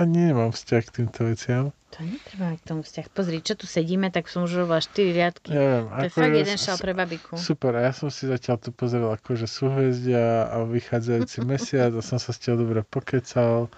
ani 0.00 0.32
nemám 0.32 0.56
vzťah 0.56 0.82
k 0.88 0.90
týmto 0.96 1.28
veciam. 1.28 1.76
To 1.92 2.02
netreba 2.02 2.50
mať 2.50 2.58
k 2.58 2.68
tomu 2.72 2.82
vzťah. 2.82 3.06
Pozri, 3.12 3.38
čo 3.44 3.52
tu 3.54 3.68
sedíme, 3.68 4.08
tak 4.08 4.32
som 4.32 4.48
už 4.48 4.64
robila 4.64 4.80
4 4.80 5.14
riadky. 5.14 5.52
Ja 5.52 5.60
viem, 5.60 5.84
to 5.92 6.04
je 6.08 6.10
fakt 6.10 6.34
jeden 6.40 6.58
šal 6.58 6.76
pre 6.80 6.92
babiku. 6.96 7.36
Super, 7.36 7.76
a 7.78 7.80
ja 7.84 7.92
som 7.92 8.08
si 8.08 8.24
zatiaľ 8.26 8.56
tu 8.64 8.72
pozrel 8.72 9.04
akože 9.04 9.44
súhvezdia 9.44 10.48
a 10.48 10.64
vychádzajúci 10.64 11.44
mesiac 11.52 11.92
a 11.92 12.00
som 12.00 12.16
sa 12.16 12.32
s 12.32 12.40
tebou 12.40 12.64
dobre 12.64 12.80
pokecal 12.82 13.68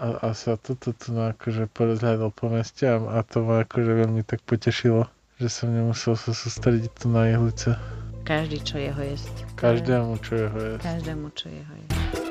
a, 0.00 0.06
a 0.24 0.28
sa 0.32 0.58
toto 0.58 0.96
tu 0.96 1.12
no, 1.14 1.30
akože 1.30 1.68
porozhľadol 1.70 2.32
po 2.34 2.48
meste 2.48 2.88
a, 2.88 2.96
a 2.96 3.20
to 3.22 3.46
ma 3.46 3.62
akože 3.62 4.08
veľmi 4.08 4.26
tak 4.26 4.42
potešilo, 4.42 5.04
že 5.36 5.46
som 5.46 5.68
nemusel 5.68 6.18
sa 6.18 6.32
sústrediť 6.32 6.90
tu 6.96 7.12
na 7.12 7.30
jehlice. 7.30 7.78
Každý, 8.22 8.62
čo 8.62 8.78
jeho 8.78 9.02
jesť. 9.02 9.34
Každému, 9.58 10.14
čo 10.22 10.32
jeho 10.46 10.58
jesť. 10.62 10.82
Každému, 10.86 11.26
čo 11.34 11.46
jeho 11.50 11.74
jesť. 11.74 12.21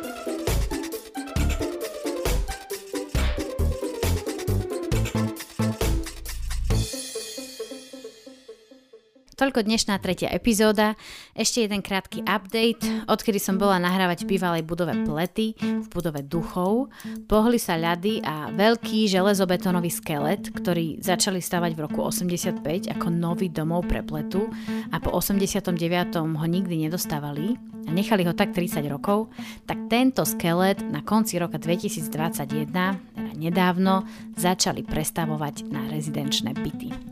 Toľko 9.42 9.66
dnešná 9.66 9.98
tretia 9.98 10.30
epizóda. 10.30 10.94
Ešte 11.34 11.66
jeden 11.66 11.82
krátky 11.82 12.22
update. 12.30 12.86
Odkedy 13.10 13.42
som 13.42 13.58
bola 13.58 13.82
nahrávať 13.82 14.22
v 14.22 14.38
bývalej 14.38 14.62
budove 14.62 14.94
Plety, 15.02 15.58
v 15.58 15.88
budove 15.90 16.22
Duchov, 16.22 16.94
pohli 17.26 17.58
sa 17.58 17.74
ľady 17.74 18.22
a 18.22 18.54
veľký 18.54 19.10
železobetónový 19.10 19.90
skelet, 19.90 20.54
ktorý 20.54 21.02
začali 21.02 21.42
stavať 21.42 21.74
v 21.74 21.80
roku 21.90 22.06
85 22.06 22.94
ako 22.94 23.08
nový 23.10 23.50
domov 23.50 23.90
pre 23.90 24.06
Pletu 24.06 24.46
a 24.94 25.02
po 25.02 25.10
89. 25.10 25.74
ho 26.22 26.46
nikdy 26.46 26.86
nedostávali 26.86 27.58
a 27.90 27.90
nechali 27.90 28.22
ho 28.30 28.38
tak 28.38 28.54
30 28.54 28.86
rokov, 28.94 29.34
tak 29.66 29.90
tento 29.90 30.22
skelet 30.22 30.86
na 30.86 31.02
konci 31.02 31.42
roka 31.42 31.58
2021, 31.58 32.70
teda 32.70 32.94
nedávno, 33.34 34.06
začali 34.38 34.86
prestavovať 34.86 35.66
na 35.66 35.90
rezidenčné 35.90 36.54
byty. 36.54 37.11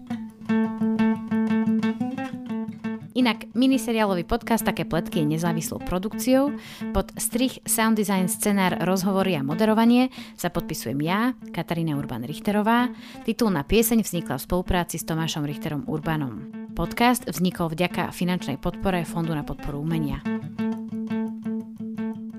Inak 3.19 3.51
miniseriálový 3.51 4.23
podcast 4.23 4.63
Také 4.63 4.87
pletky 4.87 5.19
je 5.19 5.35
nezávislou 5.35 5.83
produkciou. 5.83 6.55
Pod 6.95 7.11
strich, 7.19 7.59
sound 7.67 7.99
design, 7.99 8.31
scenár, 8.31 8.79
rozhovory 8.79 9.35
a 9.35 9.43
moderovanie 9.43 10.07
sa 10.39 10.47
podpisujem 10.47 10.95
ja, 11.03 11.35
Katarína 11.51 11.99
Urban 11.99 12.23
Richterová. 12.23 12.87
Titulná 13.27 13.67
pieseň 13.67 14.07
vznikla 14.07 14.39
v 14.39 14.45
spolupráci 14.47 14.95
s 14.95 15.03
Tomášom 15.03 15.43
Richterom 15.43 15.83
Urbanom. 15.91 16.47
Podcast 16.71 17.27
vznikol 17.27 17.75
vďaka 17.75 18.15
finančnej 18.15 18.55
podpore 18.55 19.03
Fondu 19.03 19.35
na 19.35 19.43
podporu 19.43 19.83
umenia. 19.83 20.23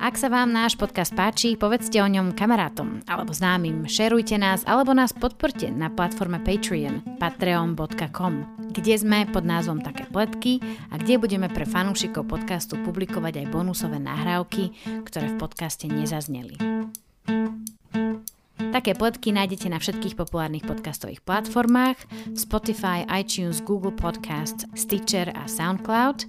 Ak 0.01 0.16
sa 0.16 0.32
vám 0.32 0.48
náš 0.48 0.80
podcast 0.80 1.12
páči, 1.12 1.61
povedzte 1.61 2.01
o 2.01 2.09
ňom 2.09 2.32
kamarátom 2.32 3.05
alebo 3.05 3.36
známym, 3.36 3.84
šerujte 3.84 4.40
nás 4.40 4.64
alebo 4.64 4.96
nás 4.96 5.12
podporte 5.12 5.68
na 5.68 5.92
platforme 5.92 6.40
Patreon 6.40 7.20
patreon.com, 7.20 8.34
kde 8.72 8.96
sme 8.96 9.28
pod 9.28 9.44
názvom 9.44 9.84
Také 9.84 10.09
pletky 10.09 10.64
a 10.88 10.96
kde 10.96 11.20
budeme 11.20 11.53
pre 11.53 11.68
fanúšikov 11.68 12.32
podcastu 12.32 12.80
publikovať 12.80 13.44
aj 13.44 13.46
bonusové 13.53 14.01
nahrávky, 14.01 14.72
ktoré 15.05 15.36
v 15.36 15.36
podcaste 15.36 15.84
nezazneli. 15.84 16.57
Také 18.72 18.96
pletky 18.96 19.36
nájdete 19.36 19.68
na 19.68 19.76
všetkých 19.76 20.16
populárnych 20.16 20.64
podcastových 20.64 21.20
platformách 21.28 22.01
Spotify, 22.32 23.05
iTunes, 23.12 23.61
Google 23.61 23.92
Podcasts, 23.92 24.64
Stitcher 24.72 25.28
a 25.36 25.44
SoundCloud 25.44 26.24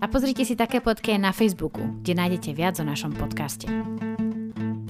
a 0.00 0.04
pozrite 0.08 0.48
si 0.48 0.56
také 0.56 0.80
plotky 0.80 1.12
aj 1.12 1.20
na 1.20 1.32
Facebooku, 1.36 1.84
kde 2.00 2.16
nájdete 2.16 2.56
viac 2.56 2.80
o 2.80 2.84
našom 2.88 3.12
podcaste. 3.12 3.68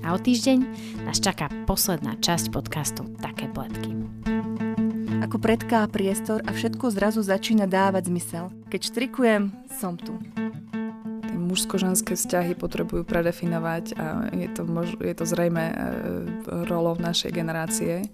A 0.06 0.14
o 0.14 0.18
týždeň 0.18 0.58
nás 1.04 1.18
čaká 1.18 1.50
posledná 1.66 2.14
časť 2.16 2.54
podcastu 2.54 3.04
Také 3.18 3.50
pletky. 3.50 3.92
Ako 5.20 5.36
predká 5.36 5.84
priestor 5.90 6.40
a 6.46 6.54
všetko 6.54 6.94
zrazu 6.94 7.20
začína 7.20 7.68
dávať 7.68 8.08
zmysel. 8.08 8.54
Keď 8.72 8.80
štrikujem, 8.90 9.42
som 9.68 9.98
tu 9.98 10.16
mužsko-ženské 11.40 12.14
vzťahy 12.14 12.54
potrebujú 12.54 13.02
predefinovať 13.02 13.98
a 13.98 14.30
je 14.30 14.48
to, 14.54 14.62
mož- 14.62 14.98
je 15.02 15.14
to 15.18 15.26
zrejme 15.26 15.64
e, 15.66 15.74
rolou 16.70 16.94
našej 16.94 17.34
generácie. 17.34 18.06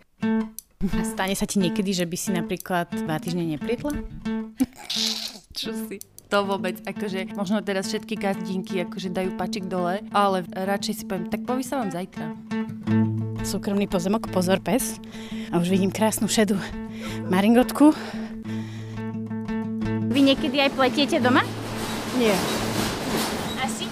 A 0.81 1.03
stane 1.05 1.37
sa 1.37 1.45
ti 1.45 1.61
niekedy, 1.61 1.93
že 1.93 2.09
by 2.09 2.17
si 2.17 2.31
napríklad 2.33 2.89
dva 3.05 3.21
týždne 3.21 3.45
neprietla? 3.57 3.93
Čo 5.53 5.77
si? 5.89 6.16
To 6.27 6.43
vôbec, 6.43 6.83
akože 6.83 7.39
možno 7.39 7.63
teraz 7.63 7.87
všetky 7.87 8.19
gazdinky 8.19 8.83
akože 8.83 9.15
dajú 9.15 9.31
pačik 9.39 9.71
dole, 9.71 10.03
ale 10.11 10.43
radšej 10.51 10.95
si 10.95 11.05
poviem, 11.07 11.31
tak 11.31 11.47
vám 11.47 11.63
zajtra. 11.63 12.35
Súkromný 13.47 13.87
pozemok, 13.87 14.27
pozor 14.35 14.59
pes. 14.59 14.99
A 15.55 15.63
už 15.63 15.71
vidím 15.71 15.95
krásnu 15.95 16.27
šedú 16.27 16.59
maringotku. 17.31 17.95
Vy 20.11 20.21
niekedy 20.27 20.59
aj 20.67 20.75
pletiete 20.75 21.23
doma? 21.23 21.47
Nie. 22.19 22.35
Asi? 23.63 23.87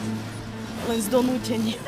Len 0.91 0.99
z 0.99 1.07
donútenia. 1.07 1.79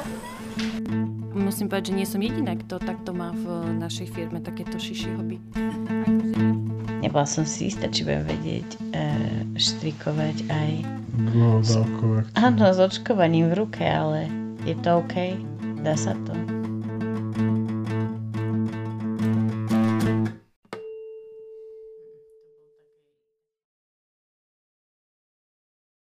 Musím 1.35 1.67
povedať, 1.67 1.91
že 1.91 1.97
nie 1.99 2.07
som 2.07 2.23
jediná, 2.23 2.55
kto 2.55 2.79
takto 2.79 3.11
má 3.11 3.35
v 3.35 3.77
našej 3.83 4.15
firme 4.15 4.39
takéto 4.39 4.79
šiši 4.79 5.11
hobby. 5.19 5.37
Nebola 7.05 7.29
som 7.29 7.45
si 7.45 7.69
istá, 7.69 7.89
či 7.93 8.07
budem 8.07 8.25
vedieť 8.25 8.69
e, 8.73 8.79
štrikovať 9.57 10.37
aj... 10.49 10.71
No, 11.33 11.61
s, 11.65 11.77
áno, 12.37 12.65
s 12.73 12.79
očkovaním 12.81 13.53
v 13.53 13.65
ruke, 13.65 13.85
ale 13.85 14.29
je 14.69 14.77
to 14.85 15.01
OK? 15.01 15.37
Dá 15.85 15.97
sa 15.97 16.17
to? 16.29 16.56